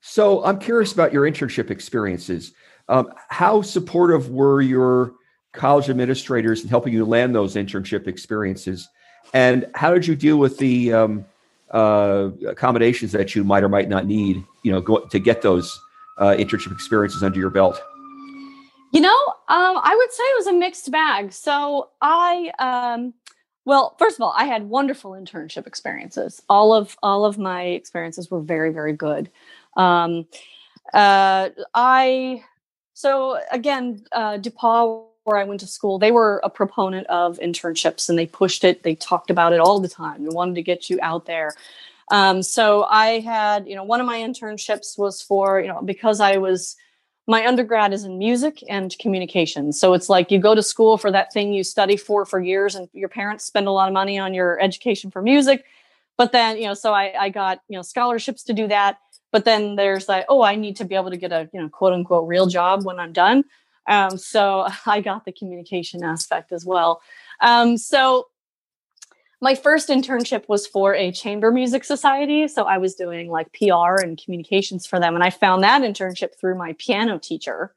So 0.00 0.42
I'm 0.44 0.58
curious 0.58 0.92
about 0.92 1.12
your 1.12 1.30
internship 1.30 1.70
experiences. 1.70 2.52
Um, 2.88 3.12
how 3.28 3.60
supportive 3.62 4.30
were 4.30 4.62
your 4.62 5.14
college 5.52 5.90
administrators 5.90 6.62
in 6.62 6.68
helping 6.68 6.92
you 6.92 7.04
land 7.04 7.34
those 7.34 7.56
internship 7.56 8.06
experiences? 8.06 8.88
And 9.34 9.66
how 9.74 9.92
did 9.92 10.06
you 10.06 10.14
deal 10.14 10.38
with 10.38 10.58
the 10.58 10.92
um, 10.92 11.24
uh, 11.72 12.30
accommodations 12.46 13.12
that 13.12 13.34
you 13.34 13.42
might 13.44 13.64
or 13.64 13.68
might 13.68 13.88
not 13.88 14.06
need, 14.06 14.42
you 14.62 14.70
know, 14.72 14.80
go, 14.80 15.00
to 15.00 15.18
get 15.18 15.42
those 15.42 15.78
uh, 16.18 16.36
internship 16.38 16.72
experiences 16.72 17.22
under 17.22 17.38
your 17.38 17.50
belt? 17.50 17.82
You 18.92 19.00
know, 19.00 19.18
um, 19.48 19.78
I 19.82 19.94
would 19.96 20.12
say 20.12 20.22
it 20.22 20.36
was 20.38 20.46
a 20.46 20.52
mixed 20.52 20.90
bag. 20.90 21.32
So 21.32 21.90
I 22.00 22.50
um, 22.58 23.14
well, 23.64 23.96
first 23.98 24.16
of 24.16 24.22
all, 24.22 24.34
I 24.36 24.44
had 24.44 24.68
wonderful 24.68 25.12
internship 25.12 25.66
experiences. 25.66 26.42
All 26.48 26.72
of 26.72 26.96
all 27.02 27.24
of 27.24 27.38
my 27.38 27.62
experiences 27.64 28.30
were 28.30 28.40
very 28.40 28.72
very 28.72 28.92
good. 28.92 29.30
Um, 29.76 30.26
uh, 30.92 31.50
I 31.74 32.44
so 32.94 33.38
again, 33.50 34.04
uh, 34.12 34.38
DePauw, 34.38 35.04
where 35.24 35.38
I 35.38 35.44
went 35.44 35.60
to 35.60 35.66
school, 35.66 35.98
they 35.98 36.12
were 36.12 36.40
a 36.44 36.50
proponent 36.50 37.06
of 37.06 37.38
internships 37.38 38.08
and 38.08 38.18
they 38.18 38.26
pushed 38.26 38.64
it. 38.64 38.82
They 38.82 38.94
talked 38.94 39.30
about 39.30 39.52
it 39.52 39.60
all 39.60 39.80
the 39.80 39.88
time. 39.88 40.24
They 40.24 40.30
wanted 40.30 40.56
to 40.56 40.62
get 40.62 40.90
you 40.90 40.98
out 41.02 41.26
there. 41.26 41.54
Um, 42.10 42.42
so 42.42 42.84
I 42.84 43.20
had, 43.20 43.68
you 43.68 43.76
know, 43.76 43.84
one 43.84 44.00
of 44.00 44.06
my 44.06 44.18
internships 44.18 44.98
was 44.98 45.22
for, 45.22 45.60
you 45.60 45.68
know, 45.68 45.80
because 45.80 46.20
I 46.20 46.38
was 46.38 46.76
my 47.30 47.46
undergrad 47.46 47.92
is 47.92 48.02
in 48.02 48.18
music 48.18 48.60
and 48.68 48.98
communication. 48.98 49.72
So 49.72 49.94
it's 49.94 50.08
like 50.08 50.32
you 50.32 50.40
go 50.40 50.56
to 50.56 50.64
school 50.64 50.98
for 50.98 51.12
that 51.12 51.32
thing 51.32 51.52
you 51.52 51.62
study 51.62 51.96
for 51.96 52.26
for 52.26 52.40
years, 52.40 52.74
and 52.74 52.88
your 52.92 53.08
parents 53.08 53.44
spend 53.44 53.68
a 53.68 53.70
lot 53.70 53.86
of 53.86 53.94
money 53.94 54.18
on 54.18 54.34
your 54.34 54.60
education 54.60 55.12
for 55.12 55.22
music. 55.22 55.64
But 56.18 56.32
then, 56.32 56.56
you 56.56 56.64
know, 56.64 56.74
so 56.74 56.92
I, 56.92 57.14
I 57.16 57.28
got, 57.28 57.60
you 57.68 57.78
know, 57.78 57.82
scholarships 57.82 58.42
to 58.44 58.52
do 58.52 58.66
that. 58.66 58.98
But 59.30 59.44
then 59.44 59.76
there's 59.76 60.08
like, 60.08 60.26
oh, 60.28 60.42
I 60.42 60.56
need 60.56 60.74
to 60.78 60.84
be 60.84 60.96
able 60.96 61.10
to 61.10 61.16
get 61.16 61.30
a, 61.30 61.48
you 61.52 61.60
know, 61.60 61.68
quote 61.68 61.92
unquote 61.92 62.26
real 62.26 62.46
job 62.48 62.84
when 62.84 62.98
I'm 62.98 63.12
done. 63.12 63.44
Um, 63.86 64.18
so 64.18 64.66
I 64.86 65.00
got 65.00 65.24
the 65.24 65.30
communication 65.30 66.02
aspect 66.02 66.50
as 66.50 66.66
well. 66.66 67.00
Um, 67.40 67.76
so 67.76 68.26
my 69.40 69.54
first 69.54 69.88
internship 69.88 70.48
was 70.48 70.66
for 70.66 70.94
a 70.94 71.10
chamber 71.12 71.50
music 71.50 71.84
society. 71.84 72.46
So 72.46 72.64
I 72.64 72.78
was 72.78 72.94
doing 72.94 73.30
like 73.30 73.52
PR 73.52 74.02
and 74.02 74.22
communications 74.22 74.86
for 74.86 75.00
them. 75.00 75.14
And 75.14 75.24
I 75.24 75.30
found 75.30 75.62
that 75.62 75.82
internship 75.82 76.38
through 76.38 76.56
my 76.56 76.74
piano 76.78 77.18
teacher 77.18 77.74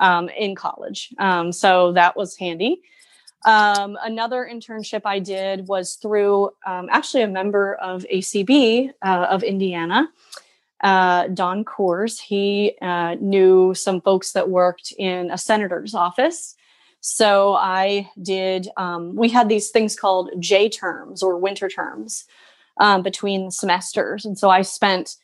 um, 0.00 0.28
in 0.30 0.54
college. 0.54 1.12
Um, 1.18 1.52
so 1.52 1.92
that 1.92 2.16
was 2.16 2.36
handy. 2.36 2.80
Um, 3.44 3.98
another 4.02 4.48
internship 4.50 5.02
I 5.04 5.18
did 5.18 5.68
was 5.68 5.96
through 5.96 6.50
um, 6.66 6.88
actually 6.90 7.22
a 7.22 7.28
member 7.28 7.74
of 7.74 8.06
ACB 8.10 8.90
uh, 9.02 9.26
of 9.28 9.42
Indiana, 9.42 10.08
uh, 10.82 11.28
Don 11.28 11.64
Coors. 11.64 12.18
He 12.18 12.76
uh, 12.80 13.16
knew 13.20 13.74
some 13.74 14.00
folks 14.00 14.32
that 14.32 14.48
worked 14.48 14.94
in 14.98 15.30
a 15.30 15.36
senator's 15.36 15.94
office. 15.94 16.56
So 17.06 17.52
I 17.52 18.10
did, 18.22 18.70
um, 18.78 19.14
we 19.14 19.28
had 19.28 19.50
these 19.50 19.68
things 19.68 19.94
called 19.94 20.30
J 20.38 20.70
terms 20.70 21.22
or 21.22 21.36
winter 21.36 21.68
terms 21.68 22.24
um, 22.80 23.02
between 23.02 23.50
semesters. 23.50 24.24
And 24.24 24.38
so 24.38 24.48
I 24.48 24.62
spent 24.62 25.16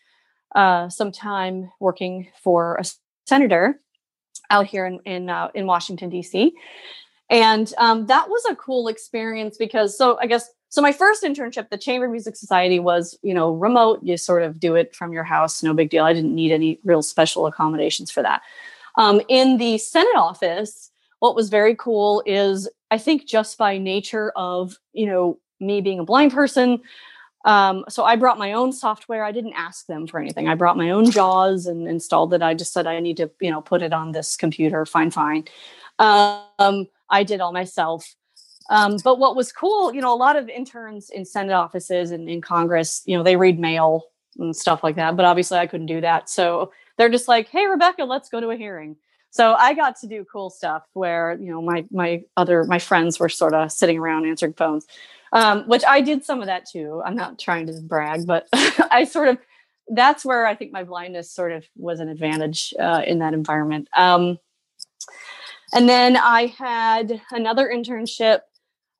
uh, 0.54 0.90
some 0.90 1.10
time 1.10 1.70
working 1.80 2.28
for 2.42 2.76
a 2.76 2.84
senator 3.26 3.80
out 4.50 4.66
here 4.66 4.84
in, 4.84 5.00
in, 5.06 5.30
uh, 5.30 5.48
in 5.54 5.64
Washington, 5.64 6.10
D.C. 6.10 6.52
And 7.30 7.72
um, 7.78 8.04
that 8.08 8.28
was 8.28 8.42
a 8.50 8.56
cool 8.56 8.86
experience 8.86 9.56
because, 9.56 9.96
so 9.96 10.18
I 10.20 10.26
guess, 10.26 10.50
so 10.68 10.82
my 10.82 10.92
first 10.92 11.22
internship, 11.22 11.70
the 11.70 11.78
Chamber 11.78 12.10
Music 12.10 12.36
Society, 12.36 12.78
was, 12.78 13.18
you 13.22 13.32
know, 13.32 13.52
remote. 13.52 14.00
You 14.02 14.18
sort 14.18 14.42
of 14.42 14.60
do 14.60 14.74
it 14.74 14.94
from 14.94 15.14
your 15.14 15.24
house, 15.24 15.62
no 15.62 15.72
big 15.72 15.88
deal. 15.88 16.04
I 16.04 16.12
didn't 16.12 16.34
need 16.34 16.52
any 16.52 16.78
real 16.84 17.00
special 17.00 17.46
accommodations 17.46 18.10
for 18.10 18.22
that. 18.22 18.42
Um, 18.96 19.22
in 19.28 19.56
the 19.56 19.78
Senate 19.78 20.14
office, 20.14 20.89
what 21.20 21.36
was 21.36 21.48
very 21.48 21.74
cool 21.76 22.22
is 22.26 22.68
I 22.90 22.98
think 22.98 23.26
just 23.26 23.56
by 23.56 23.78
nature 23.78 24.32
of, 24.34 24.76
you 24.92 25.06
know, 25.06 25.38
me 25.60 25.80
being 25.80 26.00
a 26.00 26.04
blind 26.04 26.32
person, 26.32 26.80
um, 27.44 27.84
so 27.88 28.04
I 28.04 28.16
brought 28.16 28.38
my 28.38 28.52
own 28.52 28.72
software. 28.72 29.24
I 29.24 29.32
didn't 29.32 29.54
ask 29.54 29.86
them 29.86 30.06
for 30.06 30.20
anything. 30.20 30.48
I 30.48 30.54
brought 30.54 30.76
my 30.76 30.90
own 30.90 31.10
JAWS 31.10 31.66
and 31.66 31.88
installed 31.88 32.34
it. 32.34 32.42
I 32.42 32.54
just 32.54 32.72
said 32.72 32.86
I 32.86 33.00
need 33.00 33.16
to, 33.16 33.30
you 33.40 33.50
know, 33.50 33.62
put 33.62 33.82
it 33.82 33.92
on 33.92 34.12
this 34.12 34.36
computer. 34.36 34.84
Fine, 34.84 35.10
fine. 35.12 35.44
Um, 35.98 36.86
I 37.08 37.24
did 37.24 37.40
all 37.40 37.52
myself. 37.52 38.14
Um, 38.68 38.98
but 39.02 39.18
what 39.18 39.36
was 39.36 39.52
cool, 39.52 39.92
you 39.92 40.00
know, 40.00 40.14
a 40.14 40.16
lot 40.16 40.36
of 40.36 40.48
interns 40.48 41.10
in 41.10 41.24
Senate 41.24 41.54
offices 41.54 42.12
and 42.12 42.28
in 42.28 42.40
Congress, 42.40 43.02
you 43.04 43.16
know, 43.16 43.22
they 43.22 43.36
read 43.36 43.58
mail 43.58 44.04
and 44.38 44.54
stuff 44.54 44.84
like 44.84 44.96
that. 44.96 45.16
But 45.16 45.24
obviously, 45.24 45.58
I 45.58 45.66
couldn't 45.66 45.86
do 45.86 46.00
that. 46.02 46.28
So 46.28 46.72
they're 46.96 47.08
just 47.08 47.26
like, 47.26 47.48
"Hey, 47.48 47.66
Rebecca, 47.66 48.04
let's 48.04 48.28
go 48.28 48.38
to 48.40 48.50
a 48.50 48.56
hearing." 48.56 48.96
So 49.30 49.54
i 49.54 49.72
got 49.72 49.96
to 49.96 50.06
do 50.06 50.24
cool 50.30 50.50
stuff 50.50 50.84
where 50.92 51.38
you 51.40 51.50
know 51.50 51.62
my 51.62 51.84
my 51.90 52.22
other 52.36 52.64
my 52.64 52.78
friends 52.78 53.18
were 53.18 53.28
sort 53.28 53.54
of 53.54 53.70
sitting 53.72 53.98
around 53.98 54.26
answering 54.26 54.52
phones 54.52 54.86
um, 55.32 55.62
which 55.68 55.84
i 55.86 56.00
did 56.00 56.24
some 56.24 56.40
of 56.40 56.46
that 56.46 56.66
too. 56.68 57.00
I'm 57.04 57.14
not 57.14 57.38
trying 57.38 57.66
to 57.66 57.80
brag 57.80 58.26
but 58.26 58.48
i 58.52 59.04
sort 59.04 59.28
of 59.28 59.38
that's 59.92 60.24
where 60.24 60.46
i 60.46 60.54
think 60.54 60.72
my 60.72 60.84
blindness 60.84 61.30
sort 61.30 61.52
of 61.52 61.64
was 61.76 62.00
an 62.00 62.08
advantage 62.08 62.74
uh, 62.78 63.02
in 63.06 63.20
that 63.20 63.34
environment. 63.34 63.88
Um, 63.96 64.38
and 65.72 65.88
then 65.88 66.16
i 66.16 66.46
had 66.46 67.20
another 67.30 67.70
internship 67.72 68.40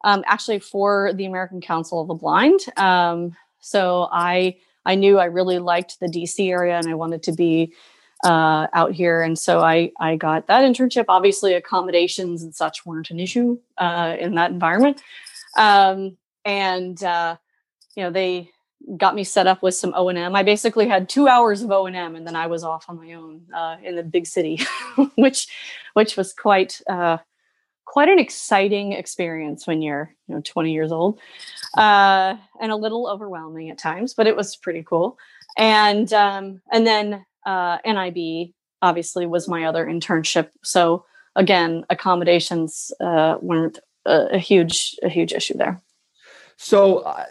um, 0.05 0.23
actually 0.27 0.61
for 0.61 1.13
the 1.15 1.27
american 1.27 1.61
council 1.61 2.01
of 2.01 2.09
the 2.09 2.15
blind. 2.15 2.61
Um, 2.77 3.37
so 3.61 4.09
i 4.13 4.57
i 4.87 4.95
knew 4.95 5.19
i 5.19 5.27
really 5.27 5.59
liked 5.59 6.01
the 6.01 6.07
dc 6.07 6.39
area 6.49 6.79
and 6.79 6.89
i 6.89 6.95
wanted 6.95 7.23
to 7.25 7.33
be 7.33 7.75
uh, 8.25 8.67
out 8.73 8.93
here. 8.93 9.23
And 9.23 9.39
so 9.39 9.61
I, 9.61 9.93
I 9.99 10.17
got 10.17 10.47
that 10.47 10.65
internship. 10.65 11.07
Obviously, 11.09 11.55
accommodations 11.55 12.43
and 12.43 12.55
such 12.55 12.85
weren't 12.85 13.11
an 13.11 13.21
issue 13.21 13.59
uh, 13.79 14.17
in 14.19 14.35
that 14.35 14.51
environment. 14.51 15.03
Um, 15.57 16.17
and, 16.45 17.03
uh, 17.03 17.37
you 17.97 18.03
know, 18.03 18.11
they 18.11 18.51
got 18.97 19.15
me 19.15 19.25
set 19.25 19.47
up 19.47 19.63
with 19.63 19.75
some 19.75 19.93
O&M. 19.95 20.35
I 20.35 20.43
basically 20.43 20.89
had 20.89 21.09
two 21.09 21.29
hours 21.29 21.63
of 21.63 21.71
O&M 21.71 22.17
and 22.17 22.27
then 22.27 22.37
I 22.37 22.47
was 22.47 22.65
off 22.65 22.87
on 22.89 22.97
my 22.97 23.13
own 23.13 23.43
uh, 23.55 23.77
in 23.83 23.97
the 23.97 24.03
big 24.03 24.27
city, 24.27 24.61
which, 25.17 25.49
which 25.95 26.17
was 26.17 26.33
quite, 26.33 26.81
uh, 26.89 27.19
quite 27.85 28.09
an 28.09 28.19
exciting 28.19 28.93
experience 28.93 29.67
when 29.67 29.83
you're, 29.83 30.15
you 30.29 30.35
know, 30.35 30.41
20 30.45 30.73
years 30.73 30.93
old 30.93 31.21
uh, 31.77 32.37
and 32.61 32.73
a 32.73 32.77
little 32.77 33.09
overwhelming 33.09 33.69
at 33.71 33.79
times, 33.79 34.15
but 34.15 34.27
it 34.27 34.37
was 34.37 34.57
pretty 34.57 34.83
cool. 34.83 35.19
And, 35.59 36.11
um, 36.13 36.63
and 36.73 36.87
then 36.87 37.27
uh, 37.47 37.79
NIB 37.85 38.53
obviously 38.83 39.27
was 39.27 39.49
my 39.49 39.65
other 39.65 39.87
internship. 39.87 40.51
So 40.63 41.05
again, 41.37 41.85
accommodations 41.91 42.93
uh, 43.01 43.37
weren't 43.41 43.79
a, 44.07 44.29
a, 44.33 44.39
huge 44.39 44.97
a 45.03 45.09
huge 45.09 45.33
issue 45.33 45.57
there. 45.57 45.81
So 46.57 46.99
uh, 46.99 47.25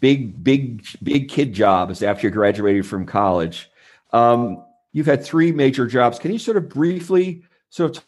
big 0.00 0.42
big 0.42 0.84
big 1.02 1.28
kid 1.28 1.52
jobs 1.52 2.02
after 2.02 2.26
you 2.26 2.30
graduated 2.30 2.86
from 2.86 3.06
college. 3.06 3.70
Um, 4.12 4.64
you've 4.92 5.06
had 5.06 5.24
three 5.24 5.52
major 5.52 5.86
jobs. 5.86 6.18
Can 6.18 6.32
you 6.32 6.38
sort 6.38 6.56
of 6.56 6.68
briefly 6.68 7.44
sort 7.70 7.96
of 7.96 8.04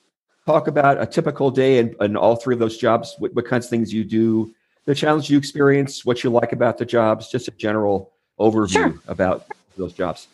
talk 0.46 0.66
about 0.68 1.00
a 1.00 1.06
typical 1.06 1.50
day 1.50 1.78
and, 1.78 2.16
all 2.16 2.36
three 2.36 2.54
of 2.54 2.60
those 2.60 2.76
jobs? 2.76 3.14
What, 3.18 3.34
what 3.34 3.46
kinds 3.46 3.66
of 3.66 3.70
things 3.70 3.92
you 3.92 4.04
do? 4.04 4.52
The 4.84 4.94
challenge 4.94 5.30
you 5.30 5.38
experience, 5.38 6.04
what 6.04 6.22
you 6.22 6.30
like 6.30 6.52
about 6.52 6.76
the 6.76 6.84
jobs, 6.84 7.30
just 7.30 7.48
a 7.48 7.52
general 7.52 8.12
overview 8.38 8.70
sure. 8.70 8.94
about 9.06 9.46
those 9.76 9.92
jobs? 9.92 10.28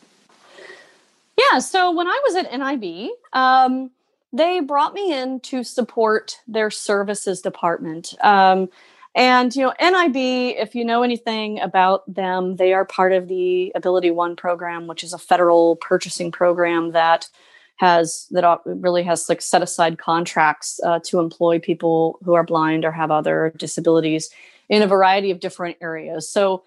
Yeah, 1.39 1.59
so 1.59 1.91
when 1.91 2.07
I 2.07 2.21
was 2.25 2.37
at 2.37 2.53
NIB, 2.53 3.11
um, 3.33 3.91
they 4.33 4.61
brought 4.61 4.95
me 4.95 5.13
in 5.13 5.41
to 5.41 5.65
support 5.65 6.39
their 6.47 6.71
services 6.71 7.41
department. 7.41 8.15
Um, 8.21 8.69
and 9.15 9.55
you 9.57 9.63
know, 9.63 9.75
NIB, 9.81 10.17
if 10.57 10.75
you 10.75 10.85
know 10.85 11.03
anything 11.03 11.61
about 11.61 12.03
them, 12.13 12.57
they 12.57 12.73
are 12.73 12.85
part 12.85 13.13
of 13.13 13.27
the 13.27 13.73
AbilityOne 13.75 14.37
program, 14.37 14.87
which 14.87 15.03
is 15.03 15.13
a 15.13 15.19
federal 15.19 15.77
purchasing 15.77 16.31
program 16.31 16.93
that 16.93 17.29
has 17.77 18.27
that 18.31 18.61
really 18.67 19.03
has 19.03 19.29
like 19.29 19.41
set 19.41 19.63
aside 19.63 19.99
contracts 19.99 20.79
uh, 20.85 21.01
to 21.03 21.19
employ 21.19 21.59
people 21.59 22.19
who 22.23 22.35
are 22.35 22.45
blind 22.45 22.85
or 22.85 22.93
have 22.93 23.11
other 23.11 23.53
disabilities 23.57 24.31
in 24.69 24.83
a 24.83 24.87
variety 24.87 25.31
of 25.31 25.41
different 25.41 25.79
areas. 25.81 26.31
So 26.31 26.63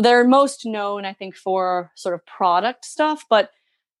they're 0.00 0.26
most 0.26 0.66
known, 0.66 1.04
I 1.04 1.12
think, 1.12 1.36
for 1.36 1.90
sort 1.94 2.14
of 2.14 2.24
product 2.26 2.84
stuff, 2.84 3.24
but 3.28 3.50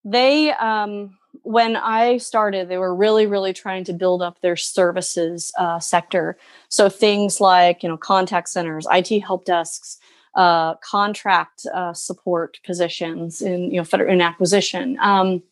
they, 0.04 0.52
um, 0.52 1.16
when 1.42 1.76
I 1.76 2.18
started, 2.18 2.68
they 2.68 2.78
were 2.78 2.94
really, 2.94 3.26
really 3.26 3.52
trying 3.52 3.84
to 3.84 3.92
build 3.92 4.22
up 4.22 4.40
their 4.40 4.56
services 4.56 5.52
uh, 5.58 5.78
sector. 5.80 6.36
So 6.68 6.88
things 6.88 7.40
like, 7.40 7.82
you 7.82 7.88
know, 7.88 7.96
contact 7.96 8.48
centers, 8.48 8.86
IT 8.90 9.20
help 9.20 9.44
desks, 9.44 9.98
uh, 10.34 10.74
contract 10.76 11.66
uh, 11.72 11.92
support 11.92 12.58
positions 12.64 13.40
in, 13.40 13.70
you 13.70 13.78
know, 13.78 13.84
federal 13.84 14.12
in 14.12 14.20
acquisition. 14.20 14.98
Um, 15.00 15.42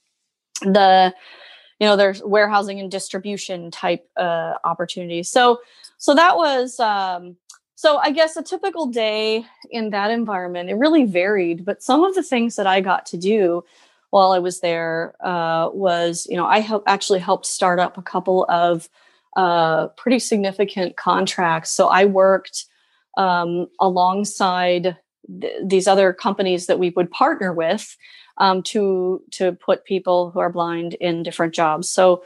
the, 0.63 1.15
you 1.79 1.87
know, 1.87 1.97
there's 1.97 2.23
warehousing 2.23 2.79
and 2.79 2.91
distribution 2.91 3.71
type 3.71 4.09
uh, 4.17 4.55
opportunities. 4.65 5.31
So, 5.31 5.61
so 5.99 6.15
that 6.15 6.37
was, 6.37 6.79
um, 6.79 7.37
so 7.83 7.97
I 7.97 8.13
guess 8.13 8.37
a 8.37 8.45
typical 8.45 8.87
day 8.87 9.45
in 9.69 9.91
that 9.91 10.13
environment, 10.13 10.71
it 10.71 10.75
really 10.75 11.05
varied. 11.05 11.65
But 11.65 11.83
some 11.83 12.05
of 12.05 12.15
the 12.15 12.23
things 12.23 12.55
that 12.55 12.65
I 12.65 12.81
got 12.81 13.07
to 13.07 13.17
do 13.17 13.65
while 14.11 14.31
I 14.31 14.39
was 14.39 14.61
there 14.61 15.17
uh, 15.19 15.69
was, 15.75 16.25
you 16.31 16.37
know, 16.37 16.47
I 16.47 16.61
help, 16.61 16.85
actually 16.87 17.19
helped 17.19 17.45
start 17.45 17.81
up 17.81 17.99
a 17.99 18.03
couple 18.03 18.47
of 18.49 18.89
uh, 19.37 19.89
pretty 19.97 20.21
significant 20.21 20.97
contracts. 20.97 21.73
So 21.73 21.89
I 21.89 22.05
worked 22.05 22.67
um, 23.17 23.67
alongside 23.81 24.97
th- 25.41 25.53
these 25.65 25.89
other 25.89 26.13
companies 26.13 26.67
that 26.67 26.79
we 26.79 26.91
would 26.91 27.11
partner 27.11 27.53
with 27.53 27.97
um, 28.39 28.63
to 28.63 29.25
to 29.33 29.55
put 29.55 29.85
people 29.85 30.31
who 30.31 30.39
are 30.39 30.53
blind 30.53 30.95
in 30.95 31.25
different 31.25 31.53
jobs. 31.53 31.91
So 31.91 32.23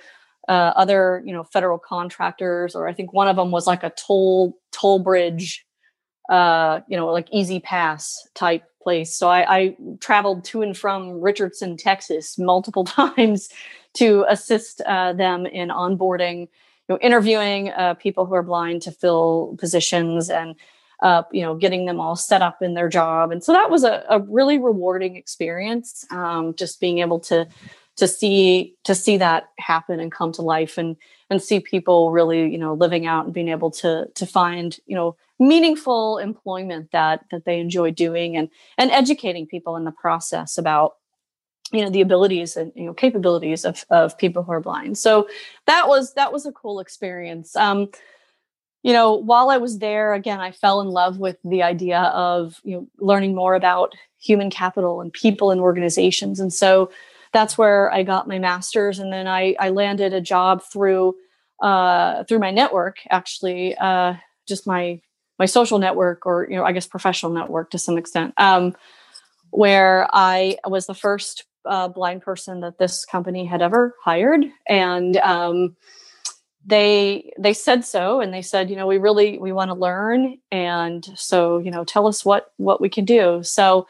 uh, 0.49 0.73
other 0.77 1.23
you 1.25 1.33
know 1.33 1.45
federal 1.45 1.79
contractors, 1.79 2.75
or 2.75 2.89
I 2.89 2.93
think 2.93 3.13
one 3.13 3.29
of 3.29 3.37
them 3.37 3.51
was 3.51 3.67
like 3.67 3.83
a 3.83 3.91
toll 3.91 4.59
toll 4.73 4.99
bridge, 4.99 5.67
uh, 6.29 6.81
you 6.89 6.97
know, 6.97 7.09
like 7.09 7.29
E-ZPass 7.33 8.15
type 8.35 8.65
place. 8.83 9.17
So 9.17 9.29
I, 9.29 9.57
I 9.57 9.77
traveled 10.01 10.45
to 10.45 10.63
and 10.63 10.77
from 10.77 11.21
Richardson, 11.21 11.77
Texas, 11.77 12.39
multiple 12.39 12.85
times 13.01 13.49
to 13.95 14.25
assist 14.29 14.81
uh, 14.83 15.13
them 15.13 15.47
in 15.47 15.71
onboarding, 15.71 16.43
you 16.43 16.49
know, 16.91 16.99
interviewing 17.01 17.71
uh, 17.71 17.95
people 17.95 18.27
who 18.27 18.35
are 18.35 18.43
blind 18.43 18.83
to 18.83 18.93
fill 18.93 19.57
positions 19.59 20.31
and 20.31 20.55
uh, 21.03 21.23
you 21.31 21.43
know, 21.43 21.55
getting 21.55 21.85
them 21.85 22.01
all 22.01 22.17
set 22.17 22.41
up 22.41 22.63
in 22.63 22.75
their 22.75 22.89
job. 22.89 23.31
And 23.31 23.45
so 23.45 23.53
that 23.53 23.71
was 23.71 23.85
a, 23.85 24.05
a 24.09 24.21
really 24.21 24.59
rewarding 24.59 25.17
experience. 25.17 26.07
Um, 26.11 26.55
just 26.55 26.81
being 26.81 27.01
able 27.01 27.21
to 27.21 27.47
to 27.97 28.07
see 28.07 28.75
to 28.85 28.95
see 28.95 29.17
that 29.17 29.51
happen 29.59 30.01
and 30.01 30.13
come 30.13 30.33
to 30.33 30.43
life 30.43 30.79
and 30.79 30.97
and 31.31 31.43
see 31.43 31.61
people 31.61 32.11
really 32.11 32.51
you 32.51 32.59
know 32.59 32.75
living 32.75 33.07
out 33.07 33.25
and 33.25 33.35
being 33.35 33.49
able 33.49 33.71
to 33.71 34.07
to 34.15 34.27
find 34.27 34.79
you 34.87 34.95
know 34.95 35.17
meaningful 35.39 36.19
employment 36.19 36.91
that 36.93 37.25
that 37.31 37.45
they 37.45 37.61
enjoy 37.61 37.91
doing 37.91 38.37
and 38.37 38.49
and 38.79 38.91
educating 38.91 39.47
people 39.47 39.77
in 39.77 39.85
the 39.85 39.91
process 39.91 40.59
about 40.59 40.95
you 41.73 41.83
know 41.83 41.91
the 41.91 42.01
abilities 42.01 42.57
and 42.57 42.73
you 42.75 42.85
know 42.85 42.95
capabilities 42.95 43.65
of 43.65 43.85
of 43.91 44.17
people 44.19 44.43
who 44.43 44.53
are 44.53 44.61
blind. 44.61 44.99
So 44.99 45.29
that 45.67 45.89
was 45.89 46.15
that 46.15 46.33
was 46.33 46.47
a 46.47 46.53
cool 46.53 46.81
experience. 46.81 47.57
Um 47.57 47.91
you 48.83 48.93
know 48.93 49.15
while 49.15 49.51
i 49.51 49.57
was 49.57 49.79
there 49.79 50.15
again 50.15 50.39
i 50.39 50.53
fell 50.53 50.81
in 50.81 50.87
love 50.87 51.19
with 51.19 51.39
the 51.43 51.63
idea 51.63 51.99
of 51.99 52.61
you 52.63 52.77
know 52.77 52.87
learning 52.99 53.35
more 53.35 53.55
about 53.57 53.95
human 54.19 54.51
capital 54.51 55.01
and 55.01 55.13
people 55.13 55.51
and 55.51 55.61
organizations. 55.61 56.41
And 56.41 56.53
so 56.53 56.91
that's 57.37 57.59
where 57.59 57.93
I 57.93 58.03
got 58.03 58.26
my 58.26 58.39
master's, 58.39 58.99
and 58.99 59.12
then 59.12 59.26
I 59.26 59.55
I 59.61 59.68
landed 59.68 60.14
a 60.14 60.22
job 60.22 60.62
through 60.62 61.14
uh, 61.61 62.24
through 62.24 62.39
my 62.39 62.51
network, 62.51 62.97
actually, 63.11 63.76
uh, 63.76 64.14
just 64.49 64.66
my 64.66 65.03
my 65.39 65.45
social 65.45 65.78
network, 65.78 66.24
or 66.24 66.47
you 66.49 66.57
know, 66.57 66.64
I 66.64 66.72
guess 66.72 66.87
professional 66.87 67.30
network 67.30 67.70
to 67.72 67.78
some 67.78 67.99
extent, 67.99 68.32
um, 68.39 68.74
where 69.51 70.09
I 70.14 70.57
was 70.66 70.87
the 70.87 70.95
first 70.95 71.45
uh, 71.66 71.89
blind 71.89 72.22
person 72.22 72.61
that 72.61 72.78
this 72.78 73.05
company 73.05 73.45
had 73.45 73.61
ever 73.61 73.95
hired, 74.03 74.47
and 74.66 75.18
um, 75.18 75.76
they 76.64 77.34
they 77.39 77.53
said 77.53 77.84
so, 77.84 78.22
and 78.22 78.32
they 78.32 78.41
said, 78.41 78.70
you 78.70 78.76
know, 78.76 78.87
we 78.87 78.97
really 78.97 79.37
we 79.37 79.53
want 79.53 79.68
to 79.68 79.74
learn, 79.74 80.39
and 80.51 81.07
so 81.14 81.59
you 81.59 81.70
know, 81.70 81.84
tell 81.84 82.07
us 82.07 82.24
what 82.24 82.47
what 82.57 82.80
we 82.80 82.89
can 82.89 83.05
do. 83.05 83.43
So 83.43 83.87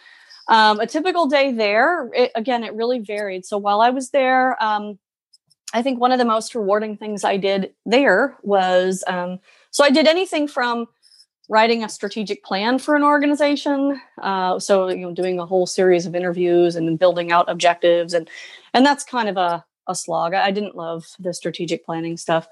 um, 0.48 0.80
a 0.80 0.86
typical 0.86 1.26
day 1.26 1.52
there, 1.52 2.10
it, 2.14 2.30
again, 2.34 2.64
it 2.64 2.74
really 2.74 3.00
varied. 3.00 3.44
So 3.44 3.58
while 3.58 3.80
I 3.80 3.90
was 3.90 4.10
there, 4.10 4.62
um, 4.62 4.98
I 5.72 5.82
think 5.82 6.00
one 6.00 6.12
of 6.12 6.18
the 6.18 6.24
most 6.24 6.54
rewarding 6.54 6.96
things 6.96 7.24
I 7.24 7.36
did 7.36 7.74
there 7.84 8.36
was 8.42 9.02
um, 9.06 9.40
so 9.70 9.84
I 9.84 9.90
did 9.90 10.06
anything 10.06 10.48
from 10.48 10.86
writing 11.48 11.84
a 11.84 11.88
strategic 11.88 12.44
plan 12.44 12.78
for 12.78 12.96
an 12.96 13.02
organization, 13.02 14.00
uh, 14.22 14.58
so 14.58 14.88
you 14.88 14.98
know, 14.98 15.12
doing 15.12 15.38
a 15.38 15.46
whole 15.46 15.66
series 15.66 16.06
of 16.06 16.14
interviews 16.14 16.76
and 16.76 16.98
building 16.98 17.32
out 17.32 17.50
objectives, 17.50 18.14
and 18.14 18.30
and 18.74 18.86
that's 18.86 19.04
kind 19.04 19.28
of 19.28 19.36
a 19.36 19.64
a 19.88 19.94
slog. 19.94 20.34
I 20.34 20.50
didn't 20.50 20.76
love 20.76 21.04
the 21.18 21.34
strategic 21.34 21.84
planning 21.84 22.16
stuff, 22.16 22.48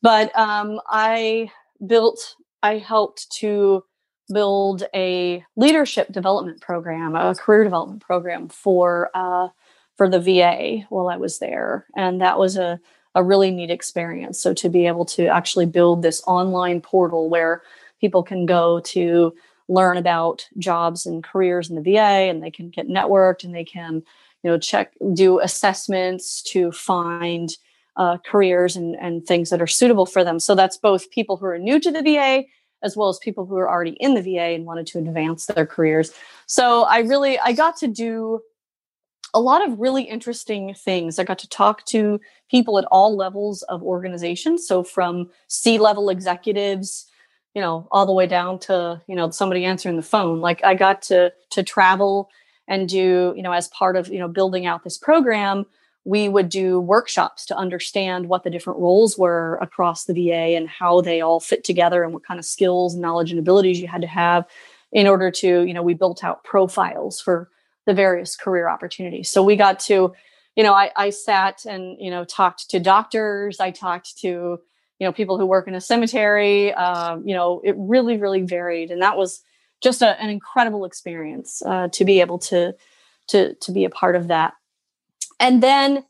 but 0.00 0.36
um, 0.36 0.80
I 0.88 1.50
built, 1.86 2.36
I 2.62 2.78
helped 2.78 3.30
to 3.38 3.84
build 4.32 4.84
a 4.94 5.44
leadership 5.56 6.12
development 6.12 6.60
program, 6.60 7.14
a 7.14 7.34
career 7.34 7.64
development 7.64 8.00
program 8.00 8.48
for 8.48 9.10
uh, 9.14 9.48
for 9.96 10.08
the 10.08 10.20
VA 10.20 10.86
while 10.88 11.08
I 11.08 11.16
was 11.16 11.38
there, 11.38 11.86
and 11.96 12.20
that 12.20 12.38
was 12.38 12.56
a 12.56 12.80
a 13.14 13.22
really 13.22 13.50
neat 13.50 13.70
experience. 13.70 14.40
So 14.40 14.54
to 14.54 14.68
be 14.68 14.86
able 14.86 15.04
to 15.06 15.26
actually 15.26 15.66
build 15.66 16.02
this 16.02 16.22
online 16.26 16.80
portal 16.80 17.28
where 17.28 17.62
people 18.00 18.22
can 18.22 18.46
go 18.46 18.80
to 18.80 19.34
learn 19.68 19.96
about 19.96 20.48
jobs 20.58 21.04
and 21.06 21.22
careers 21.22 21.68
in 21.68 21.76
the 21.76 21.82
VA, 21.82 22.28
and 22.30 22.42
they 22.42 22.50
can 22.50 22.70
get 22.70 22.88
networked, 22.88 23.44
and 23.44 23.54
they 23.54 23.64
can 23.64 24.02
you 24.42 24.50
know 24.50 24.58
check 24.58 24.92
do 25.12 25.40
assessments 25.40 26.42
to 26.42 26.72
find 26.72 27.56
uh, 27.96 28.16
careers 28.18 28.76
and, 28.76 28.96
and 28.96 29.26
things 29.26 29.50
that 29.50 29.60
are 29.60 29.66
suitable 29.66 30.06
for 30.06 30.24
them. 30.24 30.40
So 30.40 30.54
that's 30.54 30.78
both 30.78 31.10
people 31.10 31.36
who 31.36 31.46
are 31.46 31.58
new 31.58 31.78
to 31.80 31.90
the 31.90 32.02
VA 32.02 32.44
as 32.82 32.96
well 32.96 33.08
as 33.08 33.18
people 33.18 33.46
who 33.46 33.56
are 33.56 33.70
already 33.70 33.96
in 34.00 34.14
the 34.14 34.22
VA 34.22 34.54
and 34.54 34.66
wanted 34.66 34.86
to 34.88 34.98
advance 34.98 35.46
their 35.46 35.66
careers. 35.66 36.12
So 36.46 36.82
I 36.82 37.00
really 37.00 37.38
I 37.38 37.52
got 37.52 37.76
to 37.78 37.88
do 37.88 38.40
a 39.34 39.40
lot 39.40 39.66
of 39.66 39.80
really 39.80 40.02
interesting 40.02 40.74
things. 40.74 41.18
I 41.18 41.24
got 41.24 41.38
to 41.38 41.48
talk 41.48 41.86
to 41.86 42.20
people 42.50 42.78
at 42.78 42.84
all 42.90 43.16
levels 43.16 43.62
of 43.62 43.82
organizations, 43.82 44.66
so 44.66 44.82
from 44.82 45.30
C-level 45.48 46.10
executives, 46.10 47.06
you 47.54 47.62
know, 47.62 47.88
all 47.90 48.04
the 48.04 48.12
way 48.12 48.26
down 48.26 48.58
to, 48.60 49.00
you 49.06 49.16
know, 49.16 49.30
somebody 49.30 49.64
answering 49.64 49.96
the 49.96 50.02
phone. 50.02 50.40
Like 50.40 50.62
I 50.64 50.74
got 50.74 51.02
to 51.02 51.32
to 51.50 51.62
travel 51.62 52.28
and 52.68 52.88
do, 52.88 53.32
you 53.36 53.42
know, 53.42 53.52
as 53.52 53.68
part 53.68 53.96
of, 53.96 54.08
you 54.08 54.18
know, 54.18 54.28
building 54.28 54.66
out 54.66 54.84
this 54.84 54.98
program, 54.98 55.66
we 56.04 56.28
would 56.28 56.48
do 56.48 56.80
workshops 56.80 57.46
to 57.46 57.56
understand 57.56 58.28
what 58.28 58.42
the 58.42 58.50
different 58.50 58.80
roles 58.80 59.16
were 59.16 59.58
across 59.62 60.04
the 60.04 60.14
VA 60.14 60.56
and 60.56 60.68
how 60.68 61.00
they 61.00 61.20
all 61.20 61.38
fit 61.38 61.62
together 61.62 62.02
and 62.02 62.12
what 62.12 62.24
kind 62.24 62.40
of 62.40 62.44
skills, 62.44 62.94
and 62.94 63.02
knowledge, 63.02 63.30
and 63.30 63.38
abilities 63.38 63.80
you 63.80 63.86
had 63.86 64.02
to 64.02 64.08
have 64.08 64.44
in 64.90 65.06
order 65.06 65.30
to, 65.30 65.62
you 65.64 65.72
know, 65.72 65.82
we 65.82 65.94
built 65.94 66.24
out 66.24 66.44
profiles 66.44 67.20
for 67.20 67.48
the 67.86 67.94
various 67.94 68.36
career 68.36 68.68
opportunities. 68.68 69.30
So 69.30 69.42
we 69.42 69.56
got 69.56 69.80
to, 69.80 70.12
you 70.56 70.62
know, 70.62 70.74
I, 70.74 70.90
I 70.96 71.10
sat 71.10 71.64
and, 71.64 71.96
you 72.00 72.10
know, 72.10 72.24
talked 72.24 72.70
to 72.70 72.80
doctors, 72.80 73.60
I 73.60 73.70
talked 73.70 74.18
to, 74.18 74.28
you 74.28 75.08
know, 75.08 75.12
people 75.12 75.38
who 75.38 75.46
work 75.46 75.66
in 75.66 75.74
a 75.74 75.80
cemetery. 75.80 76.72
Um, 76.74 77.26
you 77.26 77.34
know, 77.34 77.60
it 77.64 77.74
really, 77.76 78.18
really 78.18 78.42
varied. 78.42 78.90
And 78.90 79.02
that 79.02 79.16
was 79.16 79.42
just 79.82 80.02
a, 80.02 80.20
an 80.22 80.30
incredible 80.30 80.84
experience 80.84 81.62
uh, 81.64 81.88
to 81.92 82.04
be 82.04 82.20
able 82.20 82.38
to, 82.38 82.74
to, 83.28 83.54
to 83.54 83.72
be 83.72 83.84
a 83.84 83.90
part 83.90 84.14
of 84.14 84.28
that. 84.28 84.54
And 85.42 85.60
then 85.60 86.04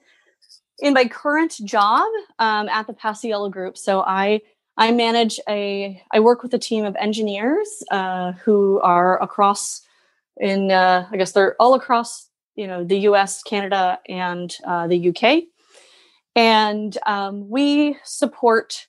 in 0.78 0.92
my 0.92 1.06
current 1.06 1.54
job 1.64 2.06
um, 2.38 2.68
at 2.68 2.86
the 2.86 2.92
Paciello 2.92 3.50
Group, 3.50 3.78
so 3.78 4.02
I 4.02 4.42
I 4.76 4.92
manage 4.92 5.40
a 5.48 6.02
I 6.12 6.20
work 6.20 6.42
with 6.42 6.52
a 6.52 6.58
team 6.58 6.84
of 6.84 6.94
engineers 6.96 7.82
uh, 7.90 8.32
who 8.44 8.78
are 8.80 9.20
across 9.22 9.80
in 10.36 10.70
uh, 10.70 11.08
I 11.10 11.16
guess 11.16 11.32
they're 11.32 11.56
all 11.58 11.72
across 11.74 12.28
you 12.56 12.66
know 12.66 12.84
the 12.84 12.98
U.S., 13.10 13.42
Canada, 13.42 13.98
and 14.06 14.54
uh, 14.66 14.86
the 14.86 14.96
U.K. 14.96 15.46
And 16.36 16.96
um, 17.06 17.48
we 17.48 17.96
support 18.04 18.86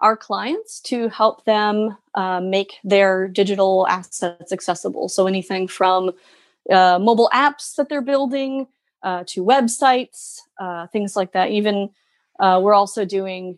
our 0.00 0.16
clients 0.16 0.80
to 0.80 1.08
help 1.08 1.46
them 1.46 1.96
uh, 2.14 2.40
make 2.40 2.74
their 2.84 3.28
digital 3.28 3.86
assets 3.88 4.52
accessible. 4.52 5.08
So 5.08 5.26
anything 5.26 5.68
from 5.68 6.12
uh, 6.70 6.98
mobile 7.00 7.30
apps 7.32 7.76
that 7.76 7.88
they're 7.88 8.02
building 8.02 8.66
uh, 9.06 9.22
to 9.24 9.44
websites, 9.44 10.40
uh, 10.60 10.88
things 10.88 11.14
like 11.14 11.32
that. 11.32 11.50
Even 11.52 11.90
uh, 12.40 12.60
we're 12.62 12.74
also 12.74 13.04
doing 13.04 13.56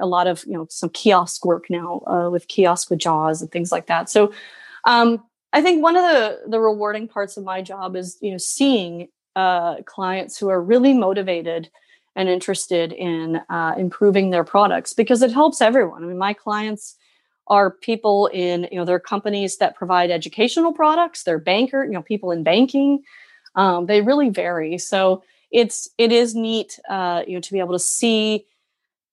a 0.00 0.06
lot 0.06 0.28
of 0.28 0.44
you 0.46 0.52
know 0.52 0.66
some 0.70 0.88
kiosk 0.90 1.44
work 1.44 1.68
now 1.68 2.00
uh, 2.06 2.30
with 2.30 2.46
kiosk 2.46 2.88
with 2.88 3.00
Jaws 3.00 3.42
and 3.42 3.50
things 3.50 3.72
like 3.72 3.88
that. 3.88 4.08
So 4.08 4.32
um, 4.84 5.24
I 5.52 5.60
think 5.62 5.82
one 5.82 5.96
of 5.96 6.04
the 6.04 6.42
the 6.46 6.60
rewarding 6.60 7.08
parts 7.08 7.36
of 7.36 7.42
my 7.42 7.60
job 7.60 7.96
is 7.96 8.16
you 8.20 8.30
know 8.30 8.38
seeing 8.38 9.08
uh, 9.34 9.82
clients 9.82 10.38
who 10.38 10.48
are 10.48 10.62
really 10.62 10.94
motivated 10.94 11.68
and 12.14 12.28
interested 12.28 12.92
in 12.92 13.40
uh, 13.50 13.74
improving 13.76 14.30
their 14.30 14.44
products 14.44 14.92
because 14.92 15.22
it 15.22 15.32
helps 15.32 15.60
everyone. 15.60 16.04
I 16.04 16.06
mean, 16.06 16.18
my 16.18 16.34
clients 16.34 16.96
are 17.48 17.72
people 17.72 18.28
in 18.32 18.68
you 18.70 18.78
know 18.78 18.84
they're 18.84 19.00
companies 19.00 19.56
that 19.56 19.74
provide 19.74 20.10
educational 20.10 20.72
products 20.72 21.24
they're 21.24 21.38
banker 21.38 21.82
you 21.84 21.92
know 21.92 22.02
people 22.02 22.30
in 22.30 22.42
banking 22.44 23.02
um, 23.58 23.86
they 23.86 24.00
really 24.00 24.30
vary. 24.30 24.78
So 24.78 25.24
it's 25.50 25.90
it 25.98 26.12
is 26.12 26.34
neat, 26.34 26.78
uh, 26.88 27.24
you 27.26 27.34
know, 27.34 27.40
to 27.40 27.52
be 27.52 27.58
able 27.58 27.74
to 27.74 27.78
see 27.78 28.46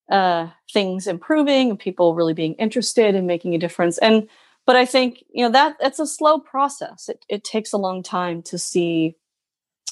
uh, 0.09 0.49
things 0.71 1.07
improving 1.07 1.71
and 1.71 1.79
people 1.79 2.13
really 2.13 2.35
being 2.35 2.53
interested 2.53 3.15
in 3.15 3.25
making 3.25 3.55
a 3.55 3.57
difference. 3.57 3.97
And 3.97 4.29
but 4.67 4.75
I 4.75 4.85
think 4.85 5.23
you 5.33 5.43
know 5.43 5.51
that 5.51 5.77
it's 5.81 5.99
a 5.99 6.05
slow 6.05 6.39
process. 6.39 7.09
It 7.09 7.25
it 7.27 7.43
takes 7.43 7.73
a 7.73 7.77
long 7.77 8.03
time 8.03 8.43
to 8.43 8.59
see 8.59 9.15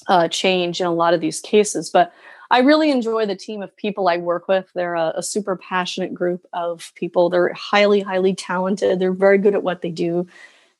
uh, 0.06 0.28
change 0.28 0.80
in 0.80 0.86
a 0.86 0.94
lot 0.94 1.14
of 1.14 1.20
these 1.20 1.40
cases. 1.40 1.90
But 1.90 2.12
I 2.50 2.58
really 2.58 2.92
enjoy 2.92 3.26
the 3.26 3.34
team 3.34 3.60
of 3.60 3.76
people 3.76 4.06
I 4.06 4.18
work 4.18 4.46
with. 4.46 4.70
They're 4.74 4.94
a, 4.94 5.14
a, 5.16 5.22
super 5.22 5.56
passionate 5.56 6.12
group 6.12 6.46
of 6.52 6.92
people. 6.94 7.30
They're 7.30 7.52
highly, 7.54 8.00
highly 8.00 8.34
talented. 8.34 9.00
They're 9.00 9.12
very 9.12 9.38
good 9.38 9.54
at 9.54 9.62
what 9.62 9.80
they 9.80 9.90
do, 9.90 10.28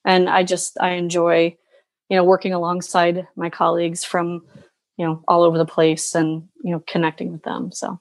and 0.04 0.28
I 0.28 0.44
just 0.44 0.78
I 0.80 0.90
enjoy 0.90 1.56
you 2.08 2.16
know 2.16 2.24
working 2.24 2.52
alongside 2.52 3.26
my 3.36 3.50
colleagues 3.50 4.04
from 4.04 4.42
you 4.96 5.06
know 5.06 5.22
all 5.28 5.42
over 5.42 5.58
the 5.58 5.66
place 5.66 6.14
and 6.14 6.48
you 6.62 6.72
know 6.72 6.82
connecting 6.86 7.32
with 7.32 7.42
them 7.42 7.70
so. 7.72 8.00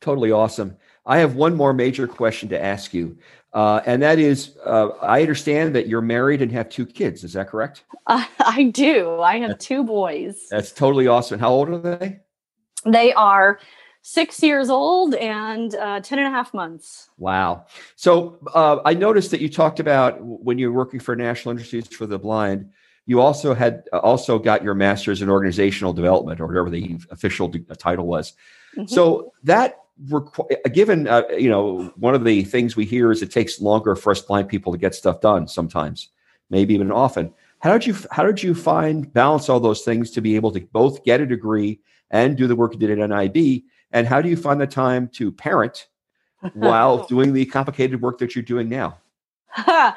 Totally 0.00 0.30
awesome. 0.30 0.76
I 1.06 1.18
have 1.18 1.34
one 1.34 1.56
more 1.56 1.72
major 1.72 2.06
question 2.06 2.48
to 2.50 2.62
ask 2.62 2.94
you 2.94 3.18
uh, 3.52 3.80
and 3.86 4.02
that 4.02 4.18
is 4.18 4.56
uh, 4.64 4.88
i 5.00 5.20
understand 5.20 5.74
that 5.74 5.88
you're 5.88 6.02
married 6.02 6.42
and 6.42 6.52
have 6.52 6.68
two 6.68 6.86
kids 6.86 7.24
is 7.24 7.32
that 7.32 7.48
correct? 7.48 7.84
Uh, 8.06 8.24
i 8.40 8.64
do. 8.64 9.20
I 9.20 9.38
have 9.38 9.58
two 9.58 9.84
boys. 9.84 10.46
that's 10.50 10.72
totally 10.72 11.06
awesome. 11.06 11.40
How 11.40 11.50
old 11.50 11.68
are 11.70 11.78
they? 11.78 12.20
They 12.84 13.12
are 13.14 13.58
six 14.02 14.42
years 14.42 14.70
old 14.70 15.14
and 15.14 15.74
uh, 15.74 16.00
10 16.00 16.18
and 16.18 16.28
a 16.28 16.30
half 16.30 16.54
months. 16.54 17.10
Wow. 17.18 17.66
So 17.96 18.38
uh, 18.54 18.78
I 18.84 18.94
noticed 18.94 19.30
that 19.32 19.40
you 19.40 19.48
talked 19.48 19.80
about 19.80 20.18
when 20.20 20.58
you're 20.58 20.72
working 20.72 21.00
for 21.00 21.14
National 21.16 21.50
Industries 21.50 21.88
for 21.88 22.06
the 22.06 22.18
Blind, 22.18 22.70
you 23.08 23.22
also 23.22 23.54
had 23.54 23.88
uh, 23.92 23.98
also 23.98 24.38
got 24.38 24.62
your 24.62 24.74
master's 24.74 25.22
in 25.22 25.30
organizational 25.30 25.94
development 25.94 26.40
or 26.40 26.46
whatever 26.46 26.68
the 26.68 27.00
official 27.10 27.50
title 27.78 28.06
was. 28.06 28.34
Mm-hmm. 28.76 28.86
So 28.86 29.32
that 29.44 29.80
requ- 30.04 30.72
given 30.74 31.08
uh, 31.08 31.22
you 31.36 31.48
know 31.48 31.90
one 31.96 32.14
of 32.14 32.22
the 32.22 32.44
things 32.44 32.76
we 32.76 32.84
hear 32.84 33.10
is 33.10 33.22
it 33.22 33.32
takes 33.32 33.60
longer 33.62 33.96
for 33.96 34.10
us 34.10 34.20
blind 34.20 34.48
people 34.48 34.72
to 34.72 34.78
get 34.78 34.94
stuff 34.94 35.22
done 35.22 35.48
sometimes, 35.48 36.10
maybe 36.50 36.74
even 36.74 36.92
often. 36.92 37.32
How 37.60 37.72
did 37.72 37.86
you 37.86 37.96
how 38.10 38.24
did 38.24 38.42
you 38.42 38.54
find 38.54 39.10
balance 39.10 39.48
all 39.48 39.58
those 39.58 39.82
things 39.82 40.10
to 40.10 40.20
be 40.20 40.36
able 40.36 40.52
to 40.52 40.60
both 40.60 41.02
get 41.02 41.22
a 41.22 41.26
degree 41.26 41.80
and 42.10 42.36
do 42.36 42.46
the 42.46 42.56
work 42.56 42.74
you 42.74 42.78
did 42.78 43.00
at 43.00 43.08
NIB 43.08 43.62
and 43.92 44.06
how 44.06 44.20
do 44.20 44.28
you 44.28 44.36
find 44.36 44.60
the 44.60 44.66
time 44.66 45.08
to 45.14 45.32
parent 45.32 45.88
while 46.52 47.06
doing 47.08 47.32
the 47.32 47.46
complicated 47.46 48.02
work 48.02 48.18
that 48.18 48.36
you're 48.36 48.42
doing 48.42 48.68
now? 48.68 48.98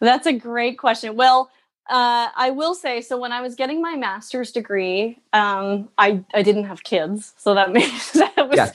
That's 0.00 0.26
a 0.26 0.32
great 0.32 0.78
question. 0.78 1.14
Well, 1.14 1.50
uh, 1.90 2.28
I 2.36 2.50
will 2.50 2.74
say 2.74 3.00
so. 3.00 3.18
When 3.18 3.32
I 3.32 3.40
was 3.40 3.56
getting 3.56 3.82
my 3.82 3.96
master's 3.96 4.52
degree, 4.52 5.18
um, 5.32 5.88
I 5.98 6.22
I 6.32 6.42
didn't 6.42 6.64
have 6.64 6.84
kids, 6.84 7.34
so 7.36 7.54
that 7.54 7.72
made 7.72 7.90
that 8.14 8.48
was 8.48 8.56
yeah. 8.56 8.70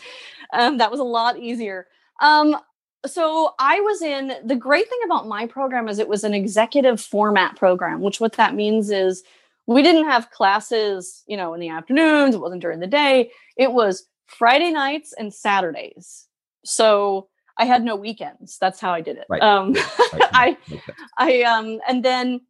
um, 0.54 0.78
that 0.78 0.92
was 0.92 1.00
a 1.00 1.04
lot 1.04 1.40
easier. 1.40 1.88
Um, 2.22 2.58
so 3.06 3.54
I 3.60 3.80
was 3.82 4.02
in 4.02 4.34
the 4.44 4.56
great 4.56 4.90
thing 4.90 5.00
about 5.06 5.28
my 5.28 5.48
program 5.48 5.88
is 5.88 6.00
it 6.00 6.10
was 6.10 6.24
an 6.24 6.34
executive 6.34 7.00
format 7.00 7.56
program, 7.56 8.02
which 8.02 8.20
what 8.20 8.34
that 8.34 8.54
means 8.54 8.90
is 8.90 9.24
we 9.68 9.82
didn't 9.82 10.06
have 10.06 10.32
classes, 10.32 11.24
you 11.28 11.38
know, 11.38 11.54
in 11.54 11.60
the 11.60 11.70
afternoons. 11.70 12.36
It 12.36 12.42
wasn't 12.42 12.62
during 12.62 12.80
the 12.80 12.88
day. 12.88 13.32
It 13.58 13.72
was 13.72 14.08
Friday 14.26 14.72
nights 14.72 15.14
and 15.18 15.34
Saturdays. 15.34 16.28
So 16.64 17.30
I 17.58 17.66
had 17.66 17.84
no 17.84 17.96
weekends. 17.96 18.58
That's 18.60 18.80
how 18.80 18.92
I 18.92 19.02
did 19.02 19.18
it. 19.18 19.26
Right. 19.30 19.42
Um, 19.42 19.74
right. 20.14 20.30
I, 20.34 20.58
I, 21.18 21.42
um, 21.44 21.80
and 21.88 22.04
then 22.04 22.42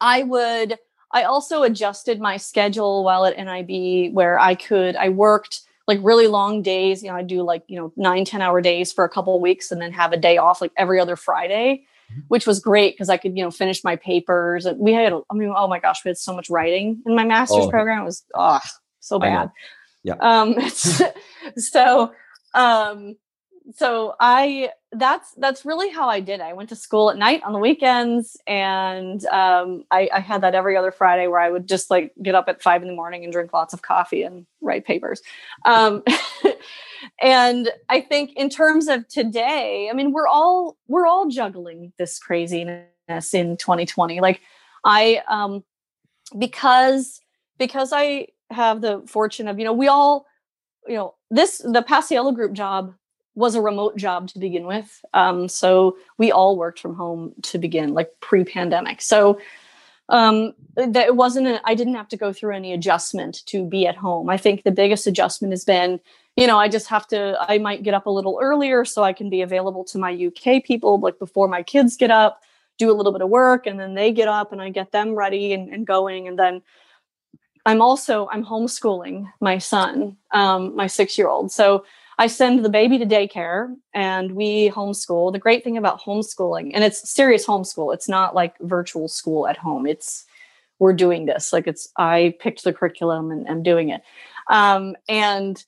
I 0.00 0.22
would, 0.22 0.78
I 1.12 1.24
also 1.24 1.62
adjusted 1.62 2.20
my 2.20 2.36
schedule 2.36 3.04
while 3.04 3.24
at 3.24 3.36
NIB 3.36 4.14
where 4.14 4.38
I 4.38 4.54
could, 4.54 4.96
I 4.96 5.08
worked 5.08 5.62
like 5.86 5.98
really 6.02 6.26
long 6.26 6.62
days. 6.62 7.02
You 7.02 7.10
know, 7.10 7.16
I 7.16 7.22
do 7.22 7.42
like, 7.42 7.64
you 7.66 7.76
know, 7.76 7.92
nine 7.96 8.24
ten 8.24 8.40
hour 8.40 8.60
days 8.60 8.92
for 8.92 9.04
a 9.04 9.08
couple 9.08 9.34
of 9.34 9.42
weeks 9.42 9.72
and 9.72 9.80
then 9.80 9.92
have 9.92 10.12
a 10.12 10.16
day 10.16 10.38
off 10.38 10.60
like 10.60 10.72
every 10.76 11.00
other 11.00 11.16
Friday, 11.16 11.84
mm-hmm. 12.10 12.20
which 12.28 12.46
was 12.46 12.60
great 12.60 12.94
because 12.94 13.08
I 13.08 13.16
could, 13.16 13.36
you 13.36 13.42
know, 13.42 13.50
finish 13.50 13.82
my 13.82 13.96
papers. 13.96 14.66
And 14.66 14.78
we 14.78 14.92
had, 14.92 15.12
I 15.12 15.34
mean, 15.34 15.52
oh 15.54 15.66
my 15.66 15.80
gosh, 15.80 16.04
we 16.04 16.10
had 16.10 16.18
so 16.18 16.34
much 16.34 16.48
writing 16.48 17.02
in 17.04 17.16
my 17.16 17.24
master's 17.24 17.66
oh. 17.66 17.70
program. 17.70 18.02
It 18.02 18.04
was, 18.04 18.24
oh, 18.34 18.60
so 19.00 19.18
bad. 19.18 19.50
Yeah. 20.04 20.14
Um, 20.20 20.56
so, 21.56 22.12
um, 22.54 23.16
so 23.74 24.14
I 24.18 24.70
that's 24.92 25.32
that's 25.34 25.64
really 25.64 25.90
how 25.90 26.08
I 26.08 26.20
did. 26.20 26.40
I 26.40 26.52
went 26.52 26.68
to 26.70 26.76
school 26.76 27.10
at 27.10 27.16
night 27.16 27.42
on 27.44 27.52
the 27.52 27.58
weekends, 27.58 28.36
and 28.46 29.24
um, 29.26 29.84
I, 29.90 30.08
I, 30.12 30.20
had 30.20 30.40
that 30.42 30.54
every 30.54 30.76
other 30.76 30.90
Friday 30.90 31.28
where 31.28 31.40
I 31.40 31.50
would 31.50 31.68
just 31.68 31.90
like 31.90 32.12
get 32.22 32.34
up 32.34 32.48
at 32.48 32.62
five 32.62 32.82
in 32.82 32.88
the 32.88 32.94
morning 32.94 33.22
and 33.22 33.32
drink 33.32 33.52
lots 33.52 33.72
of 33.72 33.82
coffee 33.82 34.22
and 34.22 34.46
write 34.60 34.84
papers. 34.84 35.22
Um, 35.64 36.02
and 37.22 37.70
I 37.88 38.00
think 38.00 38.32
in 38.36 38.48
terms 38.48 38.88
of 38.88 39.06
today, 39.08 39.88
I 39.90 39.94
mean, 39.94 40.12
we're 40.12 40.26
all 40.26 40.76
we're 40.88 41.06
all 41.06 41.28
juggling 41.28 41.92
this 41.98 42.18
craziness 42.18 42.84
in 43.32 43.56
2020. 43.56 44.20
Like 44.20 44.40
I, 44.84 45.22
um, 45.28 45.62
because 46.36 47.20
because 47.58 47.92
I 47.92 48.28
have 48.50 48.80
the 48.80 49.02
fortune 49.06 49.46
of 49.46 49.58
you 49.58 49.64
know 49.64 49.72
we 49.72 49.86
all 49.86 50.26
you 50.88 50.96
know 50.96 51.14
this 51.30 51.58
the 51.58 51.84
Paciello 51.88 52.34
Group 52.34 52.52
job 52.52 52.94
was 53.34 53.54
a 53.54 53.60
remote 53.60 53.96
job 53.96 54.28
to 54.28 54.38
begin 54.38 54.66
with. 54.66 55.04
Um, 55.14 55.48
so 55.48 55.96
we 56.18 56.32
all 56.32 56.56
worked 56.56 56.80
from 56.80 56.94
home 56.94 57.32
to 57.42 57.58
begin 57.58 57.94
like 57.94 58.10
pre-pandemic. 58.20 59.00
So 59.00 59.40
um, 60.08 60.52
that 60.76 61.06
it 61.06 61.16
wasn't—I 61.16 61.74
didn't 61.74 61.94
have 61.94 62.08
to 62.08 62.16
go 62.16 62.32
through 62.32 62.56
any 62.56 62.72
adjustment 62.72 63.44
to 63.46 63.64
be 63.64 63.86
at 63.86 63.96
home. 63.96 64.28
I 64.28 64.36
think 64.36 64.64
the 64.64 64.72
biggest 64.72 65.06
adjustment 65.06 65.52
has 65.52 65.64
been 65.64 66.00
you 66.36 66.46
know 66.46 66.58
i 66.58 66.68
just 66.68 66.86
have 66.86 67.08
to 67.08 67.36
i 67.40 67.58
might 67.58 67.82
get 67.82 67.92
up 67.92 68.06
a 68.06 68.10
little 68.10 68.38
earlier 68.40 68.84
so 68.84 69.02
i 69.02 69.12
can 69.12 69.28
be 69.28 69.42
available 69.42 69.82
to 69.82 69.98
my 69.98 70.12
uk 70.26 70.62
people 70.62 71.00
like 71.00 71.18
before 71.18 71.48
my 71.48 71.60
kids 71.60 71.96
get 71.96 72.12
up 72.12 72.40
do 72.80 72.90
a 72.90 72.94
little 72.94 73.12
bit 73.12 73.20
of 73.20 73.28
work 73.28 73.66
and 73.66 73.78
then 73.78 73.94
they 73.94 74.10
get 74.10 74.26
up 74.26 74.52
and 74.52 74.62
i 74.62 74.70
get 74.70 74.90
them 74.90 75.14
ready 75.14 75.52
and, 75.52 75.72
and 75.72 75.86
going. 75.86 76.26
And 76.26 76.38
then 76.38 76.62
I'm 77.66 77.82
also 77.82 78.28
I'm 78.32 78.44
homeschooling 78.44 79.30
my 79.40 79.58
son, 79.58 80.16
um, 80.32 80.74
my 80.74 80.86
six 80.86 81.18
year 81.18 81.28
old. 81.28 81.52
So 81.52 81.84
I 82.20 82.26
send 82.26 82.62
the 82.62 82.68
baby 82.68 82.98
to 82.98 83.06
daycare 83.06 83.74
and 83.94 84.32
we 84.32 84.68
homeschool. 84.68 85.32
The 85.32 85.38
great 85.38 85.64
thing 85.64 85.78
about 85.78 86.02
homeschooling, 86.02 86.72
and 86.74 86.84
it's 86.84 87.10
serious 87.10 87.46
homeschool. 87.46 87.94
It's 87.94 88.10
not 88.10 88.34
like 88.34 88.58
virtual 88.60 89.08
school 89.08 89.48
at 89.48 89.56
home. 89.56 89.86
It's 89.86 90.26
we're 90.78 90.92
doing 90.92 91.24
this. 91.24 91.50
Like 91.50 91.66
it's 91.66 91.88
I 91.96 92.34
picked 92.38 92.62
the 92.62 92.74
curriculum 92.74 93.30
and 93.30 93.48
I'm 93.48 93.62
doing 93.62 93.88
it. 93.88 94.02
Um, 94.50 94.96
and 95.08 95.64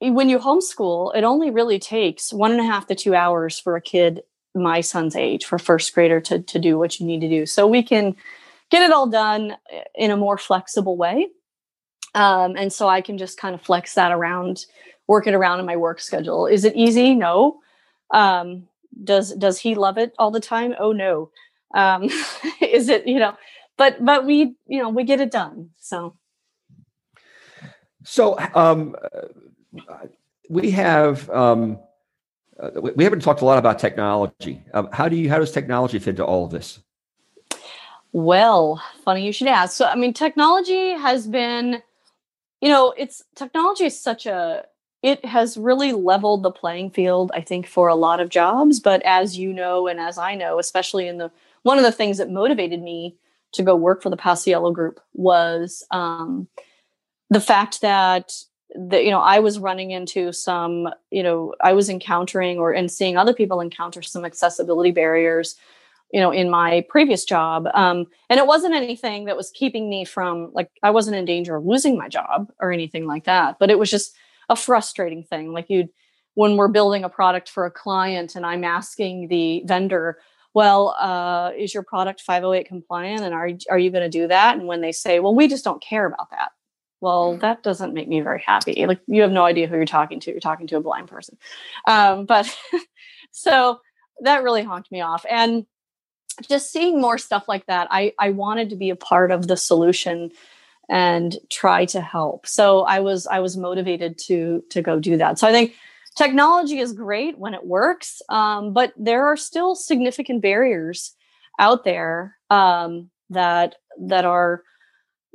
when 0.00 0.30
you 0.30 0.38
homeschool, 0.38 1.14
it 1.14 1.22
only 1.22 1.50
really 1.50 1.78
takes 1.78 2.32
one 2.32 2.50
and 2.50 2.60
a 2.60 2.64
half 2.64 2.86
to 2.86 2.94
two 2.94 3.14
hours 3.14 3.58
for 3.58 3.76
a 3.76 3.82
kid 3.82 4.22
my 4.54 4.80
son's 4.80 5.14
age, 5.14 5.44
for 5.44 5.58
first 5.58 5.92
grader, 5.92 6.18
to 6.22 6.38
to 6.38 6.58
do 6.58 6.78
what 6.78 6.98
you 6.98 7.04
need 7.04 7.20
to 7.20 7.28
do. 7.28 7.44
So 7.44 7.66
we 7.66 7.82
can 7.82 8.16
get 8.70 8.80
it 8.80 8.90
all 8.90 9.06
done 9.06 9.54
eh, 9.70 9.82
in 9.94 10.10
a 10.10 10.16
more 10.16 10.38
flexible 10.38 10.96
way. 10.96 11.28
Um, 12.14 12.56
and 12.56 12.72
so 12.72 12.88
I 12.88 13.02
can 13.02 13.18
just 13.18 13.38
kind 13.38 13.54
of 13.54 13.60
flex 13.60 13.94
that 13.94 14.12
around, 14.12 14.64
work 15.08 15.26
it 15.26 15.34
around 15.34 15.58
in 15.58 15.66
my 15.66 15.76
work 15.76 16.00
schedule. 16.00 16.46
Is 16.46 16.64
it 16.64 16.76
easy? 16.76 17.14
No. 17.14 17.60
Um, 18.12 18.68
does 19.02 19.34
does 19.34 19.58
he 19.58 19.74
love 19.74 19.98
it 19.98 20.14
all 20.18 20.30
the 20.30 20.40
time? 20.40 20.74
Oh 20.78 20.92
no. 20.92 21.30
Um, 21.74 22.04
is 22.60 22.88
it 22.88 23.06
you 23.06 23.18
know? 23.18 23.36
But 23.76 24.04
but 24.04 24.24
we 24.24 24.54
you 24.66 24.80
know 24.80 24.88
we 24.88 25.04
get 25.04 25.20
it 25.20 25.32
done. 25.32 25.70
So. 25.78 26.14
So 28.04 28.38
um, 28.54 28.96
we 30.48 30.70
have 30.70 31.28
um, 31.30 31.78
uh, 32.58 32.70
we 32.94 33.04
haven't 33.04 33.20
talked 33.20 33.42
a 33.42 33.44
lot 33.44 33.58
about 33.58 33.78
technology. 33.78 34.62
Um, 34.72 34.88
how 34.92 35.08
do 35.08 35.16
you 35.16 35.28
how 35.28 35.38
does 35.38 35.50
technology 35.50 35.98
fit 35.98 36.10
into 36.10 36.24
all 36.24 36.44
of 36.44 36.50
this? 36.50 36.80
Well, 38.12 38.82
funny 39.04 39.24
you 39.24 39.32
should 39.32 39.48
ask. 39.48 39.76
So, 39.76 39.84
I 39.86 39.94
mean, 39.94 40.14
technology 40.14 40.92
has 40.92 41.26
been, 41.26 41.82
you 42.60 42.68
know, 42.68 42.94
it's 42.96 43.22
technology 43.34 43.84
is 43.84 44.00
such 44.00 44.26
a, 44.26 44.64
it 45.02 45.24
has 45.24 45.56
really 45.56 45.92
leveled 45.92 46.42
the 46.42 46.50
playing 46.50 46.90
field, 46.90 47.30
I 47.34 47.40
think, 47.40 47.66
for 47.66 47.88
a 47.88 47.94
lot 47.94 48.20
of 48.20 48.30
jobs. 48.30 48.80
But 48.80 49.02
as 49.04 49.38
you 49.38 49.52
know, 49.52 49.86
and 49.86 50.00
as 50.00 50.18
I 50.18 50.34
know, 50.34 50.58
especially 50.58 51.06
in 51.06 51.18
the, 51.18 51.30
one 51.62 51.78
of 51.78 51.84
the 51.84 51.92
things 51.92 52.18
that 52.18 52.30
motivated 52.30 52.82
me 52.82 53.16
to 53.52 53.62
go 53.62 53.76
work 53.76 54.02
for 54.02 54.10
the 54.10 54.16
Paciello 54.16 54.72
Group 54.72 55.00
was 55.14 55.84
um, 55.90 56.48
the 57.30 57.40
fact 57.40 57.80
that 57.80 58.32
that 58.74 59.02
you 59.02 59.10
know 59.10 59.20
I 59.20 59.38
was 59.38 59.58
running 59.58 59.92
into 59.92 60.30
some 60.30 60.90
you 61.10 61.22
know 61.22 61.54
I 61.62 61.72
was 61.72 61.88
encountering 61.88 62.58
or 62.58 62.72
and 62.72 62.90
seeing 62.90 63.16
other 63.16 63.32
people 63.32 63.62
encounter 63.62 64.02
some 64.02 64.26
accessibility 64.26 64.90
barriers 64.90 65.56
you 66.12 66.20
know 66.20 66.30
in 66.30 66.50
my 66.50 66.84
previous 66.88 67.24
job 67.24 67.66
um, 67.74 68.06
and 68.28 68.38
it 68.38 68.46
wasn't 68.46 68.74
anything 68.74 69.24
that 69.24 69.36
was 69.36 69.50
keeping 69.50 69.88
me 69.88 70.04
from 70.04 70.50
like 70.52 70.70
i 70.82 70.90
wasn't 70.90 71.16
in 71.16 71.24
danger 71.24 71.56
of 71.56 71.66
losing 71.66 71.96
my 71.96 72.08
job 72.08 72.50
or 72.60 72.72
anything 72.72 73.06
like 73.06 73.24
that 73.24 73.58
but 73.58 73.70
it 73.70 73.78
was 73.78 73.90
just 73.90 74.14
a 74.48 74.56
frustrating 74.56 75.24
thing. 75.24 75.52
Like 75.52 75.66
you'd 75.68 75.88
when 76.38 76.56
we're 76.56 76.68
building 76.68 77.02
a 77.02 77.08
product 77.08 77.48
for 77.48 77.66
a 77.66 77.70
client 77.70 78.36
and 78.36 78.46
i'm 78.46 78.62
asking 78.62 79.26
the 79.26 79.60
vendor 79.66 80.18
well 80.54 80.94
uh, 80.98 81.50
is 81.56 81.74
your 81.74 81.82
product 81.82 82.20
508 82.20 82.66
compliant? 82.66 83.22
And 83.22 83.34
are, 83.34 83.50
are 83.70 83.78
you 83.78 83.90
going 83.90 84.02
to 84.02 84.08
do 84.08 84.26
that? 84.28 84.56
And 84.56 84.66
when 84.66 84.80
they 84.80 84.92
say 84.92 85.20
well 85.20 85.34
we 85.34 85.48
just 85.48 85.64
don't 85.64 85.82
care 85.82 86.06
about 86.06 86.30
that. 86.30 86.52
Well 87.00 87.34
mm. 87.34 87.40
that 87.40 87.62
doesn't 87.62 87.92
make 87.92 88.08
me 88.08 88.20
very 88.20 88.42
happy. 88.44 88.86
Like 88.86 89.00
you 89.06 89.22
have 89.22 89.32
no 89.32 89.44
idea 89.44 89.66
who 89.66 89.76
you're 89.76 89.84
talking 89.84 90.20
to. 90.20 90.30
You're 90.30 90.40
talking 90.40 90.66
to 90.68 90.76
a 90.76 90.80
blind 90.80 91.08
person. 91.08 91.36
Um, 91.86 92.24
but 92.24 92.56
so 93.30 93.80
that 94.20 94.42
really 94.42 94.62
honked 94.62 94.90
me 94.90 95.00
off. 95.00 95.26
And 95.28 95.66
just 96.48 96.70
seeing 96.70 97.00
more 97.00 97.18
stuff 97.18 97.48
like 97.48 97.66
that 97.66 97.88
i 97.90 98.12
i 98.18 98.30
wanted 98.30 98.70
to 98.70 98.76
be 98.76 98.90
a 98.90 98.96
part 98.96 99.32
of 99.32 99.48
the 99.48 99.56
solution 99.56 100.30
and 100.88 101.36
try 101.50 101.84
to 101.86 102.00
help. 102.00 102.46
So 102.46 102.82
i 102.82 103.00
was 103.00 103.26
i 103.26 103.40
was 103.40 103.56
motivated 103.56 104.18
to 104.26 104.62
to 104.70 104.82
go 104.82 104.98
do 104.98 105.16
that. 105.16 105.38
So 105.38 105.46
i 105.46 105.52
think 105.52 105.74
technology 106.16 106.80
is 106.80 106.92
great 106.92 107.38
when 107.38 107.54
it 107.54 107.64
works 107.64 108.20
um, 108.28 108.72
but 108.72 108.92
there 108.96 109.24
are 109.26 109.36
still 109.36 109.74
significant 109.76 110.42
barriers 110.42 111.14
out 111.58 111.84
there 111.84 112.36
um, 112.50 113.10
that 113.30 113.76
that 114.00 114.24
are 114.24 114.62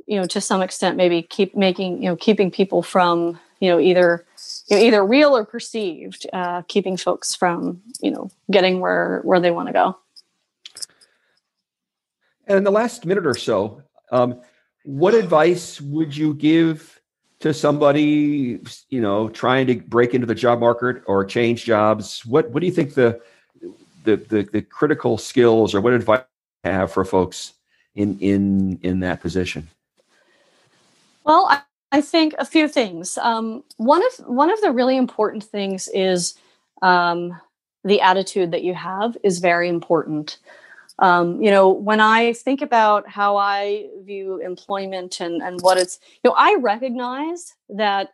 you 0.06 0.18
know 0.18 0.26
to 0.26 0.40
some 0.40 0.62
extent 0.62 0.96
maybe 0.96 1.22
keep 1.22 1.56
making 1.56 2.02
you 2.02 2.08
know 2.08 2.16
keeping 2.16 2.50
people 2.50 2.82
from 2.82 3.38
you 3.60 3.70
know 3.70 3.80
either 3.80 4.26
you 4.68 4.76
know, 4.76 4.82
either 4.82 5.04
real 5.04 5.36
or 5.36 5.44
perceived 5.44 6.26
uh, 6.32 6.62
keeping 6.68 6.96
folks 6.96 7.34
from 7.34 7.80
you 8.00 8.10
know 8.10 8.30
getting 8.50 8.80
where 8.80 9.20
where 9.24 9.40
they 9.40 9.50
want 9.50 9.68
to 9.68 9.72
go. 9.72 9.98
And 12.46 12.58
in 12.58 12.64
the 12.64 12.70
last 12.70 13.06
minute 13.06 13.26
or 13.26 13.34
so, 13.34 13.82
um, 14.12 14.40
what 14.84 15.14
advice 15.14 15.80
would 15.80 16.16
you 16.16 16.34
give 16.34 17.00
to 17.40 17.52
somebody, 17.52 18.60
you 18.88 19.00
know, 19.00 19.28
trying 19.28 19.66
to 19.66 19.74
break 19.74 20.14
into 20.14 20.26
the 20.26 20.34
job 20.34 20.60
market 20.60 21.02
or 21.06 21.24
change 21.24 21.64
jobs? 21.64 22.24
What 22.24 22.50
what 22.50 22.60
do 22.60 22.66
you 22.66 22.72
think 22.72 22.94
the 22.94 23.20
the 24.04 24.16
the, 24.16 24.42
the 24.52 24.62
critical 24.62 25.18
skills 25.18 25.74
or 25.74 25.80
what 25.80 25.92
advice 25.92 26.22
have 26.62 26.92
for 26.92 27.04
folks 27.04 27.54
in 27.94 28.18
in 28.20 28.78
in 28.82 29.00
that 29.00 29.20
position? 29.20 29.68
Well, 31.24 31.48
I, 31.50 31.62
I 31.90 32.00
think 32.00 32.34
a 32.38 32.44
few 32.44 32.68
things. 32.68 33.18
Um, 33.18 33.64
one 33.78 34.02
of 34.04 34.26
one 34.26 34.50
of 34.50 34.60
the 34.60 34.72
really 34.72 34.96
important 34.96 35.44
things 35.44 35.88
is 35.88 36.34
um, 36.82 37.40
the 37.84 38.00
attitude 38.00 38.50
that 38.50 38.64
you 38.64 38.74
have 38.74 39.16
is 39.22 39.38
very 39.38 39.68
important. 39.68 40.38
Um, 41.00 41.42
you 41.42 41.50
know, 41.50 41.68
when 41.70 42.00
I 42.00 42.34
think 42.34 42.62
about 42.62 43.08
how 43.08 43.36
I 43.36 43.88
view 44.04 44.40
employment 44.40 45.20
and, 45.20 45.42
and 45.42 45.60
what 45.60 45.76
it's, 45.76 45.98
you 46.22 46.30
know, 46.30 46.36
I 46.38 46.56
recognize 46.60 47.54
that 47.68 48.10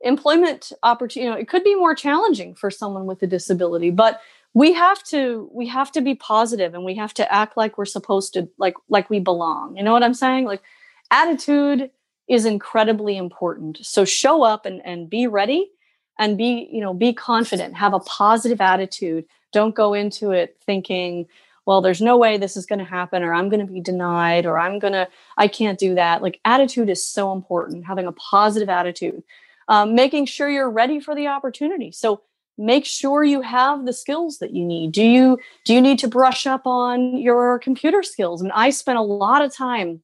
employment 0.00 0.72
opportunity, 0.82 1.26
you 1.26 1.30
know, 1.30 1.38
it 1.38 1.48
could 1.48 1.64
be 1.64 1.74
more 1.74 1.94
challenging 1.94 2.54
for 2.54 2.70
someone 2.70 3.04
with 3.06 3.22
a 3.22 3.26
disability, 3.26 3.90
but 3.90 4.20
we 4.54 4.72
have 4.72 5.02
to 5.04 5.50
we 5.52 5.66
have 5.68 5.92
to 5.92 6.00
be 6.00 6.14
positive 6.14 6.74
and 6.74 6.84
we 6.84 6.94
have 6.94 7.12
to 7.14 7.32
act 7.32 7.56
like 7.56 7.76
we're 7.76 7.84
supposed 7.84 8.32
to 8.32 8.48
like 8.58 8.74
like 8.88 9.10
we 9.10 9.20
belong. 9.20 9.76
You 9.76 9.82
know 9.82 9.92
what 9.92 10.02
I'm 10.02 10.14
saying? 10.14 10.46
Like 10.46 10.62
attitude 11.10 11.90
is 12.28 12.44
incredibly 12.44 13.16
important. 13.16 13.78
So 13.82 14.04
show 14.04 14.42
up 14.42 14.66
and, 14.66 14.80
and 14.84 15.08
be 15.08 15.26
ready 15.26 15.70
and 16.18 16.36
be, 16.36 16.68
you 16.72 16.80
know, 16.80 16.92
be 16.92 17.12
confident, 17.12 17.74
have 17.74 17.94
a 17.94 18.00
positive 18.00 18.60
attitude. 18.60 19.24
Don't 19.52 19.74
go 19.74 19.94
into 19.94 20.30
it 20.30 20.56
thinking, 20.64 21.26
well, 21.68 21.82
there's 21.82 22.00
no 22.00 22.16
way 22.16 22.38
this 22.38 22.56
is 22.56 22.64
going 22.64 22.78
to 22.78 22.84
happen, 22.86 23.22
or 23.22 23.34
I'm 23.34 23.50
going 23.50 23.60
to 23.60 23.70
be 23.70 23.82
denied, 23.82 24.46
or 24.46 24.58
I'm 24.58 24.78
going 24.78 24.94
to, 24.94 25.06
I 25.36 25.48
can't 25.48 25.78
do 25.78 25.94
that. 25.96 26.22
Like 26.22 26.40
attitude 26.46 26.88
is 26.88 27.06
so 27.06 27.30
important, 27.30 27.84
having 27.84 28.06
a 28.06 28.12
positive 28.12 28.70
attitude, 28.70 29.22
um, 29.68 29.94
making 29.94 30.24
sure 30.24 30.48
you're 30.48 30.70
ready 30.70 30.98
for 30.98 31.14
the 31.14 31.26
opportunity. 31.26 31.92
So 31.92 32.22
make 32.56 32.86
sure 32.86 33.22
you 33.22 33.42
have 33.42 33.84
the 33.84 33.92
skills 33.92 34.38
that 34.38 34.54
you 34.54 34.64
need. 34.64 34.92
Do 34.92 35.04
you, 35.04 35.38
do 35.66 35.74
you 35.74 35.82
need 35.82 35.98
to 35.98 36.08
brush 36.08 36.46
up 36.46 36.66
on 36.66 37.18
your 37.18 37.58
computer 37.58 38.02
skills? 38.02 38.40
And 38.40 38.50
I 38.52 38.70
spent 38.70 38.96
a 38.96 39.02
lot 39.02 39.44
of 39.44 39.54
time 39.54 40.00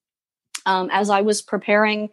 um, 0.66 0.90
as 0.92 1.08
I 1.08 1.22
was 1.22 1.40
preparing, 1.40 2.10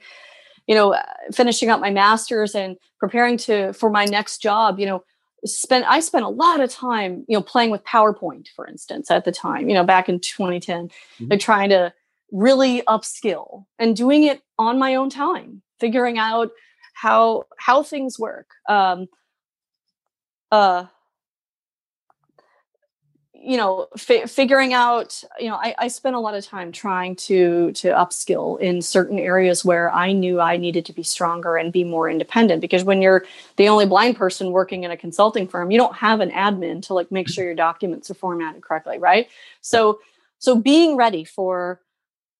you 0.65 0.75
know, 0.75 0.97
finishing 1.33 1.69
up 1.69 1.81
my 1.81 1.89
master's 1.91 2.55
and 2.55 2.77
preparing 3.01 3.35
to, 3.39 3.73
for 3.73 3.89
my 3.89 4.05
next 4.05 4.37
job, 4.41 4.79
you 4.79 4.85
know, 4.85 5.03
spent 5.45 5.85
I 5.87 5.99
spent 5.99 6.25
a 6.25 6.29
lot 6.29 6.59
of 6.59 6.69
time, 6.69 7.25
you 7.27 7.37
know, 7.37 7.41
playing 7.41 7.71
with 7.71 7.83
PowerPoint, 7.83 8.47
for 8.55 8.67
instance, 8.67 9.09
at 9.09 9.25
the 9.25 9.31
time, 9.31 9.67
you 9.69 9.73
know, 9.73 9.83
back 9.83 10.09
in 10.09 10.19
2010, 10.19 10.87
mm-hmm. 10.87 11.27
like 11.29 11.39
trying 11.39 11.69
to 11.69 11.93
really 12.31 12.81
upskill 12.83 13.65
and 13.77 13.95
doing 13.95 14.23
it 14.23 14.41
on 14.57 14.79
my 14.79 14.95
own 14.95 15.09
time, 15.09 15.61
figuring 15.79 16.17
out 16.17 16.51
how 16.93 17.45
how 17.57 17.83
things 17.83 18.19
work. 18.19 18.47
Um, 18.69 19.07
uh, 20.51 20.85
you 23.43 23.57
know 23.57 23.87
fi- 23.97 24.25
figuring 24.25 24.73
out 24.73 25.23
you 25.39 25.49
know 25.49 25.55
I, 25.55 25.75
I 25.77 25.87
spent 25.87 26.15
a 26.15 26.19
lot 26.19 26.35
of 26.35 26.45
time 26.45 26.71
trying 26.71 27.15
to 27.17 27.71
to 27.73 27.89
upskill 27.89 28.59
in 28.59 28.81
certain 28.81 29.17
areas 29.19 29.65
where 29.65 29.91
i 29.93 30.11
knew 30.11 30.39
i 30.39 30.57
needed 30.57 30.85
to 30.85 30.93
be 30.93 31.03
stronger 31.03 31.55
and 31.57 31.73
be 31.73 31.83
more 31.83 32.09
independent 32.09 32.61
because 32.61 32.83
when 32.83 33.01
you're 33.01 33.25
the 33.57 33.67
only 33.67 33.85
blind 33.85 34.15
person 34.15 34.51
working 34.51 34.83
in 34.83 34.91
a 34.91 34.97
consulting 34.97 35.47
firm 35.47 35.71
you 35.71 35.77
don't 35.77 35.95
have 35.95 36.19
an 36.19 36.31
admin 36.31 36.81
to 36.81 36.93
like 36.93 37.11
make 37.11 37.27
sure 37.27 37.43
your 37.43 37.55
documents 37.55 38.09
are 38.11 38.15
formatted 38.15 38.61
correctly 38.61 38.97
right? 38.97 39.27
So 39.61 39.99
so 40.39 40.55
being 40.55 40.95
ready 40.95 41.23
for 41.23 41.81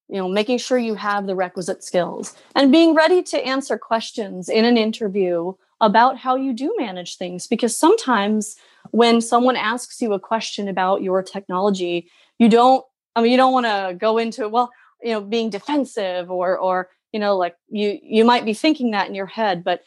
you 0.10 0.18
know 0.18 0.28
making 0.28 0.58
sure 0.58 0.78
you 0.78 0.96
have 0.96 1.28
the 1.28 1.36
requisite 1.36 1.84
skills 1.84 2.36
and 2.56 2.72
being 2.72 2.94
ready 2.94 3.24
to 3.24 3.38
answer 3.46 3.78
questions 3.78 4.50
in 4.50 4.66
an 4.66 4.78
interview 4.78 5.54
about 5.82 6.18
how 6.18 6.36
you 6.36 6.54
do 6.54 6.74
manage 6.78 7.18
things 7.18 7.48
because 7.48 7.76
sometimes 7.76 8.56
when 8.92 9.20
someone 9.20 9.56
asks 9.56 10.02
you 10.02 10.14
a 10.14 10.20
question 10.20 10.68
about 10.68 11.02
your 11.02 11.22
technology, 11.22 12.10
you 12.40 12.48
don't, 12.48 12.86
I 13.16 13.22
mean, 13.22 13.32
you 13.32 13.38
don't 13.38 13.52
want 13.52 13.66
to 13.66 13.96
go 14.00 14.18
into, 14.18 14.48
well, 14.48 14.70
you 15.02 15.12
know, 15.12 15.22
being 15.22 15.50
defensive 15.50 16.32
or, 16.32 16.58
or, 16.58 16.90
you 17.12 17.20
know, 17.20 17.36
like 17.36 17.56
you, 17.70 18.00
you 18.02 18.24
might 18.24 18.46
be 18.46 18.54
thinking 18.54 18.92
that 18.92 19.10
in 19.10 19.16
your 19.16 19.26
head, 19.26 19.64
but 19.64 19.82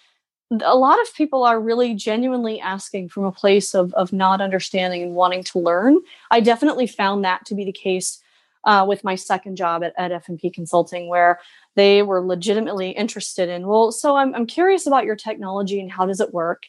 a 0.63 0.77
lot 0.77 1.01
of 1.01 1.15
people 1.15 1.45
are 1.45 1.61
really 1.61 1.95
genuinely 1.95 2.61
asking 2.61 3.09
from 3.09 3.25
a 3.25 3.33
place 3.33 3.75
of, 3.75 3.95
of 3.95 4.13
not 4.13 4.41
understanding 4.41 5.03
and 5.03 5.15
wanting 5.15 5.43
to 5.45 5.59
learn. 5.59 5.99
I 6.31 6.41
definitely 6.41 6.87
found 6.87 7.25
that 7.25 7.47
to 7.47 7.55
be 7.55 7.65
the 7.65 7.73
case 7.73 8.21
uh, 8.65 8.85
with 8.87 9.05
my 9.05 9.15
second 9.15 9.57
job 9.57 9.85
at, 9.85 9.95
at 9.97 10.13
F&P 10.13 10.51
Consulting, 10.51 11.09
where 11.09 11.41
they 11.77 12.03
were 12.03 12.21
legitimately 12.21 12.91
interested 12.91 13.49
in, 13.49 13.67
well, 13.67 13.93
so 13.93 14.17
I'm, 14.17 14.35
I'm 14.35 14.47
curious 14.47 14.87
about 14.87 15.05
your 15.05 15.17
technology 15.17 15.81
and 15.81 15.91
how 15.91 16.07
does 16.07 16.21
it 16.21 16.33
work? 16.33 16.65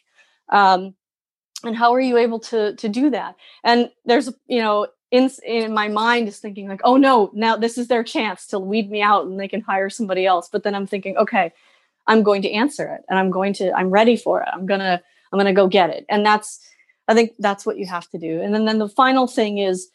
Um, 0.48 0.94
and 1.64 1.76
how 1.76 1.94
are 1.94 2.00
you 2.00 2.16
able 2.16 2.38
to 2.38 2.74
to 2.76 2.88
do 2.88 3.10
that? 3.10 3.34
And 3.64 3.90
there's 4.04 4.30
you 4.46 4.60
know 4.60 4.88
in 5.10 5.30
in 5.44 5.72
my 5.72 5.88
mind 5.88 6.28
is 6.28 6.38
thinking 6.38 6.68
like 6.68 6.80
oh 6.84 6.96
no 6.96 7.30
now 7.32 7.56
this 7.56 7.78
is 7.78 7.88
their 7.88 8.04
chance 8.04 8.46
to 8.48 8.58
weed 8.58 8.90
me 8.90 9.02
out 9.02 9.26
and 9.26 9.40
they 9.40 9.48
can 9.48 9.60
hire 9.60 9.90
somebody 9.90 10.26
else. 10.26 10.48
But 10.50 10.62
then 10.62 10.74
i'm 10.74 10.86
thinking 10.86 11.16
okay 11.16 11.52
i'm 12.06 12.22
going 12.22 12.42
to 12.42 12.50
answer 12.50 12.86
it 12.94 13.04
and 13.08 13.18
i'm 13.18 13.30
going 13.30 13.52
to 13.54 13.72
i'm 13.72 13.90
ready 13.90 14.16
for 14.16 14.42
it. 14.42 14.48
I'm 14.52 14.66
gonna 14.66 15.02
i'm 15.32 15.38
gonna 15.38 15.52
go 15.52 15.66
get 15.66 15.90
it. 15.90 16.04
And 16.08 16.24
that's 16.24 16.60
i 17.08 17.14
think 17.14 17.32
that's 17.38 17.64
what 17.64 17.78
you 17.78 17.86
have 17.86 18.08
to 18.10 18.18
do. 18.18 18.40
And 18.42 18.54
then 18.54 18.64
then 18.66 18.78
the 18.78 18.88
final 18.88 19.26
thing 19.26 19.58
is 19.58 19.88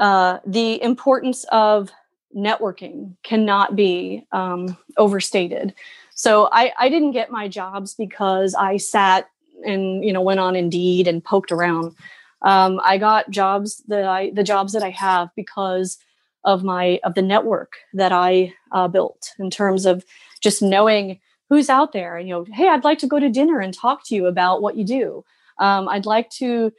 uh, 0.00 0.38
the 0.44 0.82
importance 0.82 1.44
of 1.52 1.90
networking 2.34 3.14
cannot 3.22 3.76
be 3.76 4.26
um, 4.32 4.76
overstated 4.96 5.74
so 6.16 6.48
I, 6.52 6.72
I 6.78 6.88
didn't 6.88 7.12
get 7.12 7.30
my 7.30 7.48
jobs 7.48 7.94
because 7.94 8.54
i 8.54 8.76
sat 8.76 9.28
and 9.64 10.04
you 10.04 10.12
know 10.12 10.20
went 10.20 10.40
on 10.40 10.56
Indeed 10.56 11.08
and 11.08 11.24
poked 11.24 11.52
around. 11.52 11.94
Um, 12.42 12.80
I 12.84 12.98
got 12.98 13.30
jobs 13.30 13.82
that 13.88 14.04
I 14.04 14.30
the 14.30 14.44
jobs 14.44 14.72
that 14.72 14.82
I 14.82 14.90
have 14.90 15.30
because 15.36 15.98
of 16.44 16.62
my 16.62 17.00
of 17.04 17.14
the 17.14 17.22
network 17.22 17.74
that 17.94 18.12
I 18.12 18.52
uh, 18.72 18.88
built 18.88 19.30
in 19.38 19.50
terms 19.50 19.86
of 19.86 20.04
just 20.40 20.62
knowing 20.62 21.20
who's 21.48 21.70
out 21.70 21.92
there 21.92 22.16
and 22.16 22.28
you 22.28 22.34
know 22.34 22.46
hey 22.52 22.68
I'd 22.68 22.84
like 22.84 22.98
to 23.00 23.06
go 23.06 23.18
to 23.18 23.30
dinner 23.30 23.60
and 23.60 23.72
talk 23.72 24.06
to 24.06 24.14
you 24.14 24.26
about 24.26 24.62
what 24.62 24.76
you 24.76 24.84
do. 24.84 25.24
Um, 25.58 25.88
I'd 25.88 26.06
like 26.06 26.30
to 26.30 26.72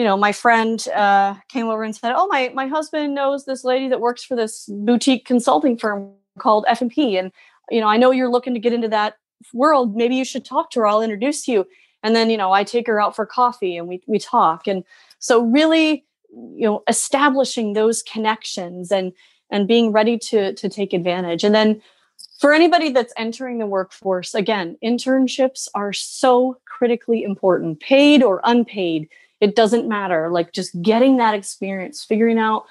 you 0.00 0.06
know 0.06 0.16
my 0.16 0.32
friend 0.32 0.88
uh, 0.94 1.34
came 1.48 1.66
over 1.66 1.82
and 1.82 1.94
said 1.94 2.14
oh 2.16 2.26
my 2.28 2.50
my 2.54 2.66
husband 2.66 3.14
knows 3.14 3.44
this 3.44 3.64
lady 3.64 3.86
that 3.86 4.00
works 4.00 4.24
for 4.24 4.34
this 4.34 4.66
boutique 4.72 5.26
consulting 5.26 5.76
firm 5.76 6.10
called 6.38 6.64
F&P 6.68 7.18
and 7.18 7.30
you 7.70 7.82
know 7.82 7.86
I 7.86 7.98
know 7.98 8.10
you're 8.10 8.30
looking 8.30 8.54
to 8.54 8.60
get 8.60 8.72
into 8.72 8.88
that 8.88 9.16
world. 9.52 9.94
Maybe 9.94 10.16
you 10.16 10.24
should 10.24 10.44
talk 10.46 10.70
to 10.70 10.80
her. 10.80 10.86
I'll 10.86 11.02
introduce 11.02 11.46
you. 11.46 11.66
And 12.02 12.16
then 12.16 12.30
you 12.30 12.38
know 12.38 12.50
i 12.50 12.64
take 12.64 12.86
her 12.86 12.98
out 12.98 13.14
for 13.14 13.26
coffee 13.26 13.76
and 13.76 13.88
we 13.88 14.00
we 14.06 14.18
talk. 14.18 14.66
And 14.66 14.84
so 15.18 15.44
really 15.44 16.06
you 16.32 16.66
know 16.66 16.82
establishing 16.88 17.74
those 17.74 18.02
connections 18.02 18.90
and 18.90 19.12
and 19.50 19.68
being 19.68 19.92
ready 19.92 20.16
to 20.30 20.54
to 20.54 20.68
take 20.70 20.94
advantage. 20.94 21.44
And 21.44 21.54
then 21.54 21.82
for 22.38 22.54
anybody 22.54 22.90
that's 22.90 23.12
entering 23.18 23.58
the 23.58 23.66
workforce 23.66 24.34
again 24.34 24.78
internships 24.82 25.68
are 25.74 25.92
so 25.92 26.56
critically 26.64 27.22
important 27.22 27.80
paid 27.80 28.22
or 28.22 28.40
unpaid 28.44 29.06
it 29.40 29.56
doesn't 29.56 29.88
matter 29.88 30.30
like 30.30 30.52
just 30.52 30.80
getting 30.82 31.16
that 31.16 31.34
experience 31.34 32.04
figuring 32.04 32.38
out 32.38 32.64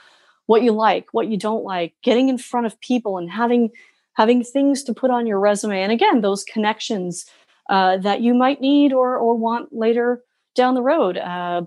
what 0.45 0.63
you 0.63 0.71
like 0.71 1.07
what 1.11 1.27
you 1.27 1.37
don't 1.37 1.63
like 1.63 1.93
getting 2.03 2.29
in 2.29 2.37
front 2.37 2.65
of 2.65 2.79
people 2.81 3.17
and 3.17 3.29
having 3.29 3.69
having 4.13 4.43
things 4.43 4.83
to 4.83 4.93
put 4.93 5.11
on 5.11 5.25
your 5.25 5.39
resume 5.39 5.81
and 5.81 5.91
again 5.91 6.21
those 6.21 6.43
connections 6.43 7.25
uh, 7.69 7.97
that 7.97 8.21
you 8.21 8.33
might 8.33 8.59
need 8.59 8.91
or 8.91 9.15
or 9.17 9.37
want 9.37 9.71
later 9.71 10.23
down 10.55 10.73
the 10.73 10.81
road. 10.81 11.17
Uh, 11.17 11.61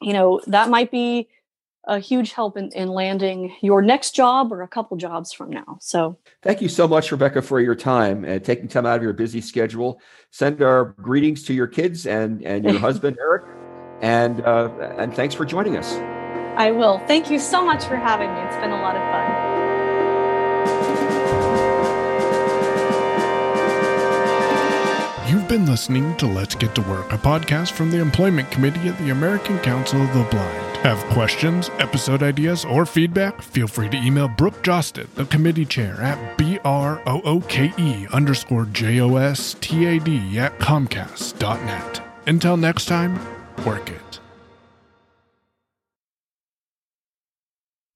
you 0.00 0.12
know 0.12 0.40
that 0.46 0.70
might 0.70 0.90
be 0.90 1.28
a 1.88 1.98
huge 1.98 2.32
help 2.32 2.56
in, 2.56 2.70
in 2.72 2.88
landing 2.88 3.54
your 3.62 3.80
next 3.80 4.12
job 4.12 4.52
or 4.52 4.62
a 4.62 4.68
couple 4.68 4.96
jobs 4.96 5.32
from 5.32 5.50
now. 5.50 5.78
So 5.80 6.18
thank 6.42 6.60
you 6.60 6.68
so 6.68 6.88
much, 6.88 7.12
Rebecca, 7.12 7.42
for 7.42 7.60
your 7.60 7.76
time 7.76 8.24
and 8.24 8.44
taking 8.44 8.66
time 8.66 8.86
out 8.86 8.96
of 8.96 9.02
your 9.04 9.12
busy 9.12 9.40
schedule. 9.40 10.00
Send 10.32 10.62
our 10.62 10.96
greetings 11.00 11.44
to 11.44 11.54
your 11.54 11.66
kids 11.66 12.06
and 12.06 12.42
and 12.42 12.64
your 12.64 12.78
husband 12.88 13.16
Eric, 13.20 13.44
and 14.00 14.40
uh, 14.42 14.68
and 14.98 15.14
thanks 15.14 15.34
for 15.34 15.44
joining 15.44 15.76
us. 15.76 15.94
I 16.56 16.70
will. 16.70 16.98
Thank 17.06 17.30
you 17.30 17.38
so 17.38 17.64
much 17.64 17.84
for 17.84 17.96
having 17.96 18.32
me. 18.32 18.40
It's 18.40 18.56
been 18.56 18.70
a 18.70 18.80
lot 18.80 18.96
of 18.96 19.02
fun. 19.12 19.56
You've 25.28 25.48
been 25.48 25.66
listening 25.66 26.16
to 26.18 26.26
Let's 26.26 26.54
Get 26.54 26.74
to 26.76 26.82
Work, 26.82 27.12
a 27.12 27.18
podcast 27.18 27.72
from 27.72 27.90
the 27.90 27.98
Employment 27.98 28.50
Committee 28.50 28.88
at 28.88 28.96
the 28.98 29.10
American 29.10 29.58
Council 29.58 30.00
of 30.00 30.08
the 30.14 30.22
Blind. 30.30 30.76
Have 30.78 30.98
questions, 31.12 31.68
episode 31.78 32.22
ideas, 32.22 32.64
or 32.64 32.86
feedback? 32.86 33.42
Feel 33.42 33.66
free 33.66 33.88
to 33.88 33.96
email 33.96 34.28
Brooke 34.28 34.62
Jostad, 34.62 35.08
the 35.14 35.24
committee 35.24 35.64
chair, 35.64 35.94
at 36.00 36.38
B-R-O-O-K-E 36.38 38.06
underscore 38.12 38.66
J-O-S-T-A-D 38.66 40.38
at 40.38 40.58
Comcast.net. 40.58 42.02
Until 42.26 42.56
next 42.56 42.86
time, 42.86 43.18
work 43.64 43.90
it. 43.90 44.20